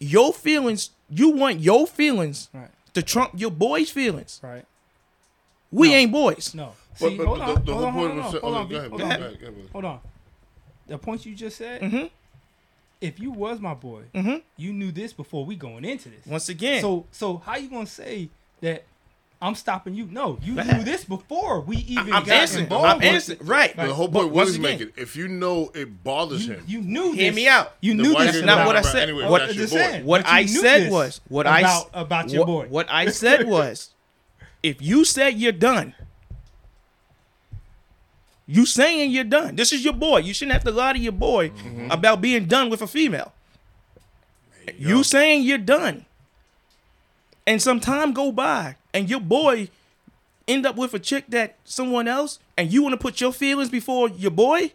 Your 0.00 0.32
feelings, 0.32 0.90
you 1.08 1.30
want 1.30 1.60
your 1.60 1.86
feelings 1.86 2.48
Right. 2.52 2.70
to 2.94 3.02
trump 3.02 3.32
your 3.36 3.50
boys' 3.52 3.90
feelings. 3.90 4.40
Right. 4.42 4.64
We 5.70 5.90
No. 5.90 5.94
ain't 5.94 6.12
boys. 6.12 6.54
No. 6.54 6.72
But, 6.98 7.10
See, 7.10 7.16
but 7.16 7.26
hold 7.26 7.38
the, 7.38 7.42
on. 7.44 7.64
the 7.64 7.72
hold 7.72 7.84
whole 7.84 7.84
on. 7.86 7.92
point 7.94 8.12
Hold 8.12 8.24
on. 8.24 8.32
the 8.32 8.40
Hold 8.40 8.54
on. 8.56 8.68
go 8.68 8.76
ahead, 8.76 8.90
Hold 8.90 9.00
on. 9.02 9.06
ahead, 9.08 9.20
go 9.20 9.26
ahead, 9.26 9.40
go 9.40 9.46
ahead. 9.48 9.68
Hold 9.72 9.84
on. 9.84 10.00
The 10.88 10.98
point 10.98 11.24
you 11.26 11.34
just 11.34 11.56
said. 11.58 11.80
Mm-hmm. 11.82 12.06
If 13.00 13.18
you 13.18 13.30
was 13.30 13.60
my 13.60 13.72
boy, 13.74 14.02
Mm-hmm. 14.14 14.36
you 14.56 14.72
knew 14.72 14.92
this 14.92 15.12
before 15.12 15.44
we 15.46 15.54
going 15.56 15.84
into 15.84 16.08
this. 16.10 16.26
Once 16.26 16.48
again, 16.50 16.80
So 16.82 17.06
so 17.12 17.38
how 17.38 17.56
you 17.56 17.68
gonna 17.70 17.86
say 17.86 18.28
that 18.60 18.84
I'm 19.42 19.54
stopping 19.54 19.94
you? 19.94 20.04
No, 20.10 20.38
you 20.42 20.54
Go 20.56 20.62
knew 20.64 20.84
this 20.84 21.02
before 21.04 21.60
we 21.62 21.78
even 21.78 22.12
I'm 22.12 22.24
got 22.24 22.28
answering. 22.28 22.64
involved. 22.64 22.86
I'm 22.86 22.98
with 22.98 23.06
answering. 23.06 23.38
Right. 23.46 23.74
The 23.74 23.94
whole 23.94 24.08
point 24.08 24.28
once 24.32 24.48
Willie's 24.50 24.56
again- 24.56 24.62
making, 24.88 25.02
if 25.02 25.16
you 25.16 25.28
know 25.28 25.70
it 25.74 26.04
bothers 26.04 26.46
You, 26.46 26.52
him, 26.54 26.64
you 26.68 26.80
knew 26.82 27.12
Hear 27.12 27.30
this. 27.30 27.36
me 27.36 27.48
out. 27.48 27.72
You 27.80 27.94
knew 27.94 28.12
this. 28.14 28.34
you 28.36 28.42
That's 28.42 28.44
not 28.44 28.66
what 28.66 28.76
I 28.76 28.82
said. 28.82 29.08
Anyway, 29.08 29.26
What- 29.26 29.40
that's 29.40 29.54
your 29.54 29.68
boy. 29.68 30.02
What 30.04 30.26
I 30.26 30.44
said 30.44 30.90
was 30.92 31.20
what 31.28 31.46
about- 31.46 31.64
s- 31.64 31.90
about 31.94 32.28
your 32.30 32.40
what, 32.40 32.46
boy. 32.46 32.66
What 32.68 32.90
I 32.90 33.08
said 33.08 33.46
was, 33.48 33.90
if 34.62 34.82
you 34.82 35.06
said 35.06 35.38
you're 35.38 35.52
done, 35.52 35.94
you 38.46 38.66
saying 38.66 39.10
you're 39.10 39.24
done. 39.24 39.56
This 39.56 39.72
is 39.72 39.84
your 39.84 39.92
boy. 39.94 40.18
You 40.18 40.34
shouldn't 40.34 40.52
have 40.52 40.64
to 40.64 40.70
lie 40.72 40.92
to 40.92 40.98
your 40.98 41.12
boy 41.12 41.50
mm-hmm. 41.50 41.90
about 41.90 42.20
being 42.20 42.44
done 42.46 42.68
with 42.68 42.82
a 42.82 42.86
female. 42.86 43.32
You 44.76 45.02
saying 45.02 45.44
you're 45.44 45.56
done, 45.58 46.04
and 47.46 47.62
some 47.62 47.80
time 47.80 48.12
go 48.12 48.30
by, 48.32 48.76
and 48.94 49.08
your 49.10 49.20
boy 49.20 49.68
end 50.48 50.66
up 50.66 50.76
with 50.76 50.94
a 50.94 50.98
chick 50.98 51.24
that 51.28 51.56
someone 51.64 52.08
else, 52.08 52.38
and 52.56 52.72
you 52.72 52.82
want 52.82 52.92
to 52.92 52.96
put 52.98 53.20
your 53.20 53.32
feelings 53.32 53.68
before 53.70 54.08
your 54.08 54.30
boy. 54.30 54.72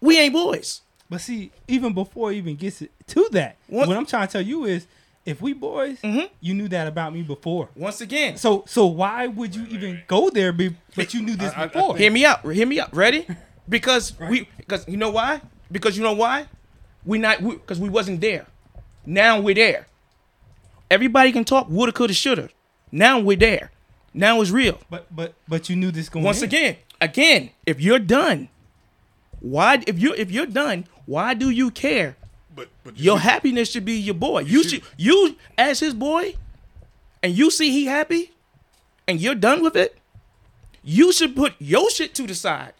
We 0.00 0.18
ain't 0.18 0.32
boys. 0.32 0.82
But 1.10 1.20
see, 1.22 1.50
even 1.66 1.92
before 1.94 2.32
it 2.32 2.36
even 2.36 2.54
gets 2.56 2.82
to 3.06 3.28
that, 3.32 3.56
What- 3.66 3.88
what, 3.88 3.96
I'm 3.96 4.06
trying 4.06 4.26
to 4.28 4.32
tell 4.32 4.42
you 4.42 4.64
is, 4.66 4.86
if 5.24 5.42
we 5.42 5.52
boys, 5.54 5.98
Mhm. 6.02 6.28
you 6.40 6.54
knew 6.54 6.68
that 6.68 6.86
about 6.86 7.12
me 7.12 7.22
before. 7.22 7.68
Once 7.74 8.00
again, 8.00 8.36
So 8.36 8.64
so 8.66 8.86
why 8.86 9.26
would 9.26 9.54
you 9.54 9.66
even 9.70 10.02
go 10.06 10.30
there? 10.30 10.52
Be, 10.52 10.76
but 10.94 11.12
you 11.14 11.20
knew 11.22 11.34
this 11.36 11.52
I- 11.56 11.62
I 11.64 11.66
before. 11.66 11.96
Hear 11.96 12.10
me 12.10 12.24
out. 12.24 12.44
Hear 12.50 12.66
me 12.66 12.78
out. 12.80 12.94
Ready? 12.94 13.26
Because 13.68 14.14
we 14.18 14.48
because 14.56 14.86
you 14.88 14.96
know 14.96 15.10
why? 15.10 15.42
Because 15.70 15.94
you 15.98 16.02
know 16.02 16.14
why? 16.14 16.46
We 17.04 17.18
not 17.18 17.42
because 17.46 17.78
we, 17.78 17.90
wasn't 17.90 18.22
there. 18.22 18.46
Now 19.04 19.40
we're 19.40 19.54
there. 19.54 19.86
Everybody 20.90 21.32
can 21.32 21.44
talk 21.44 21.68
woulda, 21.68 21.92
coulda, 21.92 22.14
shoulda. 22.14 22.48
Now 22.90 23.18
we're 23.18 23.36
there. 23.36 23.70
Now 24.14 24.40
it's 24.40 24.50
real. 24.50 24.78
But 24.90 25.14
but 25.14 25.34
but 25.46 25.68
you 25.68 25.76
knew 25.76 25.90
this 25.90 26.08
going. 26.08 26.24
Once 26.24 26.38
in. 26.42 26.44
again, 26.48 26.76
again, 27.00 27.50
if 27.66 27.80
you're 27.80 27.98
done, 27.98 28.48
why 29.40 29.82
if 29.86 29.98
you 29.98 30.14
if 30.14 30.30
you're 30.30 30.46
done, 30.46 30.86
why 31.06 31.34
do 31.34 31.50
you 31.50 31.70
care? 31.70 32.16
But, 32.54 32.68
but 32.82 32.98
you 32.98 33.04
Your 33.04 33.18
see- 33.18 33.24
happiness 33.24 33.70
should 33.70 33.84
be 33.84 33.94
your 33.94 34.14
boy. 34.14 34.40
You 34.40 34.64
see- 34.64 34.76
should 34.80 34.82
you 34.96 35.36
as 35.56 35.80
his 35.80 35.94
boy, 35.94 36.34
and 37.22 37.36
you 37.36 37.50
see 37.50 37.70
he 37.70 37.84
happy, 37.86 38.32
and 39.06 39.20
you're 39.20 39.34
done 39.36 39.62
with 39.62 39.76
it. 39.76 39.96
You 40.82 41.12
should 41.12 41.36
put 41.36 41.54
your 41.58 41.90
shit 41.90 42.14
to 42.16 42.26
the 42.26 42.34
side, 42.34 42.72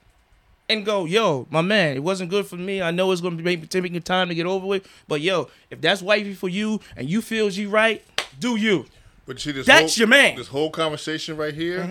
and 0.69 0.85
go, 0.85 1.05
yo, 1.05 1.47
my 1.51 1.61
man, 1.61 1.95
it 1.97 2.03
wasn't 2.03 2.31
good 2.31 2.47
for 2.47 2.57
me. 2.57 2.81
I 2.83 2.91
know 2.91 3.13
it's 3.13 3.21
gonna 3.21 3.37
be 3.37 3.43
maybe 3.43 3.67
taking 3.67 4.01
time 4.03 4.29
to 4.29 4.35
get 4.35 4.47
over 4.47 4.67
with, 4.67 4.89
but 5.07 5.21
yo, 5.21 5.49
if 5.71 5.81
that's 5.81 6.03
wifey 6.03 6.35
for 6.35 6.49
you 6.49 6.81
and 6.97 7.09
you 7.09 7.23
feels 7.23 7.57
you 7.57 7.69
right, 7.69 8.03
do 8.41 8.57
you? 8.57 8.87
But 9.29 9.39
see, 9.41 9.53
this 9.53 9.67
That's 9.67 9.95
whole, 9.95 10.01
your 10.01 10.09
man. 10.09 10.37
This 10.37 10.49
whole 10.49 10.71
conversation 10.71 11.37
right 11.37 11.53
here 11.53 11.83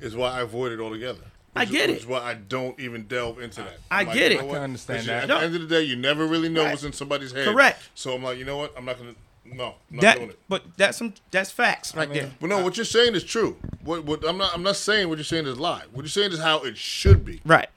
is 0.00 0.14
Mhm. 0.14 0.16
why 0.16 0.30
I 0.30 0.40
avoid 0.42 0.70
it 0.70 0.78
altogether. 0.78 1.20
I 1.56 1.64
Which- 1.64 1.72
get 1.72 1.88
which 1.90 1.96
it. 1.98 2.00
is 2.02 2.06
why 2.06 2.20
I 2.20 2.34
don't 2.34 2.78
even 2.78 3.06
delve 3.08 3.40
into 3.40 3.62
that. 3.62 3.78
I 3.90 4.00
I'm 4.02 4.06
like, 4.06 4.16
get 4.16 4.30
you 4.32 4.38
it. 4.38 4.42
know 4.42 4.50
I 4.50 4.54
can 4.54 4.62
understand 4.62 5.06
that. 5.08 5.22
At 5.24 5.28
No. 5.28 5.38
the 5.40 5.44
end 5.46 5.54
of 5.56 5.60
the 5.62 5.66
day, 5.66 5.82
you 5.82 5.96
never 5.96 6.24
really 6.24 6.48
know 6.48 6.62
Right. 6.62 6.70
what's 6.70 6.84
in 6.84 6.92
somebody's 6.92 7.32
head. 7.32 7.46
Correct. 7.48 7.82
So 7.96 8.14
I'm 8.14 8.22
like, 8.22 8.38
you 8.38 8.44
know 8.44 8.56
what? 8.56 8.72
I'm 8.76 8.84
not 8.84 8.96
gonna. 8.96 9.14
No, 9.44 9.74
I'm 9.90 9.96
not 9.96 10.00
That, 10.02 10.16
doing 10.18 10.30
it. 10.30 10.38
but 10.48 10.62
that's 10.76 10.96
some 10.96 11.14
that's 11.32 11.50
facts 11.50 11.94
right 11.96 12.10
there. 12.10 12.30
But 12.40 12.46
no, 12.48 12.60
what 12.62 12.76
you're 12.76 12.86
saying 12.86 13.16
is 13.16 13.24
true. 13.24 13.56
What, 13.82 14.04
what 14.04 14.24
I'm 14.24 14.38
not. 14.38 14.54
I'm 14.54 14.62
not 14.62 14.76
saying 14.76 15.08
what 15.08 15.18
you're 15.18 15.24
saying 15.24 15.46
is 15.48 15.58
lie. 15.58 15.82
What 15.90 16.02
you're 16.04 16.08
saying 16.10 16.30
is 16.32 16.38
how 16.38 16.60
it 16.60 16.78
should 16.78 17.24
be. 17.24 17.40
Right. 17.44 17.68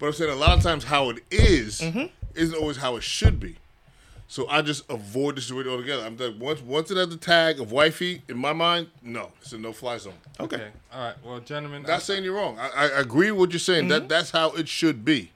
But 0.00 0.06
I'm 0.08 0.12
saying 0.14 0.32
a 0.32 0.34
lot 0.34 0.58
of 0.58 0.64
times 0.64 0.82
how 0.84 1.10
it 1.10 1.22
is 1.30 1.80
Mm-hmm. 1.80 2.06
isn't 2.34 2.56
always 2.58 2.78
how 2.78 2.96
it 2.96 3.04
should 3.04 3.38
be. 3.38 3.56
So 4.28 4.48
I 4.48 4.60
just 4.62 4.90
avoid 4.90 5.36
the 5.36 5.40
situation 5.40 5.70
altogether. 5.70 6.04
I'm 6.04 6.16
like, 6.16 6.34
once 6.38 6.60
once 6.60 6.90
it 6.90 6.96
has 6.96 7.08
the 7.08 7.16
tag 7.16 7.60
of 7.60 7.70
wifey 7.70 8.22
in 8.28 8.36
my 8.36 8.52
mind, 8.52 8.88
no, 9.02 9.30
it's 9.40 9.52
a 9.52 9.58
no 9.58 9.72
fly 9.72 9.98
zone. 9.98 10.14
Okay. 10.40 10.56
Okay. 10.56 10.68
All 10.92 11.00
right. 11.04 11.14
Well, 11.24 11.38
gentlemen, 11.40 11.82
Not 11.82 12.02
saying 12.02 12.24
you're 12.24 12.34
wrong. 12.34 12.58
I, 12.58 12.70
I 12.86 13.00
agree 13.00 13.30
with 13.30 13.38
what 13.40 13.50
you're 13.52 13.60
saying. 13.60 13.82
Mm-hmm. 13.84 13.90
That 13.90 14.08
that's 14.08 14.30
how 14.32 14.50
it 14.52 14.68
should 14.68 15.04
be. 15.04 15.30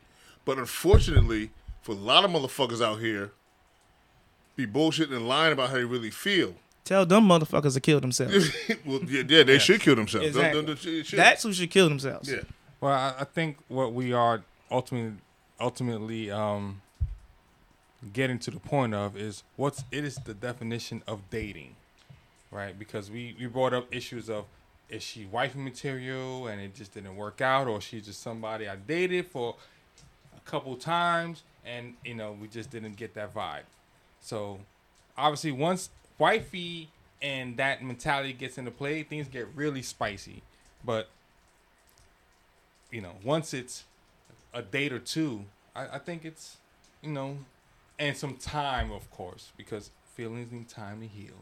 But 0.44 0.58
unfortunately, 0.58 1.50
for 1.82 1.92
a 1.92 1.94
lot 1.94 2.24
of 2.24 2.30
motherfuckers 2.32 2.82
out 2.84 2.98
here, 3.00 3.30
be 4.56 4.66
bullshitting 4.66 5.12
and 5.14 5.28
lying 5.28 5.52
about 5.52 5.68
how 5.70 5.76
they 5.76 5.84
really 5.84 6.10
feel. 6.10 6.54
Tell 6.84 7.06
them 7.06 7.28
motherfuckers 7.28 7.74
to 7.74 7.80
kill 7.80 8.00
themselves. 8.00 8.50
well, 8.84 9.00
yeah, 9.06 9.22
yeah, 9.28 9.42
they 9.44 9.58
should 9.58 9.80
kill 9.80 9.94
themselves. 9.94 10.26
Exactly. 10.26 10.60
Them- 10.62 10.66
them- 10.74 10.76
them- 10.82 11.04
should. 11.04 11.18
That's 11.18 11.42
who 11.44 11.52
should 11.52 11.70
kill 11.70 11.88
themselves. 11.88 12.28
yeah. 12.28 12.40
Well, 12.80 12.92
I, 12.92 13.14
I 13.20 13.24
think 13.24 13.58
what 13.68 13.92
we 13.92 14.12
are 14.12 14.42
ultimately 14.70 15.18
ultimately 15.60 16.30
um, 16.30 16.80
getting 18.12 18.38
to 18.40 18.50
the 18.50 18.60
point 18.60 18.94
of 18.94 19.16
is 19.16 19.42
what's 19.56 19.84
it 19.90 20.04
is 20.04 20.16
the 20.16 20.34
definition 20.34 21.02
of 21.06 21.28
dating, 21.30 21.76
right? 22.50 22.78
Because 22.78 23.10
we 23.10 23.36
we 23.38 23.46
brought 23.46 23.72
up 23.74 23.92
issues 23.94 24.28
of 24.30 24.46
is 24.88 25.02
she 25.02 25.26
wifey 25.26 25.58
material 25.58 26.48
and 26.48 26.60
it 26.60 26.74
just 26.74 26.94
didn't 26.94 27.16
work 27.16 27.40
out, 27.40 27.66
or 27.66 27.80
she's 27.80 28.06
just 28.06 28.22
somebody 28.22 28.68
I 28.68 28.76
dated 28.76 29.26
for 29.26 29.56
a 30.36 30.40
couple 30.50 30.74
times 30.76 31.42
and 31.64 31.94
you 32.04 32.14
know 32.14 32.36
we 32.40 32.48
just 32.48 32.70
didn't 32.70 32.96
get 32.96 33.14
that 33.14 33.34
vibe. 33.34 33.64
So 34.20 34.60
obviously 35.16 35.52
once 35.52 35.90
wifey 36.18 36.88
and 37.22 37.56
that 37.58 37.82
mentality 37.82 38.32
gets 38.32 38.56
into 38.58 38.70
play, 38.70 39.02
things 39.02 39.28
get 39.28 39.48
really 39.54 39.82
spicy. 39.82 40.42
But 40.84 41.08
you 42.90 43.00
know, 43.00 43.12
once 43.22 43.54
it's 43.54 43.84
a 44.52 44.62
date 44.62 44.92
or 44.92 44.98
two, 44.98 45.44
I, 45.74 45.96
I 45.96 45.98
think 45.98 46.24
it's, 46.24 46.56
you 47.02 47.10
know, 47.10 47.38
and 48.00 48.16
some 48.16 48.36
time, 48.36 48.90
of 48.90 49.08
course, 49.10 49.52
because 49.56 49.90
feelings 50.14 50.50
need 50.50 50.68
time 50.68 51.00
to 51.00 51.06
heal. 51.06 51.34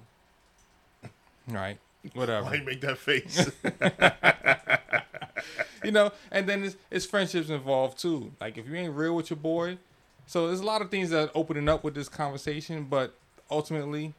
right? 1.48 1.78
Whatever. 2.14 2.46
Why 2.46 2.54
you 2.56 2.64
make 2.64 2.80
that 2.82 2.98
face? 2.98 3.50
you 5.84 5.92
know, 5.92 6.12
and 6.30 6.48
then 6.48 6.64
it's, 6.64 6.76
it's 6.90 7.06
friendships 7.06 7.48
involved 7.48 7.98
too. 7.98 8.32
Like 8.40 8.58
if 8.58 8.68
you 8.68 8.74
ain't 8.74 8.94
real 8.94 9.14
with 9.14 9.30
your 9.30 9.38
boy, 9.38 9.78
so 10.26 10.48
there's 10.48 10.60
a 10.60 10.64
lot 10.64 10.82
of 10.82 10.90
things 10.90 11.10
that 11.10 11.28
are 11.28 11.30
opening 11.34 11.68
up 11.68 11.84
with 11.84 11.94
this 11.94 12.08
conversation, 12.08 12.86
but 12.90 13.14
ultimately, 13.50 14.12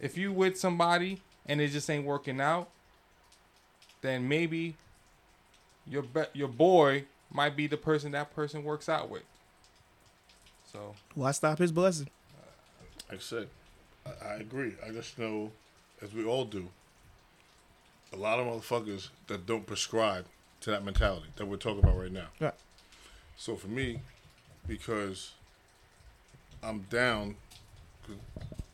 if 0.00 0.16
you 0.16 0.32
with 0.32 0.58
somebody 0.58 1.20
and 1.46 1.60
it 1.60 1.68
just 1.68 1.88
ain't 1.90 2.04
working 2.04 2.40
out, 2.40 2.68
then 4.00 4.28
maybe 4.28 4.74
your 5.86 6.02
be- 6.02 6.24
your 6.32 6.48
boy 6.48 7.04
might 7.30 7.56
be 7.56 7.66
the 7.66 7.76
person 7.76 8.12
that 8.12 8.34
person 8.34 8.64
works 8.64 8.88
out 8.88 9.10
with. 9.10 9.22
So 10.76 10.94
Why 11.14 11.30
stop 11.30 11.58
his 11.58 11.72
blessing? 11.72 12.08
Like 13.08 13.18
I 13.18 13.22
said, 13.22 13.48
I, 14.04 14.26
I 14.26 14.34
agree. 14.34 14.74
I 14.86 14.90
just 14.90 15.18
know, 15.18 15.50
as 16.02 16.12
we 16.12 16.24
all 16.24 16.44
do, 16.44 16.68
a 18.12 18.16
lot 18.16 18.38
of 18.38 18.46
motherfuckers 18.46 19.08
that 19.28 19.46
don't 19.46 19.66
prescribe 19.66 20.26
to 20.60 20.70
that 20.70 20.84
mentality 20.84 21.28
that 21.36 21.46
we're 21.46 21.56
talking 21.56 21.82
about 21.82 21.98
right 21.98 22.12
now. 22.12 22.26
Right. 22.40 22.54
So 23.38 23.56
for 23.56 23.68
me, 23.68 24.00
because 24.68 25.32
I'm 26.62 26.80
down 26.90 27.36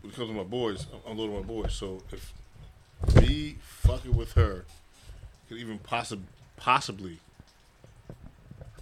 because 0.03 0.29
of 0.29 0.35
my 0.35 0.43
boys, 0.43 0.87
I'm- 0.93 1.03
I'm 1.07 1.19
loading 1.19 1.37
my 1.37 1.43
boys. 1.43 1.73
So 1.73 2.03
if 2.11 2.33
me 3.21 3.59
fucking 3.61 4.17
with 4.17 4.33
her 4.33 4.65
could 5.49 5.59
even 5.59 5.79
possibly 5.79 6.27
possibly 6.57 7.19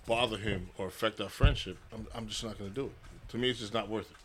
bother 0.07 0.39
him 0.39 0.71
or 0.79 0.87
affect 0.87 1.21
our 1.21 1.29
friendship, 1.29 1.77
I'm, 1.93 2.07
I'm 2.15 2.27
just 2.29 2.43
not 2.45 2.59
going 2.59 2.71
to 2.71 2.75
do 2.75 2.87
it. 2.87 2.93
To 3.31 3.39
me, 3.39 3.51
it's 3.51 3.61
just 3.61 3.75
not 3.75 3.89
worth 3.89 4.11
it. 4.11 4.17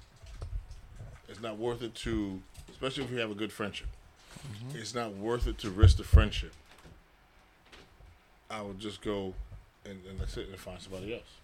It's 1.30 1.42
not 1.42 1.58
worth 1.58 1.82
it 1.82 1.96
to 1.96 2.42
especially 2.76 3.06
if 3.06 3.12
you 3.12 3.20
have 3.20 3.32
a 3.32 3.36
good 3.36 3.54
friendship, 3.54 3.88
mm-hmm. 4.38 4.78
it's 4.78 4.94
not 4.94 5.16
worth 5.16 5.48
it 5.48 5.58
to 5.60 5.70
risk 5.70 5.98
the 5.98 6.04
friendship. 6.04 6.52
I 8.50 8.62
would 8.62 8.80
just 8.80 9.02
go 9.02 9.34
and, 9.86 10.00
and 10.10 10.20
that's 10.20 10.36
it 10.38 10.50
and 10.50 10.58
find 10.58 10.80
somebody 10.80 11.14
else. 11.14 11.40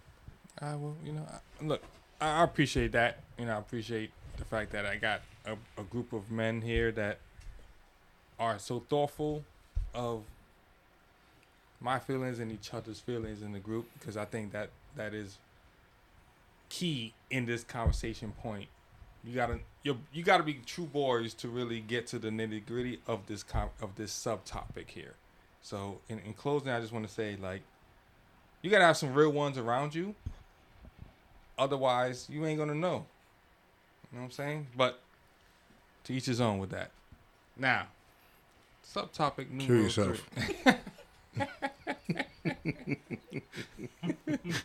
I 0.59 0.75
will, 0.75 0.95
you 1.05 1.13
know, 1.13 1.25
I, 1.29 1.63
look, 1.63 1.81
I, 2.19 2.41
I 2.41 2.43
appreciate 2.43 2.91
that. 2.91 3.19
You 3.39 3.45
know, 3.45 3.55
I 3.55 3.59
appreciate 3.59 4.11
the 4.37 4.45
fact 4.45 4.71
that 4.73 4.85
I 4.85 4.97
got 4.97 5.21
a, 5.45 5.53
a 5.79 5.83
group 5.83 6.11
of 6.11 6.29
men 6.29 6.61
here 6.61 6.91
that 6.91 7.19
are 8.37 8.59
so 8.59 8.81
thoughtful 8.89 9.43
of 9.93 10.23
my 11.79 11.97
feelings 11.97 12.39
and 12.39 12.51
each 12.51 12.73
other's 12.73 12.99
feelings 12.99 13.41
in 13.41 13.53
the 13.53 13.59
group 13.59 13.87
because 13.97 14.17
I 14.17 14.25
think 14.25 14.51
that 14.51 14.69
that 14.95 15.13
is 15.13 15.37
key 16.71 17.13
in 17.29 17.45
this 17.45 17.63
conversation 17.65 18.31
point. 18.41 18.69
You 19.25 19.35
gotta 19.35 19.59
you 19.83 19.99
you 20.13 20.23
gotta 20.23 20.43
be 20.43 20.55
true 20.65 20.85
boys 20.85 21.33
to 21.35 21.49
really 21.49 21.81
get 21.81 22.07
to 22.07 22.17
the 22.19 22.29
nitty 22.29 22.65
gritty 22.65 23.01
of 23.05 23.27
this 23.27 23.43
com- 23.43 23.69
of 23.81 23.95
this 23.95 24.11
subtopic 24.13 24.89
here. 24.89 25.15
So 25.61 25.99
in, 26.09 26.19
in 26.19 26.33
closing, 26.33 26.69
I 26.69 26.79
just 26.79 26.93
want 26.93 27.05
to 27.07 27.13
say 27.13 27.37
like 27.39 27.61
you 28.61 28.71
gotta 28.71 28.85
have 28.85 28.97
some 28.97 29.13
real 29.13 29.31
ones 29.31 29.57
around 29.57 29.93
you. 29.93 30.15
Otherwise, 31.59 32.27
you 32.29 32.45
ain't 32.45 32.57
gonna 32.57 32.73
know. 32.73 33.05
You 34.11 34.17
know 34.17 34.21
what 34.21 34.23
I'm 34.23 34.31
saying? 34.31 34.67
But 34.75 35.01
to 36.05 36.13
each 36.13 36.25
his 36.25 36.39
own 36.41 36.57
with 36.57 36.69
that. 36.71 36.91
Now, 37.57 37.87
subtopic 38.95 39.59
Kill 39.59 39.75
yourself. 39.83 40.21
three. 40.63 40.73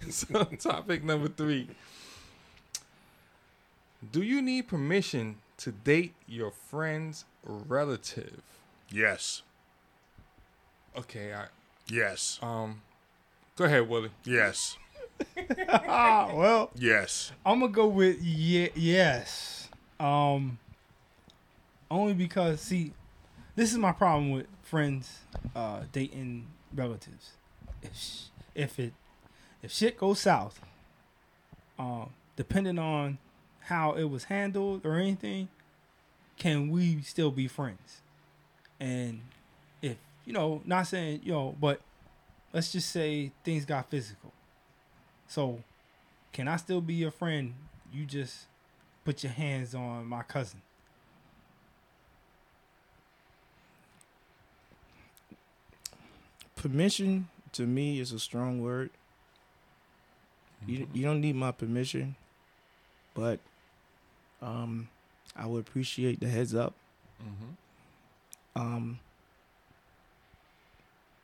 subtopic 0.08 1.02
number 1.02 1.28
three. 1.28 1.68
Do 4.12 4.22
you 4.22 4.40
need 4.42 4.68
permission 4.68 5.36
to 5.58 5.72
date 5.72 6.14
your 6.26 6.50
friend's 6.50 7.24
relative? 7.44 8.40
Yes. 8.90 9.42
Okay, 10.96 11.34
I 11.34 11.46
Yes. 11.88 12.38
um, 12.42 12.82
go 13.56 13.64
ahead, 13.64 13.88
Willie. 13.88 14.10
Yes. 14.24 14.76
Ah, 15.68 16.30
well, 16.34 16.70
Yes. 16.76 17.32
I'm 17.44 17.60
gonna 17.60 17.72
go 17.72 17.86
with 17.86 18.20
ye- 18.22 18.70
yes. 18.74 19.68
Um, 19.98 20.58
only 21.90 22.12
because 22.14 22.60
see, 22.60 22.92
this 23.54 23.72
is 23.72 23.78
my 23.78 23.92
problem 23.92 24.30
with 24.30 24.46
friends 24.62 25.20
uh, 25.54 25.80
dating 25.92 26.46
relatives. 26.74 27.30
If 28.54 28.78
it 28.78 28.92
if 29.62 29.72
shit 29.72 29.98
goes 29.98 30.20
south, 30.20 30.60
um, 31.78 32.10
depending 32.36 32.78
on 32.78 33.18
how 33.60 33.92
it 33.92 34.04
was 34.04 34.24
handled 34.24 34.86
or 34.86 34.96
anything, 34.96 35.48
can 36.38 36.70
we 36.70 37.02
still 37.02 37.30
be 37.30 37.48
friends? 37.48 38.02
And 38.78 39.20
if 39.82 39.96
you 40.24 40.32
know, 40.32 40.62
not 40.64 40.86
saying 40.86 41.20
you 41.24 41.32
know, 41.32 41.56
but 41.60 41.80
let's 42.52 42.72
just 42.72 42.90
say 42.90 43.32
things 43.44 43.64
got 43.64 43.90
physical. 43.90 44.32
So 45.28 45.62
can 46.32 46.48
I 46.48 46.56
still 46.56 46.80
be 46.80 46.94
your 46.94 47.10
friend? 47.10 47.54
You 47.92 48.04
just 48.04 48.46
put 49.04 49.22
your 49.22 49.32
hands 49.32 49.74
on 49.74 50.06
my 50.06 50.22
cousin. 50.22 50.60
Permission 56.54 57.28
to 57.56 57.66
me 57.66 58.00
is 58.00 58.12
a 58.12 58.18
strong 58.18 58.62
word. 58.62 58.90
You 60.66 60.86
you 60.92 61.02
don't 61.04 61.20
need 61.20 61.36
my 61.36 61.52
permission, 61.52 62.16
but 63.14 63.40
um, 64.42 64.88
I 65.34 65.46
would 65.46 65.66
appreciate 65.66 66.20
the 66.20 66.28
heads 66.28 66.54
up. 66.54 66.74
Mm-hmm. 67.22 68.60
Um, 68.60 68.98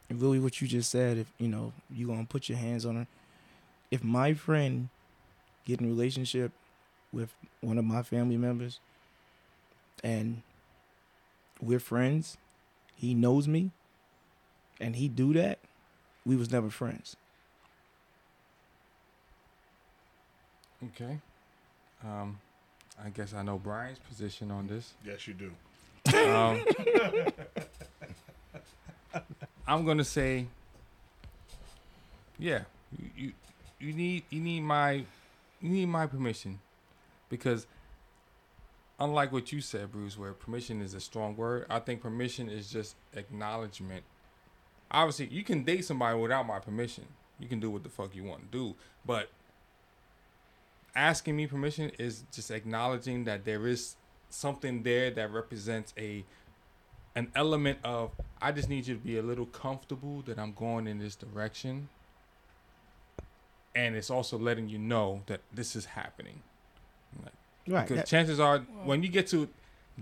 and 0.09 0.21
really, 0.21 0.39
what 0.39 0.61
you 0.61 0.69
just 0.69 0.91
said, 0.91 1.19
if 1.19 1.31
you 1.39 1.49
know 1.49 1.73
you 1.91 2.07
gonna 2.07 2.25
put 2.25 2.49
your 2.49 2.59
hands 2.59 2.87
on 2.87 2.97
her, 2.97 3.07
if 3.91 4.03
my 4.03 4.33
friend 4.33 4.89
get 5.67 5.81
in 5.81 5.87
a 5.87 5.89
relationship 5.89 6.53
with 7.13 7.35
one 7.61 7.79
of 7.79 7.85
my 7.85 8.03
family 8.03 8.37
members, 8.37 8.81
and 10.03 10.43
we're 11.61 11.79
friends, 11.79 12.39
he 12.97 13.13
knows 13.15 13.47
me, 13.47 13.71
and 14.81 14.97
he 14.97 15.09
do 15.09 15.33
that, 15.35 15.59
we 16.25 16.37
was 16.37 16.51
never 16.51 16.71
friends. 16.71 17.17
Okay. 20.85 21.19
Um, 22.05 22.39
I 23.03 23.11
guess 23.11 23.35
I 23.35 23.43
know 23.43 23.59
Brian's 23.59 23.99
position 24.01 24.51
on 24.51 24.67
this. 24.67 24.95
Yes, 25.05 25.27
you 25.29 25.35
do. 25.35 25.53
Um, 26.17 26.65
I'm 29.67 29.85
gonna 29.85 30.05
say, 30.05 30.47
yeah, 32.39 32.63
you, 32.99 33.11
you 33.17 33.33
you 33.79 33.93
need 33.93 34.25
you 34.31 34.41
need 34.41 34.61
my 34.63 35.05
you 35.61 35.71
need 35.71 35.87
my 35.87 36.07
permission 36.07 36.59
because 37.29 37.67
unlike 38.99 39.33
what 39.33 39.53
you 39.53 39.61
said, 39.61 39.93
Bruce, 39.93 40.19
where 40.19 40.33
permission 40.33 40.81
is 40.83 40.95
a 40.95 41.01
strong 41.01 41.37
word, 41.37 41.67
I 41.71 41.79
think 41.79 42.01
permission 42.03 42.49
is 42.49 42.71
just 42.71 42.97
acknowledgement. 43.15 44.05
Obviously, 44.93 45.27
you 45.29 45.43
can 45.43 45.65
date 45.65 45.85
somebody 45.85 46.19
without 46.19 46.47
my 46.47 46.59
permission. 46.59 47.05
You 47.39 47.49
can 47.49 47.59
do 47.61 47.71
what 47.71 47.83
the 47.83 47.89
fuck 47.89 48.15
you 48.15 48.23
want 48.25 48.53
to 48.53 48.57
do, 48.59 48.75
but 49.05 49.31
asking 50.95 51.35
me 51.37 51.47
permission 51.47 51.91
is 51.99 52.25
just 52.33 52.51
acknowledging 52.51 53.25
that 53.25 53.45
there 53.45 53.67
is 53.67 53.97
something 54.29 54.83
there 54.83 55.11
that 55.11 55.31
represents 55.33 55.93
a 55.99 56.25
an 57.15 57.31
element 57.35 57.79
of 57.85 58.11
I 58.41 58.53
just 58.53 58.69
need 58.71 58.87
you 58.87 58.95
to 58.95 59.01
be 59.01 59.19
a 59.19 59.23
little 59.23 59.45
comfortable 59.47 60.23
that 60.27 60.39
I'm 60.39 60.53
going 60.53 60.87
in 60.87 60.99
this 60.99 61.15
direction. 61.17 61.89
And 63.75 63.97
it's 63.97 64.11
also 64.11 64.39
letting 64.39 64.69
you 64.69 64.79
know 64.79 65.23
that 65.27 65.41
this 65.53 65.75
is 65.77 65.85
happening. 65.87 66.43
Like, 67.23 67.33
Right. 67.67 67.83
because 67.83 67.97
that- 67.99 68.07
chances 68.07 68.39
are 68.41 68.61
when 68.85 69.03
you 69.03 69.09
get 69.09 69.27
to 69.29 69.49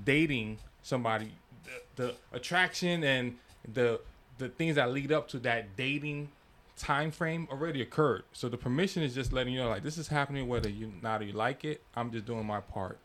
dating 0.04 0.58
somebody, 0.82 1.32
the, 1.64 2.02
the 2.02 2.14
attraction 2.32 3.02
and 3.04 3.38
the 3.72 4.00
the 4.40 4.48
things 4.48 4.76
that 4.76 4.90
lead 4.92 5.12
up 5.12 5.28
to 5.28 5.38
that 5.40 5.76
dating 5.76 6.28
time 6.76 7.10
frame 7.10 7.46
already 7.50 7.82
occurred. 7.82 8.24
So 8.32 8.48
the 8.48 8.56
permission 8.56 9.02
is 9.02 9.14
just 9.14 9.32
letting 9.32 9.52
you 9.54 9.60
know 9.60 9.68
like 9.68 9.82
this 9.82 9.98
is 9.98 10.08
happening 10.08 10.48
whether 10.48 10.68
you 10.68 10.92
not 11.02 11.24
you 11.24 11.32
like 11.32 11.64
it. 11.64 11.82
I'm 11.94 12.10
just 12.10 12.26
doing 12.26 12.44
my 12.46 12.60
part 12.60 12.98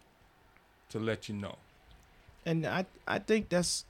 to 0.89 0.99
let 0.99 1.27
you 1.29 1.35
know. 1.35 1.55
and 2.45 2.65
I 2.65 2.85
I 3.07 3.19
think 3.19 3.49
that's 3.49 3.85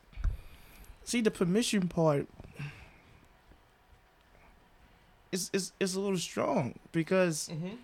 see 1.03 1.21
the 1.21 1.31
permission 1.31 1.87
part 1.87 2.27
is 5.31 5.49
is 5.53 5.71
is 5.79 5.95
a 5.95 5.99
little 6.01 6.17
strong 6.17 6.75
because 6.91 7.49
Mm-hmm. 7.51 7.75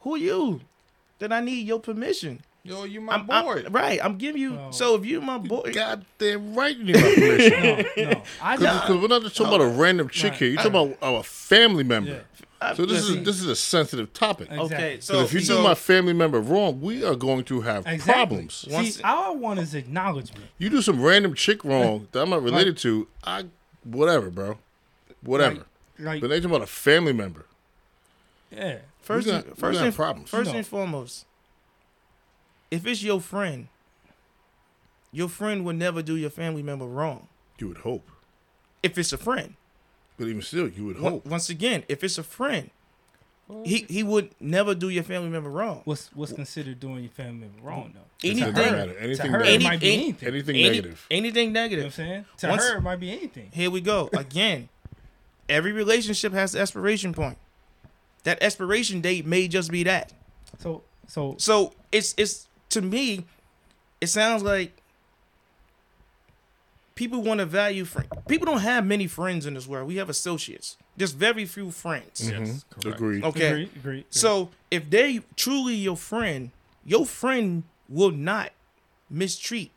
who 0.00 0.14
are 0.14 0.18
you 0.18 0.60
that 1.18 1.32
I 1.32 1.40
need 1.40 1.66
your 1.66 1.80
permission? 1.80 2.40
Yo, 2.66 2.84
you 2.84 3.00
my 3.00 3.14
I'm, 3.14 3.26
boy. 3.26 3.32
I'm- 3.34 3.72
right. 3.72 4.00
I'm 4.04 4.16
giving 4.18 4.40
you. 4.40 4.54
Well- 4.54 4.72
so 4.72 4.94
if 4.96 5.04
you 5.06 5.20
my 5.20 5.38
boy, 5.38 5.72
Goddamn 5.72 6.54
right 6.54 6.76
you 6.76 6.84
need 6.84 6.96
my 6.96 7.14
permission. 7.14 7.86
No, 7.96 8.10
no. 8.12 8.22
I 8.42 8.56
Because 8.56 8.96
we're 9.00 9.08
not 9.08 9.22
just 9.22 9.36
talking 9.36 9.54
about 9.54 9.66
a 9.66 9.70
oh. 9.70 9.76
random 9.76 10.08
chick 10.08 10.32
Right. 10.32 10.38
here. 10.40 10.48
You're 10.50 10.62
talking 10.62 10.94
about 10.98 11.14
a 11.16 11.22
family 11.22 11.84
member. 11.84 12.10
yeah. 12.10 12.72
So 12.74 12.86
this 12.86 13.02
listen, 13.02 13.18
is 13.18 13.24
this 13.24 13.36
is 13.42 13.46
a 13.48 13.54
sensitive 13.56 14.12
topic. 14.14 14.48
Exactly. 14.50 14.76
okay. 14.76 15.00
So 15.00 15.20
if 15.20 15.32
you 15.34 15.40
so, 15.40 15.58
do 15.58 15.62
my 15.62 15.74
family 15.74 16.14
member 16.14 16.40
wrong, 16.40 16.80
we 16.80 17.04
are 17.04 17.14
going 17.14 17.44
to 17.44 17.60
have 17.60 17.86
Exactly. 17.86 18.12
problems. 18.14 18.64
Once- 18.70 18.96
See, 18.96 19.02
all 19.02 19.32
I 19.32 19.36
want 19.36 19.60
is 19.60 19.74
acknowledgement. 19.74 20.46
You 20.58 20.70
do 20.70 20.80
some 20.82 21.00
random 21.02 21.34
chick 21.34 21.64
wrong 21.64 22.08
that 22.12 22.22
I'm 22.22 22.30
not 22.30 22.42
related 22.42 22.78
to, 22.78 23.08
I 23.22 23.44
whatever, 23.84 24.30
bro. 24.30 24.58
Whatever. 25.22 25.66
Like, 25.98 26.20
but 26.22 26.28
they 26.28 26.36
talking 26.40 26.50
about 26.50 26.62
a 26.62 26.66
family 26.66 27.12
member. 27.12 27.44
yeah. 28.50 28.78
first 29.00 29.26
we 29.26 29.32
and, 29.34 29.44
got- 29.44 29.58
first 29.58 29.80
and 29.80 29.94
problems. 29.94 30.30
first 30.30 30.50
No. 30.50 30.56
and 30.56 30.66
foremost, 30.66 31.25
if 32.70 32.86
it's 32.86 33.02
your 33.02 33.20
friend, 33.20 33.68
your 35.12 35.28
friend 35.28 35.64
would 35.64 35.76
never 35.76 36.02
do 36.02 36.16
your 36.16 36.30
family 36.30 36.62
member 36.62 36.86
wrong. 36.86 37.28
You 37.58 37.68
would 37.68 37.78
hope. 37.78 38.10
If 38.82 38.98
it's 38.98 39.12
a 39.12 39.18
friend, 39.18 39.54
But 40.18 40.28
even 40.28 40.42
still, 40.42 40.68
you 40.68 40.84
would 40.86 40.96
hope. 40.96 41.26
once 41.26 41.48
again, 41.48 41.84
if 41.88 42.04
it's 42.04 42.18
a 42.18 42.22
friend, 42.22 42.70
he 43.64 43.86
he 43.88 44.02
would 44.02 44.30
never 44.40 44.74
do 44.74 44.88
your 44.88 45.04
family 45.04 45.28
member 45.30 45.48
wrong. 45.50 45.82
What's 45.84 46.10
what's 46.14 46.32
considered 46.32 46.80
doing 46.80 47.02
your 47.04 47.10
family 47.12 47.46
member 47.46 47.62
wrong 47.62 47.92
though? 47.94 48.00
It 48.28 48.34
doesn't 48.34 48.56
Anything, 48.56 48.72
matter. 48.72 48.98
Anything 48.98 49.26
to 49.26 49.32
her, 49.32 49.40
it 49.40 49.44
negative. 49.44 49.62
might 49.64 49.80
be 49.80 49.92
Any- 49.92 50.02
anything. 50.04 50.28
Anything 50.28 50.56
any- 50.56 50.64
negative. 50.68 51.06
anything 51.10 51.48
You 51.48 51.52
know 51.52 51.60
what 51.60 51.66
I'm 51.66 51.70
negative. 51.70 51.94
saying? 51.94 52.24
To 52.38 52.48
Once- 52.48 52.68
her, 52.68 52.76
it 52.78 52.80
might 52.80 52.96
be 53.00 53.10
anything. 53.12 53.50
Here 53.52 53.70
we 53.70 53.80
go 53.80 54.10
again. 54.16 54.68
Every 55.48 55.70
relationship 55.72 56.32
has 56.32 56.54
an 56.56 56.60
expiration 56.62 57.12
point. 57.12 57.38
That 58.24 58.42
expiration 58.42 59.00
date 59.00 59.24
may 59.26 59.46
just 59.46 59.70
be 59.70 59.84
that. 59.84 60.12
So, 60.58 60.82
so 61.06 61.36
So 61.38 61.72
it's 61.92 62.14
it's 62.18 62.48
to 62.70 62.82
me, 62.82 63.24
it 64.00 64.08
sounds 64.08 64.42
like 64.42 64.72
people 66.94 67.22
want 67.22 67.40
to 67.40 67.46
value 67.46 67.84
friend. 67.84 68.08
People 68.28 68.46
don't 68.46 68.60
have 68.60 68.84
many 68.86 69.06
friends 69.06 69.46
in 69.46 69.54
this 69.54 69.66
world. 69.66 69.86
We 69.88 69.96
have 69.96 70.08
associates. 70.08 70.76
Just 70.98 71.16
very 71.16 71.44
few 71.44 71.70
friends. 71.70 72.20
Yes, 72.30 72.40
Mhm. 72.40 72.64
correct. 72.70 72.96
Agreed. 72.96 73.24
Okay. 73.24 73.46
agree, 73.48 73.62
agree. 73.64 73.78
agree. 73.78 74.04
So 74.10 74.50
if 74.70 74.88
they 74.88 75.20
truly 75.36 75.74
your 75.74 75.96
friend, 75.96 76.50
your 76.84 77.04
friend 77.06 77.64
will 77.88 78.10
not 78.12 78.52
mistreat 79.10 79.72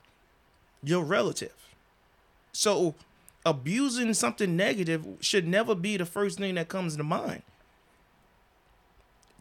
your 0.84 1.04
relative. 1.04 1.54
So 2.54 2.96
abusing 3.46 4.14
something 4.14 4.56
negative 4.56 5.06
should 5.20 5.48
never 5.48 5.76
be 5.76 5.98
the 5.98 6.06
first 6.06 6.38
thing 6.40 6.56
that 6.56 6.68
comes 6.70 6.96
to 6.96 7.04
mind. 7.04 7.44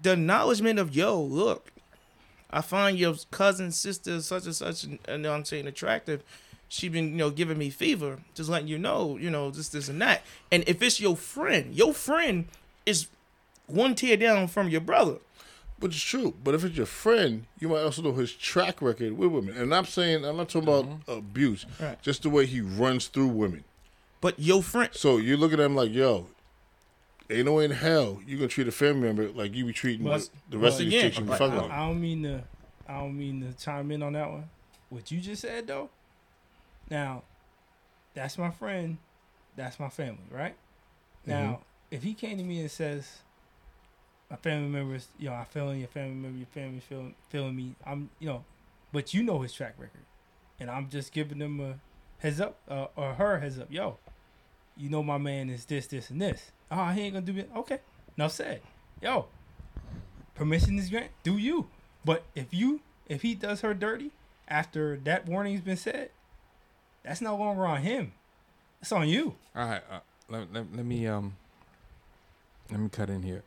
The 0.03 0.13
acknowledgement 0.13 0.79
of 0.79 0.95
yo, 0.95 1.21
look, 1.21 1.73
I 2.51 2.61
find 2.63 2.99
your 2.99 3.15
cousin, 3.31 3.73
sister, 3.73 4.21
such 4.23 4.45
and 4.47 4.55
such, 4.55 4.85
and 4.85 4.99
you 5.09 5.19
know 5.19 5.33
I'm 5.33 5.45
saying, 5.45 5.67
attractive. 5.67 6.23
She 6.71 6.89
been, 6.91 7.13
you 7.13 7.17
know, 7.17 7.31
giving 7.31 7.57
me 7.57 7.71
fever, 7.71 8.19
just 8.35 8.51
letting 8.51 8.69
you 8.69 8.79
know, 8.79 9.17
you 9.17 9.31
know, 9.31 9.51
this, 9.51 9.71
this, 9.71 9.89
and 9.89 10.01
that. 10.03 10.23
And 10.53 10.65
if 10.67 10.83
it's 10.83 11.01
your 11.01 11.17
friend, 11.17 11.75
your 11.75 11.95
friend 11.95 12.47
is 12.85 13.09
one 13.67 13.95
tear 13.95 14.19
down 14.19 14.49
from 14.49 14.69
your 14.69 14.83
brother. 14.83 15.17
But 15.79 15.93
it's 15.93 16.03
true. 16.03 16.35
But 16.43 16.55
if 16.55 16.65
it's 16.65 16.77
your 16.77 16.87
friend, 16.87 17.47
you 17.59 17.69
might 17.69 17.83
also 17.83 18.03
know 18.03 18.13
his 18.13 18.33
track 18.33 18.83
record 18.83 19.17
with 19.17 19.31
women. 19.31 19.57
And 19.57 19.75
I'm 19.75 19.85
saying, 19.87 20.25
I'm 20.25 20.37
not 20.37 20.49
talking 20.49 20.69
about 20.69 20.85
mm-hmm. 20.85 21.11
abuse, 21.11 21.65
Right. 21.81 22.01
just 22.03 22.23
the 22.23 22.31
way 22.31 22.45
he 22.47 22.61
runs 22.61 23.07
through 23.07 23.29
women. 23.29 23.65
But 24.21 24.39
your 24.39 24.63
friend, 24.63 24.91
So 24.93 25.17
you 25.19 25.37
look 25.37 25.53
at 25.53 25.61
him 25.61 25.75
like, 25.77 25.93
yo, 25.93 26.27
ain't 27.31 27.47
no 27.47 27.55
way 27.55 27.65
in 27.65 27.71
hell 27.71 28.21
you 28.27 28.37
gonna 28.37 28.49
treat 28.49 28.69
a 28.69 28.73
family 28.73 29.03
member 29.03 29.29
like 29.31 29.55
you 29.55 29.65
be 29.65 29.73
treating 29.73 30.05
But- 30.07 30.29
the, 30.51 30.59
rest 30.59 30.81
of 30.81 30.87
these 30.87 30.95
again, 30.95 31.03
chicks 31.05 31.19
you 31.19 31.25
be 31.25 31.31
fucking 31.33 31.71
I. 31.71 31.83
I 31.85 31.87
don't 31.87 32.01
mean 32.01 32.23
to. 32.23 32.43
I 32.89 33.01
don't 33.01 33.19
mean 33.19 33.43
to 33.43 33.53
chime 33.63 33.91
in 33.91 34.03
on 34.03 34.15
that 34.15 34.31
one. 34.31 34.49
What 34.89 35.11
you 35.11 35.21
just 35.21 35.43
said 35.43 35.67
though. 35.67 35.91
Now, 36.91 37.23
that's 38.15 38.39
my 38.39 38.51
friend. 38.51 38.97
That's 39.57 39.79
my 39.79 39.91
family, 39.91 40.25
right? 40.31 40.55
Now, 41.27 41.61
if 41.91 42.03
he 42.03 42.15
came 42.15 42.39
to 42.39 42.45
me 42.45 42.61
and 42.61 42.71
says, 42.71 43.19
"My 44.31 44.37
family 44.37 44.69
members, 44.69 45.09
you 45.19 45.29
know, 45.29 45.35
I 45.35 45.45
feel 45.45 45.69
in 45.71 45.79
your 45.81 45.89
family 45.89 46.15
member, 46.15 46.39
your 46.39 46.47
family 46.47 46.81
feeling 46.81 47.15
feeling 47.29 47.55
me," 47.55 47.75
I'm, 47.85 48.09
you 48.19 48.29
know, 48.29 48.45
but 48.93 49.13
you 49.13 49.23
know 49.23 49.41
his 49.41 49.53
track 49.53 49.75
record, 49.77 50.07
and 50.59 50.71
I'm 50.71 50.89
just 50.89 51.13
giving 51.13 51.39
them 51.39 51.61
a 51.61 51.75
heads 52.23 52.41
up 52.41 52.57
uh, 52.71 52.87
or 52.97 53.15
her 53.15 53.41
heads 53.41 53.59
up. 53.59 53.67
Yo, 53.71 53.99
you 54.77 54.89
know 54.89 55.03
my 55.03 55.19
man 55.19 55.51
is 55.51 55.67
this, 55.67 55.87
this, 55.89 56.09
and 56.09 56.23
this. 56.23 56.53
Oh, 56.71 56.87
he 56.89 57.03
ain't 57.03 57.15
gonna 57.15 57.27
do 57.27 57.37
it. 57.39 57.51
Okay, 57.57 57.79
enough 58.17 58.33
said. 58.33 58.61
Yo, 59.03 59.27
permission 60.35 60.79
is 60.79 60.91
granted. 60.91 61.11
Do 61.23 61.37
you? 61.39 61.69
But 62.05 62.25
if 62.35 62.47
you 62.53 62.81
if 63.09 63.23
he 63.23 63.35
does 63.35 63.61
her 63.63 63.75
dirty 63.75 64.11
after 64.49 64.97
that 65.05 65.27
warning's 65.27 65.61
been 65.61 65.77
said, 65.77 66.11
that's 67.03 67.21
no 67.21 67.37
longer 67.37 67.67
on 67.67 67.83
him. 67.83 68.13
It's 68.81 68.93
on 68.93 69.09
you. 69.09 69.35
All 69.57 69.67
right, 69.69 69.83
uh, 69.91 69.99
let, 70.29 70.53
let, 70.53 70.77
let 70.77 70.85
me 70.85 71.07
um 71.07 71.37
let 72.71 72.81
me 72.81 72.89
cut 72.89 73.09
in 73.11 73.23
here. 73.23 73.43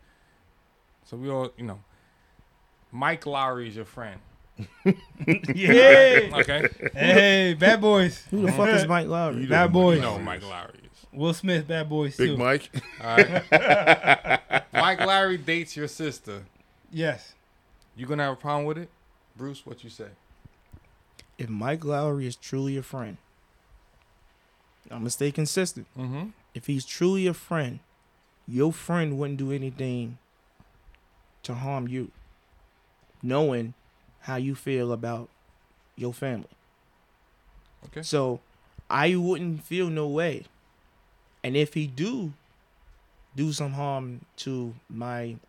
So 1.05 1.17
we 1.17 1.29
all, 1.29 1.51
you 1.57 1.65
know, 1.65 1.79
Mike 2.91 3.25
Lowry 3.25 3.67
is 3.67 3.75
your 3.75 3.85
friend, 3.85 4.19
Yeah. 5.53 6.29
okay? 6.33 6.67
hey, 6.93 7.53
bad 7.59 7.81
boys. 7.81 8.25
who 8.31 8.45
the 8.45 8.51
fuck 8.51 8.69
is 8.69 8.87
Mike 8.87 9.07
Lowry? 9.07 9.41
You 9.43 9.47
Bad 9.49 9.71
boys. 9.73 9.97
You 9.97 10.01
know 10.03 10.17
Mike 10.19 10.43
Lowry 10.43 10.73
is. 10.80 10.80
Will 11.13 11.33
Smith, 11.33 11.67
bad 11.67 11.89
boys 11.89 12.15
Big 12.15 12.29
too. 12.29 12.37
Mike. 12.37 12.69
All 13.03 13.17
right. 13.17 14.63
Mike 14.73 14.99
Lowry 14.99 15.37
dates 15.37 15.75
your 15.75 15.87
sister. 15.87 16.43
Yes. 16.91 17.33
You 17.95 18.05
gonna 18.05 18.23
have 18.23 18.33
a 18.33 18.37
problem 18.37 18.65
with 18.65 18.77
it, 18.77 18.89
Bruce? 19.35 19.65
What 19.65 19.83
you 19.83 19.89
say? 19.89 20.07
If 21.37 21.49
Mike 21.49 21.83
Lowry 21.83 22.27
is 22.27 22.35
truly 22.35 22.77
a 22.77 22.83
friend, 22.83 23.17
I'm 24.89 24.99
gonna 24.99 25.09
stay 25.09 25.31
consistent. 25.31 25.87
Mm-hmm. 25.97 26.27
If 26.53 26.67
he's 26.67 26.85
truly 26.85 27.27
a 27.27 27.33
friend, 27.33 27.79
your 28.47 28.71
friend 28.71 29.17
wouldn't 29.17 29.39
do 29.39 29.51
anything 29.51 30.17
to 31.43 31.55
harm 31.55 31.87
you, 31.87 32.11
knowing 33.21 33.73
how 34.21 34.35
you 34.35 34.55
feel 34.55 34.91
about 34.91 35.29
your 35.95 36.13
family. 36.13 36.47
Okay. 37.87 38.01
So 38.03 38.39
I 38.89 39.15
wouldn't 39.15 39.63
feel 39.63 39.89
no 39.89 40.07
way. 40.07 40.45
And 41.43 41.55
if 41.55 41.73
he 41.73 41.87
do 41.87 42.33
do 43.35 43.53
some 43.53 43.73
harm 43.73 44.21
to 44.37 44.73
my 44.89 45.23
You 45.23 45.39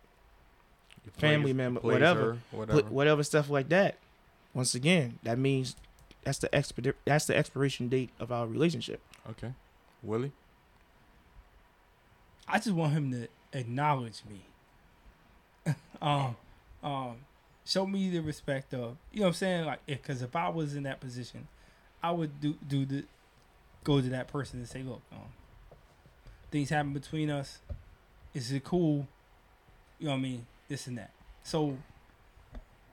Family 1.17 1.53
member, 1.53 1.81
whatever. 1.81 2.33
her, 2.33 2.37
whatever. 2.51 2.81
put 2.81 2.91
whatever 2.91 3.23
stuff 3.23 3.49
like 3.49 3.69
that, 3.69 3.97
once 4.53 4.73
again, 4.73 5.19
that 5.23 5.37
means 5.37 5.75
that's 6.23 6.39
the 6.39 6.49
expedi- 6.49 6.93
that's 7.05 7.25
the 7.25 7.35
expiration 7.35 7.89
date 7.89 8.09
of 8.19 8.31
our 8.31 8.47
relationship. 8.47 9.01
Okay. 9.29 9.53
Willie. 10.01 10.31
I 12.47 12.57
just 12.57 12.71
want 12.71 12.93
him 12.93 13.11
to 13.11 13.27
acknowledge 13.57 14.21
me. 14.29 15.73
um, 16.01 16.35
um, 16.83 17.15
show 17.65 17.85
me 17.85 18.09
the 18.09 18.19
respect 18.19 18.73
of 18.73 18.97
you 19.11 19.19
know 19.19 19.27
what 19.27 19.29
I'm 19.29 19.33
saying 19.33 19.65
like 19.65 19.85
because 19.85 20.21
if, 20.21 20.35
I 20.35 20.49
was 20.49 20.75
in 20.75 20.83
that 20.83 20.99
position, 20.99 21.47
I 22.01 22.11
would 22.11 22.41
do 22.41 22.55
do 22.67 22.85
the 22.85 23.05
go 23.83 24.01
to 24.01 24.09
that 24.09 24.27
person 24.27 24.59
and 24.59 24.67
say, 24.67 24.81
look, 24.81 25.01
um, 25.11 25.19
things 26.53 26.69
happen 26.69 26.93
between 26.93 27.31
us. 27.31 27.57
Is 28.33 28.51
it 28.51 28.63
cool? 28.63 29.07
You 29.99 30.05
know 30.05 30.11
what 30.11 30.19
I 30.19 30.21
mean? 30.21 30.45
This 30.69 30.87
and 30.87 30.97
that. 30.97 31.09
So. 31.43 31.77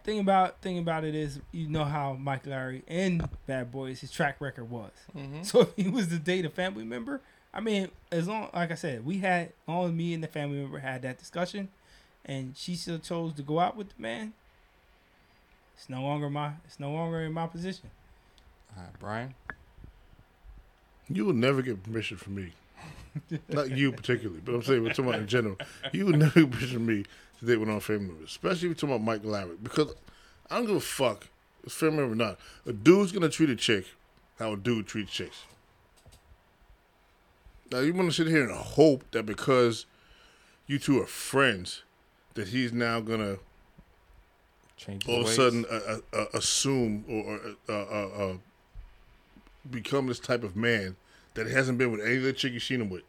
Thing 0.03 0.19
about 0.19 0.63
thing 0.63 0.79
about 0.79 1.05
it 1.05 1.15
is, 1.15 1.41
you 1.53 1.69
know 1.69 1.85
how 1.85 2.15
Mike 2.15 2.47
Larry 2.47 2.83
and 2.89 3.29
Bad 3.47 3.71
Boys 3.71 4.01
his 4.01 4.11
track 4.11 4.41
record 4.41 4.71
was. 4.71 4.91
Mm-hmm. 5.15 5.43
So 5.43 5.61
if 5.61 5.69
he 5.77 5.91
was 5.91 6.09
to 6.09 6.19
date 6.19 6.47
a 6.47 6.49
family 6.49 6.85
member, 6.85 7.21
I 7.53 7.61
mean, 7.61 7.91
as 8.11 8.27
long 8.27 8.49
like 8.55 8.71
I 8.71 8.77
said, 8.77 9.05
we 9.05 9.19
had 9.19 9.53
only 9.69 9.93
me 9.93 10.15
and 10.15 10.25
the 10.25 10.27
family 10.27 10.57
member 10.57 10.79
had 10.79 11.03
that 11.03 11.19
discussion, 11.19 11.69
and 12.25 12.57
she 12.57 12.77
still 12.77 12.99
chose 12.99 13.35
to 13.35 13.43
go 13.43 13.61
out 13.61 13.77
with 13.77 13.95
the 13.95 14.01
man. 14.01 14.33
It's 15.77 15.91
no 15.91 16.01
longer 16.01 16.31
my. 16.31 16.53
It's 16.65 16.81
no 16.81 16.93
longer 16.93 17.21
in 17.21 17.35
my 17.35 17.47
position. 17.47 17.91
All 18.75 18.85
right, 18.85 18.99
Brian. 18.99 19.35
You 21.11 21.27
will 21.27 21.35
never 21.35 21.61
get 21.61 21.83
permission 21.83 22.17
from 22.17 22.37
me. 22.37 22.55
Not 23.49 23.71
you 23.71 23.93
particularly, 23.93 24.41
but 24.45 24.55
I'm 24.55 24.63
saying 24.63 24.83
we're 24.83 24.91
talking 24.91 25.09
about 25.09 25.21
in 25.21 25.27
general. 25.27 25.57
You 25.93 26.07
would 26.07 26.19
never 26.19 26.47
from 26.47 26.87
me 26.87 27.05
to 27.39 27.47
date 27.47 27.57
with 27.57 27.69
our 27.69 27.81
family 27.81 28.07
members, 28.07 28.31
especially 28.31 28.57
if 28.57 28.63
you're 28.63 28.75
talking 28.75 28.95
about 28.95 29.05
Mike 29.05 29.25
Larry, 29.25 29.57
because 29.63 29.95
I 30.51 30.57
don't 30.57 30.67
give 30.67 30.77
a 30.77 30.81
fuck 30.81 31.29
if 31.61 31.67
it's 31.67 31.75
family 31.75 31.99
member 31.99 32.13
or 32.13 32.17
not. 32.17 32.39
A 32.67 32.73
dude's 32.73 33.13
gonna 33.13 33.29
treat 33.29 33.51
a 33.51 33.57
chick 33.57 33.87
how 34.41 34.55
a 34.55 34.57
dude 34.57 34.87
treats 34.87 35.13
chicks. 35.13 35.45
Now 37.71 37.81
you 37.81 37.93
want 37.93 38.09
to 38.09 38.15
sit 38.15 38.27
here 38.27 38.43
and 38.43 38.51
hope 38.53 39.05
that 39.13 39.25
because 39.25 39.87
you 40.67 40.79
two 40.79 41.01
are 41.01 41.07
friends, 41.07 41.83
that 42.35 42.49
he's 42.49 42.73
now 42.73 43.01
gonna 43.01 43.37
Change 44.77 45.07
all 45.07 45.21
of 45.21 45.27
a 45.27 45.31
sudden 45.31 45.67
uh, 45.71 45.81
uh, 45.87 46.17
uh, 46.17 46.25
assume 46.33 47.05
or 47.07 47.35
or, 47.35 47.41
uh, 47.69 47.73
uh, 47.73 48.09
uh, 48.31 48.35
become 49.71 50.07
this 50.07 50.19
type 50.19 50.43
of 50.43 50.57
man 50.57 50.97
that 51.35 51.47
hasn't 51.47 51.78
been 51.78 51.93
with 51.93 52.01
any 52.01 52.16
of 52.16 52.22
the 52.22 52.33
chick 52.33 52.53
you've 52.53 52.62
seen 52.62 52.81
him 52.81 52.91
with. 52.91 53.03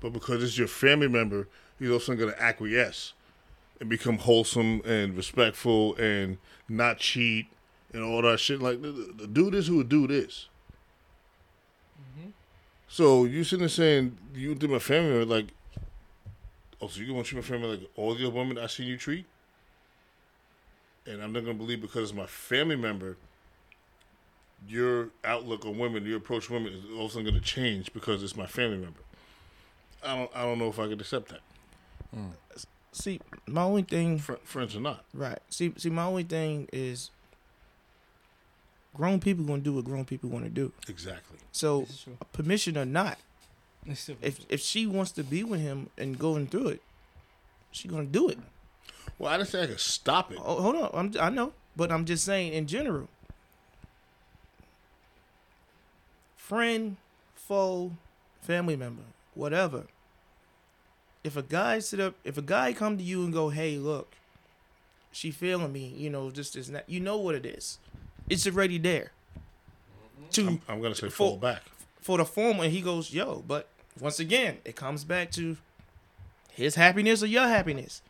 But 0.00 0.12
because 0.12 0.42
it's 0.42 0.58
your 0.58 0.68
family 0.68 1.08
member, 1.08 1.48
he's 1.78 1.90
also 1.90 2.14
going 2.14 2.32
to 2.32 2.42
acquiesce 2.42 3.12
and 3.80 3.88
become 3.88 4.18
wholesome 4.18 4.82
and 4.84 5.16
respectful 5.16 5.94
and 5.96 6.38
not 6.68 6.98
cheat 6.98 7.46
and 7.92 8.02
all 8.02 8.22
that 8.22 8.40
shit. 8.40 8.60
Like, 8.60 8.80
the, 8.82 9.28
dude 9.30 9.54
is 9.54 9.66
who 9.66 9.80
a 9.80 9.84
dude 9.84 10.10
is. 10.10 10.48
Mm-hmm. 12.00 12.30
So 12.88 13.24
you 13.24 13.44
sitting 13.44 13.60
there 13.60 13.68
saying 13.68 14.16
you 14.34 14.54
did 14.54 14.70
my 14.70 14.78
family 14.78 15.10
member 15.10 15.26
like, 15.26 15.48
oh, 16.80 16.88
so 16.88 17.00
you 17.00 17.12
want 17.12 17.26
to 17.26 17.30
treat 17.30 17.42
my 17.42 17.48
family 17.48 17.76
like 17.76 17.90
all 17.96 18.14
the 18.14 18.26
other 18.26 18.34
women 18.34 18.58
I 18.58 18.66
seen 18.66 18.86
you 18.86 18.96
treat? 18.96 19.26
and 21.06 21.22
I'm 21.22 21.32
not 21.32 21.44
gonna 21.44 21.54
believe 21.54 21.80
because 21.80 22.10
it's 22.10 22.16
my 22.16 22.26
family 22.26 22.76
member, 22.76 23.16
your 24.68 25.08
outlook 25.24 25.64
on 25.64 25.78
women, 25.78 26.04
your 26.04 26.18
approach 26.18 26.46
to 26.48 26.52
women 26.54 26.72
is 26.72 26.84
also 26.98 27.22
gonna 27.22 27.40
change 27.40 27.92
because 27.92 28.22
it's 28.22 28.36
my 28.36 28.46
family 28.46 28.76
member. 28.78 29.00
I 30.02 30.16
don't, 30.16 30.30
I 30.34 30.42
don't 30.44 30.58
know 30.58 30.68
if 30.68 30.78
I 30.78 30.88
could 30.88 31.00
accept 31.00 31.28
that, 31.30 31.40
See, 32.92 33.20
my 33.46 33.62
only 33.62 33.82
thing, 33.82 34.18
Fr- 34.18 34.34
friends 34.44 34.74
or 34.74 34.80
not. 34.80 35.04
right? 35.14 35.38
See, 35.48 35.72
see, 35.76 35.90
my 35.90 36.04
only 36.04 36.24
thing 36.24 36.68
is 36.72 37.10
grown 38.94 39.20
people 39.20 39.44
gonna 39.44 39.62
do 39.62 39.74
what 39.74 39.84
grown 39.84 40.04
people 40.04 40.28
want 40.30 40.44
to 40.44 40.50
do. 40.50 40.72
Exactly. 40.88 41.38
So, 41.52 41.82
This 41.82 41.90
is 41.90 42.02
true. 42.02 42.18
permission 42.32 42.76
or 42.76 42.84
not, 42.84 43.18
if 43.86 44.40
if 44.48 44.60
she 44.60 44.86
wants 44.86 45.12
to 45.12 45.22
be 45.24 45.44
with 45.44 45.60
him 45.60 45.88
and 45.96 46.18
going 46.18 46.48
through 46.48 46.68
it, 46.68 46.82
she 47.70 47.86
gonna 47.88 48.04
do 48.04 48.28
it. 48.28 48.38
Well, 49.18 49.32
I 49.32 49.36
didn't 49.36 49.50
say 49.50 49.62
I 49.62 49.66
could 49.68 49.80
stop 49.80 50.32
it. 50.32 50.38
Oh, 50.42 50.60
hold 50.60 50.76
on, 50.76 50.90
I'm, 50.92 51.14
I 51.20 51.30
know, 51.30 51.52
but 51.76 51.92
I'm 51.92 52.04
just 52.04 52.24
saying 52.24 52.52
in 52.54 52.66
general. 52.66 53.08
Friend, 56.50 56.96
foe, 57.36 57.92
family 58.42 58.74
member, 58.74 59.04
whatever. 59.34 59.86
If 61.22 61.36
a 61.36 61.42
guy 61.42 61.78
sit 61.78 62.00
up, 62.00 62.16
if 62.24 62.36
a 62.36 62.42
guy 62.42 62.72
come 62.72 62.98
to 62.98 63.04
you 63.04 63.22
and 63.22 63.32
go, 63.32 63.50
"Hey, 63.50 63.76
look, 63.76 64.16
she 65.12 65.30
feeling 65.30 65.72
me," 65.72 65.94
you 65.96 66.10
know, 66.10 66.32
just 66.32 66.56
is 66.56 66.68
not, 66.68 66.86
that, 66.88 66.92
you 66.92 66.98
know 66.98 67.18
what 67.18 67.36
it 67.36 67.46
is. 67.46 67.78
It's 68.28 68.48
already 68.48 68.78
there. 68.78 69.12
To 70.32 70.48
I'm, 70.48 70.62
I'm 70.68 70.82
gonna 70.82 70.96
say 70.96 71.06
For- 71.06 71.10
fall 71.14 71.36
back. 71.36 71.62
for 72.00 72.18
the 72.18 72.24
former, 72.24 72.64
and 72.64 72.72
he 72.72 72.80
goes, 72.80 73.14
"Yo," 73.14 73.44
but 73.46 73.68
once 74.00 74.18
again, 74.18 74.58
it 74.64 74.74
comes 74.74 75.04
back 75.04 75.30
to 75.32 75.56
his 76.50 76.74
happiness 76.74 77.22
or 77.22 77.26
your 77.28 77.46
happiness. 77.46 78.02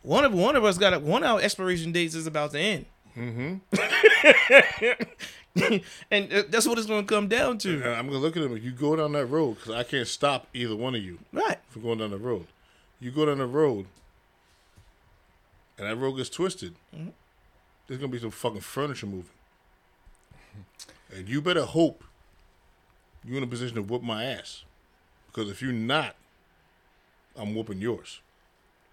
One 0.00 0.24
of 0.24 0.32
one 0.32 0.56
of 0.56 0.64
us 0.64 0.78
got 0.78 0.94
a, 0.94 0.98
one 1.00 1.22
of 1.22 1.32
our 1.32 1.40
expiration 1.42 1.92
dates 1.92 2.14
is 2.14 2.26
about 2.26 2.52
to 2.52 2.58
end. 2.58 2.86
Mm-hmm. 3.14 3.56
and 6.10 6.32
uh, 6.32 6.42
that's 6.48 6.66
what 6.66 6.78
it's 6.78 6.86
going 6.86 7.04
to 7.06 7.14
come 7.14 7.26
down 7.28 7.52
And 7.52 7.60
to. 7.62 7.84
I'm 7.96 8.06
gonna 8.06 8.18
look 8.18 8.36
at 8.36 8.42
him. 8.42 8.56
You 8.58 8.70
go 8.70 8.94
down 8.96 9.12
that 9.12 9.26
road 9.26 9.54
because 9.56 9.74
I 9.74 9.82
can't 9.82 10.06
stop 10.06 10.46
either 10.54 10.76
one 10.76 10.94
of 10.94 11.02
you 11.02 11.18
Right. 11.32 11.58
from 11.68 11.82
going 11.82 11.98
down 11.98 12.10
the 12.10 12.18
road. 12.18 12.46
You 13.00 13.10
go 13.10 13.26
down 13.26 13.38
the 13.38 13.46
road, 13.46 13.86
and 15.78 15.86
that 15.88 15.96
road 15.96 16.12
gets 16.12 16.28
twisted. 16.30 16.74
Mm-hmm. 16.94 17.10
There's 17.86 17.98
gonna 18.00 18.12
be 18.12 18.18
some 18.18 18.30
fucking 18.30 18.60
furniture 18.60 19.06
moving, 19.06 19.30
and 21.14 21.28
you 21.28 21.40
better 21.40 21.64
hope 21.64 22.04
you're 23.24 23.38
in 23.38 23.42
a 23.42 23.46
position 23.46 23.76
to 23.76 23.82
whoop 23.82 24.02
my 24.02 24.24
ass, 24.24 24.64
because 25.26 25.50
if 25.50 25.62
you're 25.62 25.72
not, 25.72 26.14
I'm 27.36 27.54
whooping 27.54 27.80
yours. 27.80 28.20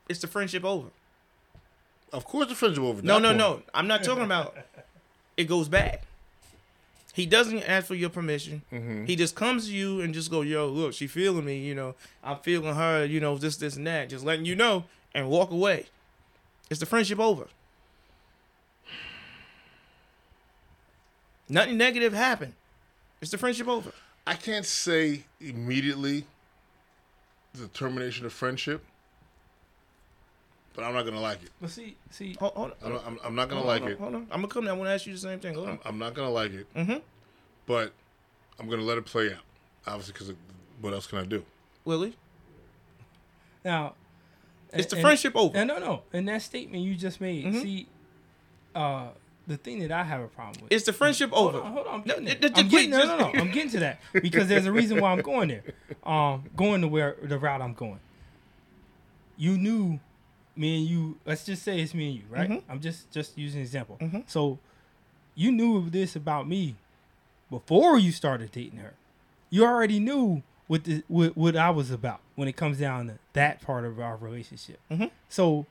It's 0.07 0.19
the 0.19 0.27
friendship 0.27 0.63
over. 0.63 0.89
Of 2.13 2.25
course, 2.25 2.47
the 2.47 2.55
friendship 2.55 2.83
over. 2.83 3.01
No, 3.01 3.17
no, 3.19 3.29
point. 3.29 3.37
no. 3.39 3.61
I'm 3.73 3.87
not 3.87 4.03
talking 4.03 4.23
about 4.23 4.55
it 5.37 5.45
goes 5.45 5.67
bad. 5.67 5.99
He 7.15 7.25
doesn't 7.25 7.63
ask 7.63 7.87
for 7.87 7.95
your 7.95 8.09
permission. 8.09 8.61
Mm-hmm. 8.73 9.05
He 9.05 9.15
just 9.15 9.35
comes 9.35 9.67
to 9.67 9.73
you 9.73 10.01
and 10.01 10.13
just 10.13 10.29
go, 10.29 10.41
"Yo, 10.41 10.67
look, 10.67 10.93
she 10.93 11.07
feeling 11.07 11.45
me. 11.45 11.59
You 11.59 11.73
know, 11.73 11.95
I'm 12.21 12.39
feeling 12.39 12.75
her. 12.75 13.05
You 13.05 13.21
know, 13.21 13.37
this, 13.37 13.55
this, 13.55 13.77
and 13.77 13.87
that. 13.87 14.09
Just 14.09 14.25
letting 14.25 14.43
you 14.43 14.53
know, 14.53 14.83
and 15.13 15.29
walk 15.29 15.49
away. 15.49 15.85
It's 16.69 16.81
the 16.81 16.85
friendship 16.85 17.17
over. 17.17 17.47
Nothing 21.47 21.77
negative 21.77 22.11
happened. 22.11 22.51
It's 23.21 23.31
the 23.31 23.37
friendship 23.37 23.69
over. 23.69 23.93
I 24.27 24.33
can't 24.33 24.65
say 24.65 25.23
immediately 25.39 26.25
the 27.53 27.69
termination 27.69 28.25
of 28.25 28.33
friendship, 28.33 28.83
but 30.75 30.83
I'm 30.83 30.93
not 30.93 31.05
gonna 31.05 31.21
like 31.21 31.43
it. 31.43 31.49
But 31.61 31.69
see, 31.69 31.95
see, 32.11 32.35
Hold, 32.39 32.53
hold 32.53 32.71
I'm, 32.83 32.91
on. 32.93 33.01
I'm, 33.05 33.19
I'm 33.23 33.35
not 33.35 33.49
gonna 33.49 33.61
Hold 33.61 33.67
like 33.67 33.81
on, 33.83 33.91
it. 33.91 33.99
Hold 33.99 34.15
on. 34.15 34.21
I'm 34.31 34.41
gonna 34.41 34.47
come. 34.47 34.65
Now. 34.65 34.71
I 34.71 34.73
want 34.77 34.89
to 34.89 34.93
ask 34.93 35.05
you 35.05 35.13
the 35.13 35.19
same 35.19 35.39
thing. 35.39 35.53
Hold. 35.55 35.67
I'm, 35.69 35.79
I'm 35.85 35.97
not 35.99 36.13
gonna 36.13 36.29
like 36.29 36.51
it, 36.53 36.73
Mm-hmm. 36.75 36.97
but 37.65 37.93
I'm 38.59 38.69
gonna 38.69 38.81
let 38.83 38.97
it 38.97 39.05
play 39.05 39.33
out. 39.33 39.39
Obviously, 39.87 40.13
because 40.13 40.33
what 40.81 40.93
else 40.93 41.07
can 41.07 41.19
I 41.19 41.25
do? 41.25 41.43
Willie, 41.85 42.15
now 43.63 43.93
it's 44.73 44.87
the 44.87 44.95
and- 44.97 45.03
friendship 45.03 45.35
over. 45.35 45.57
And 45.57 45.67
no, 45.67 45.77
no. 45.79 46.01
In 46.13 46.25
that 46.25 46.41
statement 46.41 46.83
you 46.83 46.95
just 46.95 47.21
made, 47.21 47.45
Mhm. 47.45 47.61
see, 47.61 47.87
uh, 48.73 49.09
the 49.47 49.57
thing 49.57 49.79
that 49.79 49.91
I 49.91 50.03
have 50.03 50.21
a 50.21 50.27
problem 50.27 50.63
with. 50.63 50.71
It's 50.73 50.85
the 50.85 50.93
friendship 50.93 51.29
hold 51.29 51.55
over. 51.55 51.63
on, 51.63 51.71
hold 51.73 51.87
on. 51.87 51.93
I'm 51.93 51.99
No, 52.01 52.05
getting, 52.15 52.25
th- 52.25 52.39
there. 52.41 52.49
th- 52.49 52.63
I'm 52.65 52.69
please, 52.69 52.87
getting 52.87 53.07
no, 53.07 53.17
no, 53.17 53.31
no. 53.31 53.39
I'm 53.39 53.51
getting 53.51 53.69
to 53.71 53.79
that 53.81 53.99
because 54.13 54.47
there's 54.47 54.65
a 54.65 54.71
reason 54.71 54.99
why 54.99 55.11
I'm 55.11 55.21
going 55.21 55.49
there. 55.49 55.63
Um, 56.03 56.45
going 56.55 56.81
to 56.81 56.87
where 56.87 57.15
the 57.21 57.37
route 57.37 57.61
I'm 57.61 57.73
going. 57.73 57.99
You 59.37 59.57
knew, 59.57 59.99
me 60.57 60.79
and 60.79 60.87
you. 60.87 61.17
Let's 61.25 61.45
just 61.45 61.63
say 61.63 61.79
it's 61.79 61.93
me 61.93 62.07
and 62.09 62.15
you, 62.17 62.23
right? 62.29 62.49
Mhm. 62.49 62.63
I'm 62.69 62.79
just 62.79 63.11
just 63.11 63.37
using 63.37 63.59
an 63.59 63.65
example. 63.65 63.97
Mhm. 64.01 64.23
So, 64.29 64.59
you 65.35 65.51
knew 65.51 65.89
this 65.89 66.15
about 66.15 66.47
me 66.47 66.75
before 67.49 67.97
you 67.97 68.11
started 68.11 68.51
dating 68.51 68.79
her. 68.79 68.93
You 69.49 69.65
already 69.65 69.99
knew 69.99 70.43
what 70.67 70.83
the 70.85 71.03
what, 71.07 71.35
what 71.37 71.55
I 71.55 71.69
was 71.69 71.91
about 71.91 72.19
when 72.35 72.47
it 72.47 72.55
comes 72.55 72.79
down 72.79 73.07
to 73.07 73.19
that 73.33 73.61
part 73.61 73.85
of 73.85 73.99
our 73.99 74.15
relationship. 74.17 74.79
Mhm. 74.89 75.11
So 75.29 75.65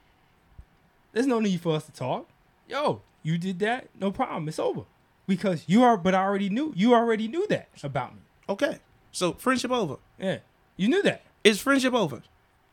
there's 1.12 1.26
no 1.26 1.41
need 1.41 1.61
for 1.61 1.74
us 1.74 1.87
to 1.87 1.93
talk. 1.93 2.28
Yo, 2.68 3.03
you 3.22 3.39
did 3.39 3.59
that, 3.61 3.89
no 3.99 4.11
problem. 4.12 4.49
It's 4.49 4.59
over. 4.59 4.82
Because 5.26 5.64
you 5.66 5.82
are 5.82 5.97
but 5.97 6.14
I 6.14 6.22
already 6.22 6.49
knew 6.49 6.72
you 6.76 6.95
already 6.95 7.26
knew 7.28 7.47
that 7.49 7.68
about 7.82 8.14
me. 8.14 8.20
Okay. 8.49 8.78
So 9.12 9.32
friendship 9.32 9.70
over. 9.70 9.97
Yeah. 10.18 10.39
You 10.76 10.89
knew 10.89 11.03
that. 11.03 11.22
Is 11.43 11.61
friendship 11.61 11.95
over? 11.95 12.22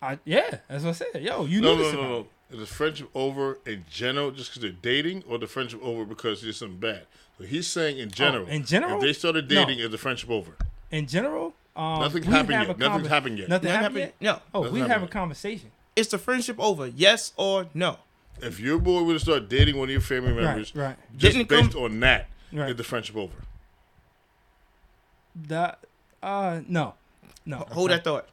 I 0.02 0.20
yeah, 0.26 0.58
that's 0.68 0.84
what 0.84 0.90
I 0.92 0.94
said. 0.94 1.22
Yo, 1.24 1.46
you 1.46 1.62
No, 1.62 1.74
knew 1.76 1.78
no, 1.78 1.84
this 1.84 1.94
no, 1.94 2.00
about 2.00 2.10
no. 2.10 2.20
me. 2.22 2.28
Is 2.52 2.60
the 2.60 2.66
friendship 2.66 3.10
over 3.16 3.60
in 3.66 3.86
general 3.90 4.32
just 4.32 4.50
because 4.50 4.62
they're 4.64 4.72
dating, 4.72 5.24
or 5.28 5.38
the 5.38 5.48
friendship 5.48 5.80
over 5.84 6.04
because 6.06 6.42
there's 6.42 6.58
something 6.58 6.80
bad? 6.80 7.04
So 7.38 7.46
he's 7.46 7.68
saying 7.68 7.98
in 8.00 8.12
general. 8.12 8.46
Oh, 8.48 8.52
in 8.52 8.66
general? 8.66 8.96
if 8.98 9.02
they 9.02 9.14
started 9.14 9.50
No. 9.50 9.64
dating, 9.66 9.80
is 9.80 9.90
the 9.92 9.98
friendship 9.98 10.30
over? 10.30 10.52
In 10.92 11.08
general, 11.08 11.54
um, 11.76 12.00
Nothing's 12.02 12.26
happened 12.26 12.50
yet. 12.52 12.70
a 12.76 12.78
Nothing's 12.80 13.08
happened 13.08 13.38
yet. 13.40 13.48
Nothing 13.50 13.68
Nothing 13.70 13.70
happened 13.70 13.84
happened- 14.02 14.14
yet? 14.20 14.36
No. 14.36 14.42
Oh, 14.54 14.60
Nothing 14.64 14.74
we 14.74 14.80
happened 14.80 14.92
have 14.94 15.02
a 15.02 15.06
yet. 15.06 15.12
conversation. 15.12 15.72
Is 15.96 16.08
the 16.10 16.18
friendship 16.18 16.56
over? 16.60 16.88
Yes 16.88 17.32
or 17.38 17.68
no? 17.74 18.00
If 18.42 18.60
your 18.60 18.80
boy 18.80 19.04
were 19.04 19.14
to 19.14 19.20
start 19.20 19.48
dating 19.50 19.78
one 19.78 19.86
of 19.86 19.92
your 19.92 20.02
family 20.02 20.34
members, 20.34 20.76
right. 20.76 20.98
just 21.16 21.36
Didn't 21.38 21.48
based 21.48 21.74
come- 21.74 21.84
on 21.84 22.00
that, 22.02 22.28
Right. 22.52 22.72
is 22.72 22.76
the 22.76 22.84
friendship 22.84 23.16
over? 23.16 23.34
That 25.48 25.80
uh 26.22 26.62
no. 26.68 26.96
No. 27.46 27.60
Hold 27.72 27.92
that 27.92 28.04
thought. 28.04 28.28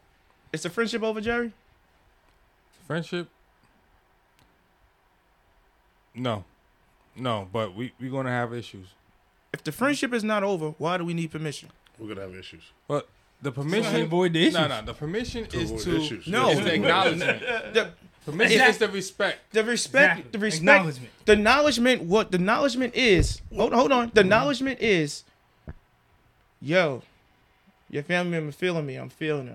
Is 0.53 0.63
the 0.63 0.71
friendship 0.71 1.03
over, 1.03 1.21
Jerry? 1.21 1.53
Friendship? 2.89 3.29
No, 6.15 6.45
no. 7.15 7.49
But 7.53 7.77
we 7.77 7.93
we 8.01 8.09
gonna 8.09 8.31
have 8.31 8.53
issues. 8.53 8.89
If 9.53 9.63
the 9.63 9.71
friendship 9.73 10.13
is 10.13 10.25
not 10.25 10.43
over, 10.43 10.71
why 10.79 10.99
do 10.99 11.05
we 11.05 11.15
need 11.15 11.31
permission? 11.31 11.69
We're 11.99 12.09
gonna 12.09 12.23
have 12.27 12.35
issues. 12.35 12.63
But 12.89 13.09
the 13.41 13.53
Trying 13.53 13.67
to 13.67 13.71
permission. 13.71 14.03
avoid 14.03 14.33
the 14.33 14.41
issues. 14.43 14.55
No, 14.55 14.67
no. 14.67 14.83
The 14.83 14.95
permission 14.95 15.47
To 15.47 15.59
is 15.59 15.85
to 15.85 15.97
issues. 15.97 16.27
No. 16.27 16.51
is 16.51 16.61
the 16.61 16.75
acknowledgement. 16.75 17.43
The, 18.25 18.33
Permission 18.33 18.61
is 18.61 18.77
the 18.77 18.89
respect. 18.91 19.53
the 19.55 19.65
respect, 19.65 20.19
Exactly. 20.19 20.31
the 20.33 20.39
respect, 20.39 20.63
Acknowledgement. 20.69 21.11
the 21.25 21.33
acknowledgement. 21.33 22.03
What 22.03 22.31
the 22.31 22.37
acknowledgement 22.37 22.95
is? 22.95 23.41
Hold, 23.57 23.73
hold 23.73 23.91
on. 23.91 24.11
The 24.13 24.21
acknowledgement 24.21 24.81
is, 24.81 25.25
yo, 26.61 27.03
your 27.89 28.03
family 28.03 28.33
member 28.33 28.53
feeling 28.53 28.85
me. 28.85 28.97
I'm 28.97 29.09
feeling 29.09 29.49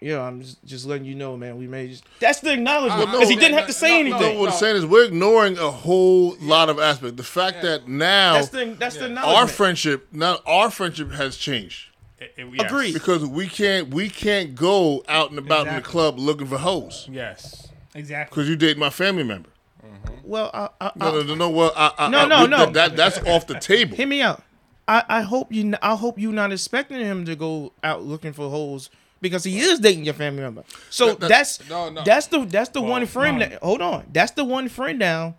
her. 0.00 0.06
Yo, 0.06 0.20
I'm 0.22 0.40
just, 0.40 0.64
just 0.64 0.86
letting 0.86 1.04
you 1.06 1.14
know, 1.14 1.36
man. 1.36 1.56
We 1.56 1.66
may 1.66 1.88
just. 1.88 2.04
That's 2.20 2.40
the 2.40 2.52
acknowledgement 2.52 3.10
because 3.10 3.28
he 3.28 3.36
didn't 3.36 3.58
have 3.58 3.66
to 3.66 3.72
say 3.72 4.02
no, 4.02 4.10
no, 4.10 4.16
anything. 4.16 4.34
No, 4.36 4.40
what 4.42 4.50
I'm 4.52 4.56
saying 4.58 4.76
is 4.76 4.86
we're 4.86 5.06
ignoring 5.06 5.58
a 5.58 5.70
whole 5.70 6.36
lot 6.40 6.68
of 6.68 6.78
aspects. 6.78 7.16
The 7.16 7.22
fact 7.22 7.62
that 7.62 7.88
now 7.88 8.34
That's 8.34 8.48
the 8.50 8.76
that's 8.78 8.94
the 8.96 9.00
Yeah. 9.02 9.06
acknowledgement. 9.08 9.38
our 9.42 9.48
friendship, 9.48 10.08
now 10.12 10.38
our 10.46 10.70
friendship 10.70 11.12
has 11.12 11.36
changed 11.36 11.86
It- 12.20 12.34
it- 12.36 12.46
yes. 12.52 12.70
Agreed. 12.70 12.94
because 12.94 13.24
we 13.26 13.46
can't 13.48 13.88
we 13.92 14.08
can't 14.08 14.54
go 14.54 15.02
out 15.08 15.30
and 15.30 15.38
about 15.38 15.66
in 15.66 15.74
the 15.74 15.80
club 15.80 16.18
looking 16.18 16.46
for 16.46 16.58
hoes 16.58 17.08
Yes. 17.10 17.68
Exactly. 17.94 18.34
because 18.34 18.48
you 18.48 18.56
date 18.56 18.78
my 18.78 18.90
family 18.90 19.24
member. 19.24 19.50
Mm-hmm. 19.84 20.14
Well, 20.22 20.50
I, 20.54 20.68
I, 20.80 20.92
No, 20.94 21.08
I, 21.08 21.12
no, 21.12 21.22
no, 21.22 21.34
no. 21.34 21.50
Well, 21.50 21.72
I, 21.76 21.92
I, 21.98 22.08
No, 22.08 22.18
I, 22.20 22.26
no, 22.26 22.46
no. 22.46 22.66
That, 22.70 22.94
that's 22.96 23.18
off 23.26 23.46
the 23.46 23.58
table. 23.58 23.96
Hear 23.96 24.06
me 24.06 24.20
out. 24.22 24.42
I, 24.86 25.04
I 25.08 25.20
hope 25.22 25.52
you. 25.52 25.74
I 25.82 25.96
hope 25.96 26.18
you're 26.18 26.32
not 26.32 26.52
expecting 26.52 26.98
him 26.98 27.24
to 27.26 27.34
go 27.36 27.72
out 27.82 28.04
looking 28.04 28.32
for 28.32 28.48
hoes 28.50 28.90
because 29.20 29.44
he 29.44 29.58
is 29.58 29.78
dating 29.80 30.04
your 30.04 30.14
family 30.14 30.42
member. 30.42 30.64
So 30.90 31.08
That- 31.08 31.20
that- 31.20 31.28
that's 31.28 31.68
No, 31.68 31.88
no. 31.90 32.02
that's 32.04 32.26
the 32.28 32.44
that's 32.44 32.70
the 32.70 32.80
Well, 32.80 32.90
one 32.92 33.06
friend. 33.06 33.38
no. 33.38 33.46
That, 33.48 33.62
hold 33.62 33.82
on, 33.82 34.06
that's 34.12 34.32
the 34.32 34.44
one 34.44 34.68
friend 34.68 34.98
now 34.98 35.34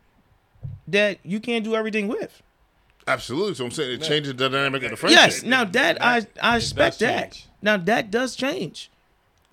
that 0.87 1.19
you 1.23 1.39
can't 1.39 1.63
do 1.63 1.75
everything 1.75 2.07
with. 2.07 2.41
Absolutely. 3.07 3.55
So 3.55 3.65
I'm 3.65 3.71
saying 3.71 3.91
it 4.01 4.03
changes 4.03 4.35
the 4.35 4.49
dynamic 4.49 4.83
of 4.83 4.91
the 4.91 4.97
friendship. 4.97 5.19
Yes. 5.21 5.43
Now 5.43 5.63
that 5.65 6.01
I 6.03 6.27
I 6.41 6.57
expect 6.57 6.99
that. 6.99 7.31
change. 7.31 7.45
Now 7.61 7.77
that 7.77 8.11
does 8.11 8.35
change, 8.35 8.89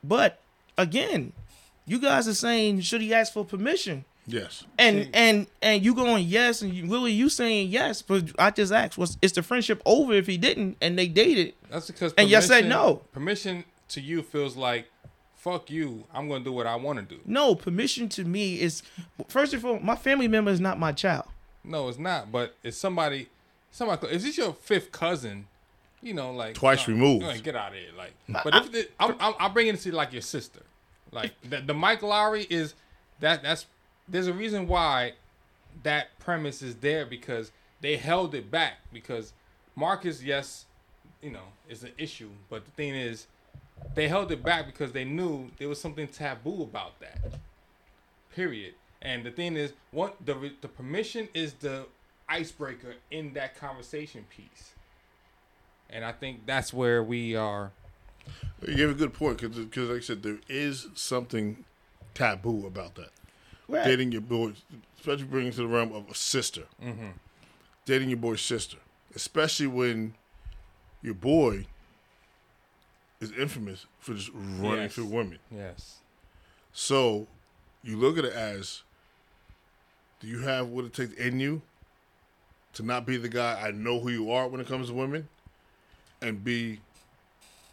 but 0.04 0.38
again, 0.78 1.32
you 1.86 1.98
guys 1.98 2.28
are 2.28 2.34
saying 2.34 2.80
should 2.82 3.00
he 3.00 3.14
ask 3.14 3.32
for 3.32 3.44
permission? 3.44 4.04
Yes. 4.26 4.64
And 4.78 5.04
See- 5.04 5.10
and 5.14 5.46
and 5.62 5.84
you 5.84 5.94
going 5.94 6.26
yes, 6.26 6.60
and 6.60 6.74
you, 6.74 6.86
Willie, 6.86 7.12
you 7.12 7.28
saying 7.28 7.68
yes, 7.70 8.02
but 8.02 8.24
I 8.38 8.50
just 8.50 8.72
asked, 8.72 8.98
was 8.98 9.16
is 9.22 9.32
the 9.32 9.42
friendship 9.42 9.80
over 9.86 10.12
if 10.12 10.26
he 10.26 10.36
didn't 10.36 10.76
and 10.80 10.98
they 10.98 11.06
dated? 11.06 11.54
That's 11.70 11.86
because 11.86 12.12
And 12.18 12.28
you 12.28 12.40
said 12.42 12.66
no. 12.68 13.02
Permission 13.12 13.64
to 13.88 14.00
you 14.00 14.22
feels 14.22 14.56
like, 14.56 14.88
fuck 15.34 15.70
you. 15.70 16.04
I'm 16.12 16.28
gonna 16.28 16.44
do 16.44 16.52
what 16.52 16.66
I 16.66 16.76
want 16.76 16.98
to 16.98 17.14
do. 17.14 17.20
No, 17.24 17.54
permission 17.54 18.08
to 18.10 18.24
me 18.24 18.60
is 18.60 18.82
first 19.28 19.54
of 19.54 19.64
all, 19.64 19.78
my 19.78 19.96
family 19.96 20.28
member 20.28 20.50
is 20.50 20.60
not 20.60 20.78
my 20.78 20.92
child. 20.92 21.26
No, 21.62 21.88
it's 21.88 21.98
not. 21.98 22.32
But 22.32 22.54
it's 22.62 22.76
somebody. 22.76 23.28
Somebody. 23.70 24.08
Is 24.08 24.24
this 24.24 24.38
your 24.38 24.54
fifth 24.54 24.92
cousin? 24.92 25.46
You 26.02 26.14
know, 26.14 26.32
like 26.32 26.54
Twice 26.54 26.86
no, 26.86 26.94
removed. 26.94 27.24
like, 27.24 27.42
get 27.42 27.56
out 27.56 27.72
of 27.72 27.78
here. 27.78 27.88
Like, 27.96 28.12
but 28.44 28.54
if 28.54 28.72
the, 28.72 28.88
I'm, 29.00 29.16
I'm, 29.18 29.34
I'll 29.38 29.50
bring 29.50 29.66
it 29.66 29.80
to 29.80 29.92
like 29.94 30.12
your 30.12 30.22
sister. 30.22 30.60
Like 31.10 31.32
the, 31.42 31.60
the 31.60 31.74
Mike 31.74 32.02
Lowry 32.02 32.46
is 32.48 32.74
that. 33.20 33.42
That's 33.42 33.66
there's 34.08 34.26
a 34.26 34.32
reason 34.32 34.68
why 34.68 35.14
that 35.82 36.18
premise 36.18 36.62
is 36.62 36.76
there 36.76 37.06
because 37.06 37.50
they 37.80 37.96
held 37.96 38.34
it 38.34 38.50
back 38.50 38.74
because 38.92 39.32
Marcus, 39.74 40.22
yes, 40.22 40.66
you 41.22 41.30
know, 41.30 41.48
is 41.68 41.82
an 41.82 41.92
issue. 41.98 42.30
But 42.48 42.64
the 42.64 42.70
thing 42.72 42.94
is, 42.94 43.26
they 43.94 44.08
held 44.08 44.30
it 44.32 44.42
back 44.42 44.66
because 44.66 44.92
they 44.92 45.04
knew 45.04 45.50
there 45.58 45.68
was 45.68 45.80
something 45.80 46.06
taboo 46.06 46.62
about 46.62 47.00
that. 47.00 47.18
Period. 48.34 48.74
And 49.02 49.24
the 49.24 49.30
thing 49.30 49.56
is, 49.56 49.72
what 49.90 50.16
the 50.24 50.52
the 50.60 50.68
permission 50.68 51.28
is 51.34 51.54
the 51.54 51.86
icebreaker 52.28 52.94
in 53.10 53.34
that 53.34 53.56
conversation 53.56 54.24
piece. 54.28 54.72
And 55.88 56.04
I 56.04 56.12
think 56.12 56.46
that's 56.46 56.72
where 56.72 57.02
we 57.02 57.36
are. 57.36 57.70
You 58.66 58.88
have 58.88 58.96
a 58.96 58.98
good 58.98 59.14
point 59.14 59.40
because, 59.40 59.88
like 59.88 59.98
I 59.98 60.00
said, 60.00 60.22
there 60.22 60.38
is 60.48 60.88
something 60.94 61.64
taboo 62.14 62.66
about 62.66 62.96
that. 62.96 63.10
Right. 63.68 63.84
Dating 63.84 64.12
your 64.12 64.20
boy, 64.20 64.52
especially 64.98 65.24
bringing 65.24 65.52
to 65.52 65.58
the 65.58 65.66
realm 65.66 65.92
of 65.92 66.10
a 66.10 66.14
sister. 66.14 66.64
Mm-hmm. 66.82 67.10
Dating 67.84 68.08
your 68.08 68.18
boy's 68.18 68.40
sister, 68.40 68.78
especially 69.14 69.68
when 69.68 70.14
your 71.02 71.14
boy 71.14 71.66
is 73.20 73.32
infamous 73.32 73.86
for 73.98 74.14
just 74.14 74.30
running 74.34 74.82
Yes. 74.82 74.94
through 74.94 75.06
women. 75.06 75.38
Yes. 75.50 75.96
So 76.72 77.26
you 77.82 77.96
look 77.96 78.18
at 78.18 78.24
it 78.24 78.32
as 78.32 78.82
do 80.20 80.26
you 80.26 80.40
have 80.40 80.68
what 80.68 80.84
it 80.84 80.92
takes 80.92 81.12
in 81.14 81.40
you 81.40 81.62
to 82.74 82.82
not 82.82 83.06
be 83.06 83.16
the 83.16 83.28
guy 83.28 83.60
I 83.66 83.70
know 83.70 84.00
who 84.00 84.10
you 84.10 84.30
are 84.30 84.48
when 84.48 84.60
it 84.60 84.66
comes 84.66 84.88
to 84.88 84.94
women, 84.94 85.28
and 86.20 86.42
be 86.44 86.80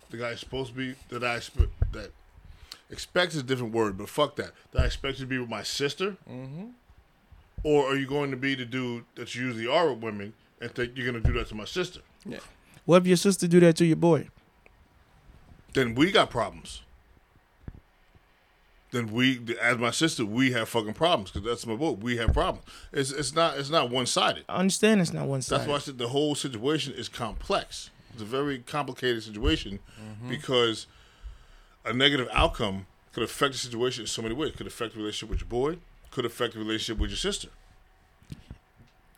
the 0.10 0.18
guy 0.18 0.36
supposed 0.36 0.72
to 0.72 0.76
be 0.78 0.96
that 1.10 1.24
I 1.24 1.36
expect 1.38 1.70
that 1.94 2.12
expect 2.90 3.34
is 3.34 3.40
a 3.40 3.44
different 3.44 3.74
word, 3.74 3.98
but 3.98 4.08
fuck 4.10 4.36
that. 4.38 4.52
That 4.72 4.84
I 4.84 4.86
expect 4.86 5.20
you 5.20 5.26
to 5.26 5.30
be 5.30 5.38
with 5.40 5.50
my 5.50 5.64
sister, 5.64 6.16
Mm-hmm. 6.30 6.68
or 7.64 7.88
are 7.92 7.96
you 7.96 8.06
going 8.06 8.32
to 8.32 8.38
be 8.38 8.56
the 8.56 8.66
dude 8.66 9.04
that 9.16 9.34
you 9.36 9.46
usually 9.46 9.68
are 9.68 9.90
with 9.94 10.04
women 10.04 10.34
and 10.62 10.72
think 10.74 10.94
you're 10.96 11.10
going 11.12 11.22
to 11.22 11.28
do 11.28 11.38
that 11.40 11.48
to 11.50 11.56
my 11.56 11.66
sister? 11.66 12.02
Yeah. 12.26 12.40
What 12.86 12.98
if 13.02 13.08
your 13.08 13.18
sister 13.18 13.48
do 13.48 13.60
that 13.62 13.76
to 13.78 13.86
your 13.86 13.96
boy? 13.98 14.30
Then 15.74 15.96
we 15.96 16.12
got 16.12 16.30
problems. 16.30 16.82
Then 18.92 19.12
we, 19.12 19.42
as 19.60 19.78
my 19.78 19.90
sister, 19.90 20.24
we 20.24 20.52
have 20.52 20.70
fucking 20.70 20.94
problems 20.94 21.32
because 21.32 21.48
that's 21.48 21.66
my 21.66 21.76
boy. 21.76 21.92
We 21.92 22.18
have 22.18 22.32
problems. 22.32 22.66
It's 22.92 23.12
it's 23.12 23.34
not 23.34 23.58
it's 23.58 23.72
not 23.72 23.90
one 23.90 24.06
sided. 24.06 24.46
I 24.48 24.58
understand 24.58 25.02
it's 25.02 25.14
not 25.14 25.28
one 25.28 25.42
sided. 25.42 25.62
That's 25.62 25.70
why 25.70 25.76
I 25.76 25.80
said 25.80 25.98
the 25.98 26.10
whole 26.10 26.36
situation 26.36 26.94
is 26.94 27.10
complex. 27.10 27.90
It's 28.14 28.22
a 28.22 28.26
very 28.26 28.60
complicated 28.60 29.24
situation 29.24 29.80
mm-hmm. 30.00 30.30
because 30.30 30.86
a 31.84 31.92
negative 31.92 32.30
outcome 32.32 32.86
could 33.14 33.24
affect 33.24 33.54
the 33.54 33.58
situation 33.60 34.04
in 34.04 34.08
so 34.08 34.22
many 34.22 34.36
ways. 34.36 34.54
Could 34.56 34.68
affect 34.68 34.94
the 34.94 35.00
relationship 35.00 35.32
with 35.32 35.40
your 35.40 35.50
boy. 35.50 35.80
Could 36.12 36.26
affect 36.26 36.54
the 36.54 36.60
relationship 36.60 37.02
with 37.02 37.10
your 37.10 37.18
sister. 37.18 37.48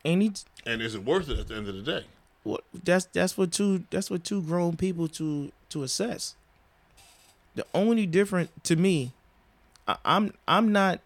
Any 0.06 0.32
And 0.66 0.82
is 0.82 0.96
it 0.96 1.04
worth 1.04 1.30
it 1.30 1.38
at 1.38 1.50
the 1.50 1.56
end 1.56 1.68
of 1.68 1.76
the 1.76 1.82
day? 1.82 2.06
what 2.46 2.64
that's 2.84 3.06
that's 3.06 3.34
for 3.34 3.48
two 3.48 3.84
that's 3.90 4.08
for 4.08 4.18
two 4.18 4.42
grown 4.42 4.78
people 4.78 5.08
to 5.10 5.52
to 5.70 5.84
assess. 5.84 6.36
The 7.56 7.66
only 7.74 8.06
different 8.06 8.64
to 8.66 8.76
me, 8.76 9.14
I, 9.88 9.98
I'm 10.06 10.34
I'm 10.48 10.72
not 10.72 11.00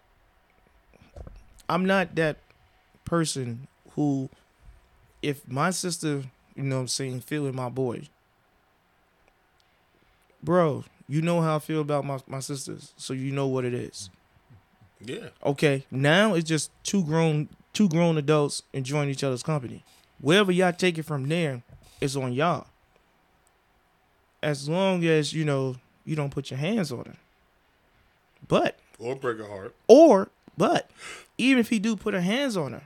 I'm 1.68 1.86
not 1.86 2.16
that 2.16 2.38
person 3.04 3.68
who, 3.94 4.28
if 5.22 5.46
my 5.48 5.70
sister, 5.70 6.24
you 6.56 6.62
know, 6.64 6.76
what 6.76 6.80
I'm 6.82 6.88
saying, 6.88 7.20
feeling 7.20 7.54
my 7.54 7.68
boy, 7.68 8.08
bro, 10.42 10.84
you 11.08 11.22
know 11.22 11.40
how 11.40 11.56
I 11.56 11.58
feel 11.60 11.80
about 11.80 12.04
my 12.04 12.18
my 12.26 12.40
sisters, 12.40 12.92
so 12.96 13.12
you 13.12 13.30
know 13.30 13.46
what 13.46 13.64
it 13.64 13.74
is. 13.74 14.10
Yeah. 15.00 15.28
Okay, 15.44 15.86
now 15.90 16.34
it's 16.34 16.48
just 16.48 16.70
two 16.82 17.04
grown 17.04 17.48
two 17.72 17.88
grown 17.88 18.18
adults 18.18 18.62
enjoying 18.72 19.08
each 19.08 19.24
other's 19.24 19.42
company. 19.42 19.84
Wherever 20.20 20.52
y'all 20.52 20.72
take 20.72 20.98
it 20.98 21.04
from 21.04 21.28
there, 21.28 21.62
it's 22.00 22.16
on 22.16 22.32
y'all. 22.32 22.66
As 24.42 24.68
long 24.68 25.04
as 25.04 25.32
you 25.32 25.44
know 25.44 25.76
you 26.10 26.16
don't 26.16 26.30
put 26.30 26.50
your 26.50 26.58
hands 26.58 26.90
on 26.90 27.04
her. 27.04 27.16
But 28.48 28.80
Or 28.98 29.14
break 29.14 29.38
a 29.38 29.46
heart. 29.46 29.76
or 29.86 30.28
but 30.58 30.90
even 31.38 31.60
if 31.60 31.70
he 31.70 31.78
do 31.78 31.94
put 31.94 32.14
her 32.14 32.20
hands 32.20 32.56
on 32.56 32.72
her, 32.72 32.82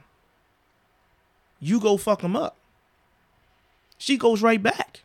you 1.59 1.81
go 1.81 1.97
fuck 1.97 2.21
him 2.23 2.37
up. 2.37 2.57
She 3.97 4.19
goes 4.19 4.43
right 4.43 4.63
back. 4.63 5.01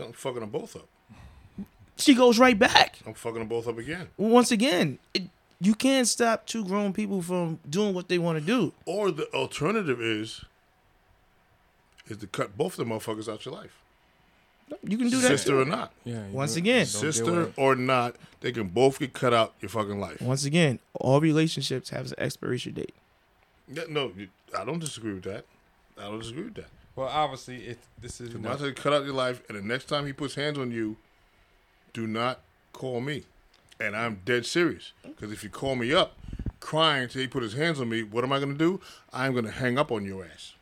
I'm 0.00 0.12
fucking 0.12 0.40
them 0.40 0.50
both 0.50 0.76
up. 0.76 0.86
She 1.96 2.14
goes 2.14 2.38
right 2.38 2.58
back. 2.58 2.98
I'm 3.04 3.14
fucking 3.14 3.40
them 3.40 3.48
both 3.48 3.66
up 3.66 3.78
again. 3.78 4.08
Once 4.16 4.52
again, 4.52 5.00
it, 5.12 5.24
you 5.60 5.74
can't 5.74 6.06
stop 6.06 6.46
two 6.46 6.64
grown 6.64 6.92
people 6.92 7.20
from 7.20 7.58
doing 7.68 7.94
what 7.94 8.08
they 8.08 8.18
want 8.18 8.38
to 8.38 8.44
do. 8.44 8.72
Or 8.86 9.10
the 9.10 9.26
alternative 9.34 10.00
is 10.00 10.44
is 12.06 12.18
to 12.18 12.26
cut 12.28 12.56
both 12.56 12.76
the 12.76 12.84
motherfuckers 12.84 13.32
out 13.32 13.44
your 13.44 13.54
life. 13.54 13.80
You 14.82 14.98
can 14.98 15.08
do 15.08 15.20
that. 15.20 15.28
Sister 15.28 15.52
too. 15.52 15.60
or 15.60 15.64
not. 15.64 15.92
Yeah. 16.04 16.22
Once 16.32 16.56
again. 16.56 16.86
Sister 16.86 17.52
or 17.56 17.74
not, 17.74 18.16
they 18.40 18.52
can 18.52 18.68
both 18.68 18.98
get 18.98 19.12
cut 19.12 19.32
out 19.32 19.54
your 19.60 19.68
fucking 19.68 19.98
life. 20.00 20.20
Once 20.20 20.44
again, 20.44 20.78
all 20.94 21.20
relationships 21.20 21.90
have 21.90 22.06
an 22.06 22.14
expiration 22.18 22.74
date. 22.74 22.94
Yeah, 23.72 23.84
no, 23.88 24.12
I 24.58 24.64
don't 24.64 24.78
disagree 24.78 25.14
with 25.14 25.24
that. 25.24 25.46
I 25.98 26.02
don't 26.02 26.18
disagree 26.18 26.44
with 26.44 26.54
that. 26.54 26.66
Well, 26.96 27.08
obviously, 27.08 27.56
it 27.64 27.78
this 28.00 28.20
is 28.20 28.32
you 28.32 28.38
know, 28.38 28.50
Once 28.50 28.60
they 28.60 28.72
cut 28.72 28.92
out 28.92 29.04
your 29.04 29.14
life, 29.14 29.42
and 29.48 29.58
the 29.58 29.62
next 29.62 29.86
time 29.86 30.06
he 30.06 30.12
puts 30.12 30.34
hands 30.34 30.58
on 30.58 30.70
you, 30.70 30.96
do 31.92 32.06
not 32.06 32.40
call 32.72 33.00
me. 33.00 33.24
And 33.80 33.96
I'm 33.96 34.20
dead 34.24 34.46
serious. 34.46 34.92
Because 35.02 35.32
if 35.32 35.42
you 35.42 35.50
call 35.50 35.74
me 35.74 35.92
up 35.92 36.16
crying 36.60 37.08
till 37.08 37.20
he 37.20 37.26
put 37.26 37.42
his 37.42 37.54
hands 37.54 37.80
on 37.80 37.88
me, 37.88 38.02
what 38.02 38.24
am 38.24 38.32
I 38.32 38.38
going 38.38 38.52
to 38.52 38.58
do? 38.58 38.80
I'm 39.12 39.32
going 39.32 39.44
to 39.44 39.50
hang 39.50 39.78
up 39.78 39.90
on 39.90 40.04
your 40.04 40.24
ass 40.24 40.54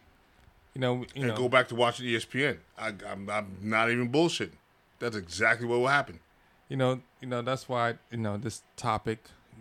you 0.74 0.80
know, 0.80 1.04
you 1.14 1.22
and 1.22 1.28
know, 1.28 1.36
go 1.36 1.48
back 1.48 1.68
to 1.68 1.74
watching 1.74 2.06
ESPN. 2.06 2.58
I, 2.78 2.94
I'm, 3.08 3.28
I'm 3.28 3.56
not 3.62 3.90
even 3.90 4.10
bullshitting. 4.10 4.56
That's 4.98 5.16
exactly 5.16 5.66
what 5.66 5.80
will 5.80 5.88
happen. 5.88 6.20
you 6.68 6.76
know, 6.76 7.00
you 7.20 7.28
know. 7.28 7.42
That's 7.42 7.68
why 7.68 7.94
you 8.10 8.18
know 8.18 8.36
this 8.36 8.62
topic 8.76 9.18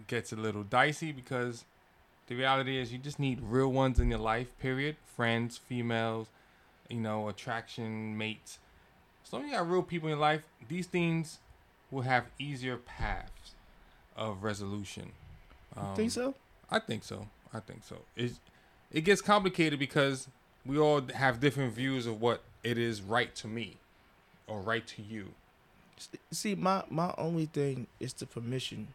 gets 0.08 0.32
a 0.32 0.36
little 0.36 0.64
dicey 0.64 1.12
because 1.12 1.66
the 2.28 2.36
reality 2.36 2.78
is 2.78 2.92
you 2.94 3.00
just 3.00 3.20
need 3.20 3.40
real 3.42 3.72
ones 3.72 4.00
in 4.00 4.10
your 4.10 4.20
life. 4.20 4.58
Period. 4.60 4.96
Friends, 5.16 5.58
females, 5.58 6.28
you 6.90 7.00
know, 7.00 7.28
attraction, 7.28 8.18
mates. 8.18 8.60
So 9.24 9.38
long 9.38 9.46
as 9.46 9.52
you 9.52 9.58
got 9.58 9.70
real 9.70 9.84
people 9.84 10.08
in 10.10 10.12
your 10.14 10.20
life, 10.22 10.44
these 10.68 10.88
things 10.88 11.40
will 11.90 12.02
have 12.04 12.26
easier 12.40 12.78
paths 12.78 13.54
of 14.16 14.44
resolution. 14.44 15.12
Um, 15.76 15.96
Think 15.96 16.12
so? 16.12 16.36
I 16.70 16.80
think 16.80 17.04
so. 17.04 17.28
I 17.54 17.60
think 17.60 17.84
so. 17.84 17.98
It 18.16 18.34
it 18.92 19.02
gets 19.02 19.22
complicated 19.22 19.80
because 19.80 20.28
we 20.66 20.78
all 20.78 21.02
have 21.16 21.40
different 21.40 21.74
views 21.74 22.06
of 22.06 22.22
what 22.22 22.42
it 22.64 22.78
is 22.78 23.02
right 23.02 23.34
to 23.36 23.48
me 23.48 23.78
or 24.48 24.60
right 24.62 24.86
to 24.88 25.02
you. 25.02 25.30
See, 26.32 26.56
my 26.56 26.84
my 26.90 27.14
only 27.18 27.46
thing 27.46 27.88
is 28.00 28.14
the 28.14 28.26
permission. 28.26 28.88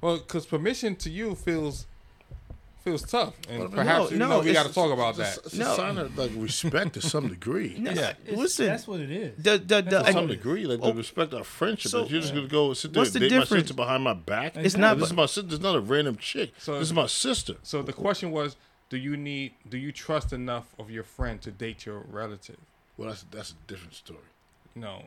Well, 0.00 0.18
because 0.18 0.44
permission 0.46 0.94
to 0.96 1.10
you 1.10 1.34
feels 1.34 1.86
feels 2.84 3.00
tough, 3.02 3.32
and 3.48 3.60
Well, 3.60 3.68
perhaps 3.70 4.04
no, 4.04 4.10
you 4.10 4.16
no, 4.18 4.28
know 4.28 4.40
we 4.40 4.52
got 4.52 4.66
to 4.66 4.72
talk 4.74 4.92
about 4.92 5.16
that. 5.16 5.38
It's, 5.38 5.46
it's 5.46 5.54
No. 5.54 5.72
a 5.72 5.76
sign 5.76 5.96
of 5.96 6.18
like 6.18 6.32
respect 6.36 6.92
to 6.94 7.00
some 7.00 7.28
degree. 7.28 7.76
No, 7.78 7.92
Yeah. 7.92 8.12
Listen, 8.30 8.66
that's 8.66 8.86
what 8.86 9.00
it 9.00 9.10
is. 9.10 9.42
the 9.42 9.52
the, 9.56 9.80
the 9.80 10.00
To 10.00 10.04
I- 10.04 10.12
some 10.12 10.26
degree, 10.26 10.66
like 10.66 10.80
Oh, 10.82 10.90
to 10.92 10.98
respect 10.98 11.32
our 11.32 11.44
friendship. 11.44 11.90
so- 11.90 12.02
but 12.02 12.10
you're 12.10 12.20
just 12.20 12.34
gonna 12.34 12.46
go 12.46 12.74
sit 12.74 12.92
there 12.92 13.00
What's 13.00 13.14
and 13.14 13.24
the 13.24 13.28
date 13.30 13.36
my 13.36 13.40
difference? 13.40 13.62
sister 13.62 13.74
behind 13.74 14.04
my 14.04 14.12
back. 14.12 14.56
It's 14.56 14.74
Exactly. 14.74 14.80
not. 14.82 14.98
this 14.98 15.06
is 15.08 15.14
my 15.14 15.24
sister. 15.26 15.42
This 15.42 15.54
is 15.54 15.60
not 15.60 15.76
a 15.76 15.80
random 15.80 16.16
chick. 16.18 16.52
So- 16.58 16.78
this 16.78 16.88
is 16.88 16.92
my 16.94 17.06
sister. 17.06 17.54
So 17.62 17.80
the 17.80 17.94
question 17.94 18.30
was, 18.32 18.56
do 18.94 19.00
you 19.00 19.16
need, 19.16 19.54
do 19.68 19.76
you 19.76 19.90
trust 19.90 20.32
enough 20.32 20.72
of 20.78 20.88
your 20.88 21.02
friend 21.02 21.42
to 21.42 21.50
date 21.50 21.84
your 21.84 21.98
relative? 22.08 22.58
Well, 22.96 23.08
that's 23.08 23.24
that's 23.28 23.50
a 23.50 23.56
different 23.66 23.94
story. 23.94 24.20
No. 24.76 25.06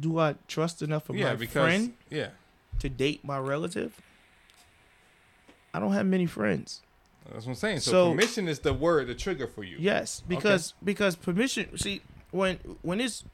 Do 0.00 0.18
I 0.18 0.36
trust 0.48 0.80
enough 0.80 1.10
of 1.10 1.16
yeah, 1.16 1.28
my 1.30 1.34
because 1.36 1.52
friend 1.52 1.92
yeah, 2.08 2.28
to 2.78 2.88
date 2.88 3.22
my 3.22 3.38
relative? 3.38 4.00
I 5.74 5.78
don't 5.78 5.92
have 5.92 6.06
many 6.06 6.24
friends. 6.24 6.80
that's 7.30 7.44
what 7.44 7.52
I'm 7.52 7.56
saying. 7.56 7.80
So, 7.80 7.90
So- 7.90 8.10
permission 8.12 8.48
is 8.48 8.60
the 8.60 8.72
word, 8.72 9.08
the 9.08 9.14
trigger 9.14 9.46
for 9.46 9.62
you. 9.62 9.76
Yes, 9.78 10.22
because 10.26 10.72
because 10.82 11.16
permission. 11.16 11.76
See, 11.76 12.00
when 12.30 12.56
when 12.80 12.98
it's 12.98 13.24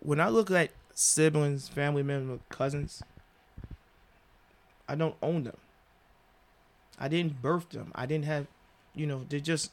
when 0.00 0.20
I 0.20 0.28
look 0.28 0.48
at 0.52 0.70
siblings, 0.94 1.68
family 1.68 2.04
members, 2.04 2.38
cousins, 2.50 3.02
I 4.88 4.94
don't 4.94 5.16
own 5.20 5.42
them. 5.42 5.56
I 6.98 7.08
didn't 7.08 7.40
birth 7.42 7.70
them. 7.70 7.92
I 7.94 8.06
didn't 8.06 8.24
have, 8.26 8.46
you 8.94 9.06
know, 9.06 9.24
they're 9.28 9.40
just 9.40 9.70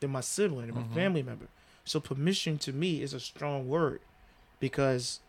they're 0.00 0.08
my 0.08 0.20
sibling, 0.22 0.66
they're 0.66 0.74
my 0.74 0.82
Mhm. 0.88 0.94
family 0.94 1.22
member. 1.22 1.46
So 1.84 2.00
permission 2.00 2.56
to 2.58 2.72
me 2.72 3.02
is 3.02 3.12
a 3.12 3.20
strong 3.20 3.68
word, 3.68 4.00
because 4.60 5.20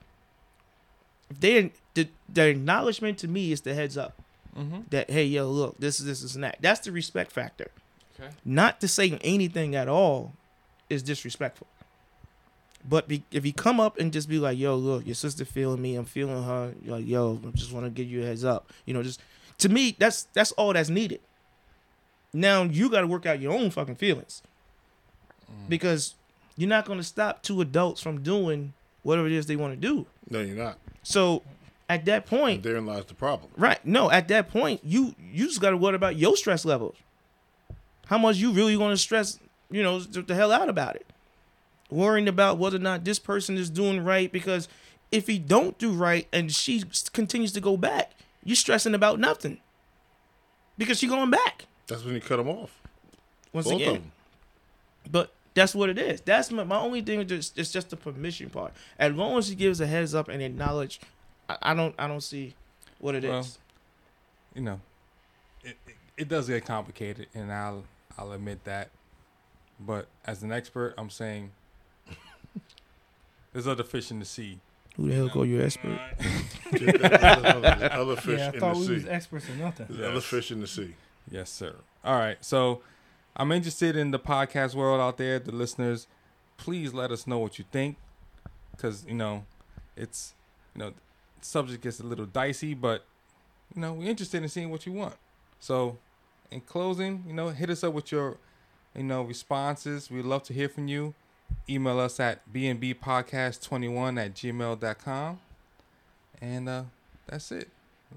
if 1.29 1.39
they 1.39 1.71
the, 1.93 2.07
the 2.31 2.47
acknowledgement 2.49 3.17
to 3.19 3.27
me 3.27 3.51
is 3.51 3.61
the 3.61 3.73
heads 3.73 3.97
up 3.97 4.17
Mm-hmm. 4.57 4.81
that 4.89 5.09
hey 5.09 5.23
yo 5.23 5.49
look 5.49 5.77
this 5.79 5.99
is 6.01 6.05
this 6.05 6.21
is 6.21 6.33
that. 6.35 6.57
That's 6.59 6.81
the 6.81 6.91
respect 6.91 7.31
factor. 7.31 7.71
Okay. 8.19 8.29
Not 8.43 8.81
to 8.81 8.87
say 8.89 9.17
anything 9.21 9.75
at 9.75 9.87
all 9.87 10.33
is 10.89 11.01
disrespectful. 11.01 11.67
But 12.87 13.07
be, 13.07 13.23
if 13.31 13.45
you 13.45 13.53
come 13.53 13.79
up 13.79 13.97
and 13.99 14.11
just 14.11 14.27
be 14.27 14.39
like, 14.39 14.57
"Yo, 14.57 14.75
look, 14.75 15.05
your 15.05 15.15
sister 15.15 15.45
feeling 15.45 15.81
me. 15.81 15.95
I'm 15.95 16.03
feeling 16.05 16.43
her." 16.43 16.73
You're 16.83 16.97
like, 16.97 17.07
"Yo, 17.07 17.39
I 17.47 17.51
just 17.51 17.71
want 17.71 17.85
to 17.85 17.89
give 17.91 18.09
you 18.09 18.23
a 18.23 18.25
heads 18.25 18.43
up." 18.43 18.69
You 18.85 18.93
know, 18.93 19.03
just 19.03 19.21
to 19.59 19.69
me, 19.69 19.95
that's 19.97 20.23
that's 20.33 20.51
all 20.53 20.73
that's 20.73 20.89
needed. 20.89 21.21
Now 22.33 22.63
you 22.63 22.89
got 22.89 23.01
to 23.01 23.07
work 23.07 23.25
out 23.25 23.39
your 23.39 23.53
own 23.53 23.71
fucking 23.71 23.95
feelings 23.95 24.41
mm. 25.49 25.69
because 25.69 26.15
you're 26.55 26.69
not 26.69 26.85
going 26.85 26.99
to 26.99 27.03
stop 27.03 27.43
two 27.43 27.61
adults 27.61 28.01
from 28.01 28.21
doing 28.21 28.73
whatever 29.03 29.27
it 29.27 29.33
is 29.33 29.47
they 29.47 29.55
want 29.55 29.73
to 29.73 29.79
do. 29.79 30.05
No, 30.29 30.41
you're 30.41 30.55
not. 30.55 30.77
So 31.03 31.43
at 31.89 32.05
that 32.05 32.25
point, 32.25 32.57
And 32.57 32.63
therein 32.63 32.85
lies 32.85 33.05
the 33.05 33.13
problem. 33.13 33.51
Right. 33.57 33.85
No, 33.85 34.09
at 34.09 34.27
that 34.29 34.49
point, 34.49 34.81
you 34.83 35.15
you 35.31 35.47
just 35.47 35.59
got 35.59 35.71
to 35.71 35.77
worry 35.77 35.95
about 35.95 36.15
your 36.15 36.37
stress 36.37 36.63
levels. 36.63 36.95
How 38.05 38.17
much 38.17 38.37
you 38.37 38.51
really 38.51 38.77
going 38.77 38.91
to 38.93 38.97
stress, 38.97 39.39
you 39.69 39.83
know, 39.83 39.99
the 39.99 40.21
the 40.21 40.35
hell 40.35 40.51
out 40.51 40.69
about 40.69 40.95
it. 40.95 41.05
Worrying 41.89 42.29
about 42.29 42.57
whether 42.57 42.77
or 42.77 42.79
not 42.79 43.03
this 43.03 43.19
person 43.19 43.57
is 43.57 43.69
doing 43.69 44.03
right 44.03 44.31
because 44.31 44.69
if 45.11 45.27
he 45.27 45.37
don't 45.37 45.77
do 45.77 45.91
right 45.91 46.27
and 46.31 46.53
she 46.53 46.83
continues 47.11 47.51
to 47.51 47.61
go 47.61 47.75
back, 47.75 48.11
you're 48.43 48.55
stressing 48.55 48.95
about 48.95 49.19
nothing. 49.19 49.59
Because 50.77 50.99
she 50.99 51.07
going 51.07 51.29
back. 51.29 51.65
That's 51.91 52.05
when 52.05 52.15
you 52.15 52.21
cut 52.21 52.37
them 52.37 52.47
off. 52.47 52.71
Once 53.51 53.67
Both 53.67 53.75
again. 53.75 53.87
of 53.89 53.93
them. 53.95 54.11
But 55.11 55.33
that's 55.53 55.75
what 55.75 55.89
it 55.89 55.97
is. 55.97 56.21
That's 56.21 56.49
my, 56.49 56.63
my 56.63 56.79
only 56.79 57.01
thing. 57.01 57.19
Is 57.19 57.27
just, 57.27 57.59
it's 57.59 57.71
just 57.71 57.89
the 57.89 57.97
permission 57.97 58.49
part. 58.49 58.71
As 58.97 59.13
long 59.13 59.37
as 59.37 59.49
he 59.49 59.55
gives 59.55 59.81
a 59.81 59.87
heads 59.87 60.15
up 60.15 60.29
and 60.29 60.41
acknowledge, 60.41 61.01
I, 61.49 61.57
I 61.61 61.73
don't 61.73 61.93
I 61.99 62.07
don't 62.07 62.21
see 62.21 62.55
what 62.99 63.13
it 63.13 63.25
is. 63.25 63.29
Well, 63.29 63.47
you 64.55 64.61
know, 64.61 64.79
it, 65.65 65.75
it, 65.85 65.95
it 66.15 66.27
does 66.29 66.47
get 66.47 66.65
complicated, 66.65 67.27
and 67.33 67.51
I'll 67.51 67.83
I'll 68.17 68.31
admit 68.31 68.63
that. 68.63 68.89
But 69.77 70.07
as 70.23 70.43
an 70.43 70.53
expert, 70.53 70.93
I'm 70.97 71.09
saying 71.09 71.51
there's 73.51 73.67
other 73.67 73.83
fish 73.83 74.11
in 74.11 74.19
the 74.19 74.25
sea. 74.25 74.59
Who 74.95 75.09
the 75.09 75.15
hell 75.15 75.29
call 75.29 75.45
you 75.45 75.61
expert? 75.61 75.99
other, 76.71 77.89
other 77.91 78.15
fish 78.15 78.39
yeah, 78.39 78.45
I 78.45 78.53
in 78.53 78.59
thought 78.61 78.73
the 78.75 78.79
we 78.79 78.85
sea. 78.85 78.93
was 78.93 79.05
experts 79.07 79.49
or 79.49 79.55
nothing. 79.55 79.87
There's 79.89 80.09
other 80.09 80.21
fish 80.21 80.51
in 80.51 80.61
the 80.61 80.67
sea. 80.67 80.95
Yes, 81.29 81.49
sir. 81.49 81.75
All 82.03 82.17
right. 82.17 82.43
So 82.43 82.81
I'm 83.35 83.51
interested 83.51 83.95
in 83.95 84.11
the 84.11 84.19
podcast 84.19 84.75
world 84.75 84.99
out 84.99 85.17
there, 85.17 85.39
the 85.39 85.51
listeners. 85.51 86.07
Please 86.57 86.93
let 86.93 87.11
us 87.11 87.25
know 87.27 87.39
what 87.39 87.57
you 87.59 87.65
think. 87.71 87.97
Cause, 88.77 89.05
you 89.07 89.13
know, 89.13 89.45
it's 89.95 90.33
you 90.75 90.79
know, 90.79 90.89
the 90.89 91.45
subject 91.45 91.83
gets 91.83 91.99
a 91.99 92.03
little 92.03 92.25
dicey, 92.25 92.73
but 92.73 93.05
you 93.75 93.81
know, 93.81 93.93
we're 93.93 94.09
interested 94.09 94.41
in 94.41 94.49
seeing 94.49 94.69
what 94.69 94.85
you 94.85 94.91
want. 94.91 95.15
So 95.59 95.97
in 96.49 96.61
closing, 96.61 97.23
you 97.27 97.33
know, 97.33 97.49
hit 97.49 97.69
us 97.69 97.83
up 97.83 97.93
with 97.93 98.11
your, 98.11 98.37
you 98.95 99.03
know, 99.03 99.21
responses. 99.21 100.09
We'd 100.09 100.25
love 100.25 100.43
to 100.43 100.53
hear 100.53 100.69
from 100.69 100.87
you. 100.87 101.13
Email 101.69 101.99
us 101.99 102.19
at 102.19 102.41
bnbpodcast21 102.51 104.25
at 104.25 104.33
gmail.com. 104.33 105.39
And 106.41 106.69
uh 106.69 106.83
that's 107.27 107.51
it. 107.51 107.69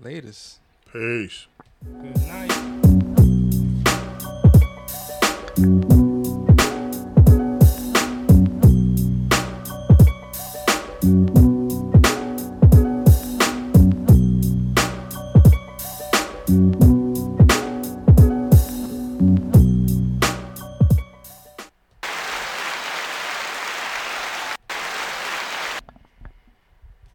Latest. 0.03 0.59
Peace. 0.93 1.47
Good 1.85 2.27
night. 2.27 2.94
Podcast. 5.65 5.94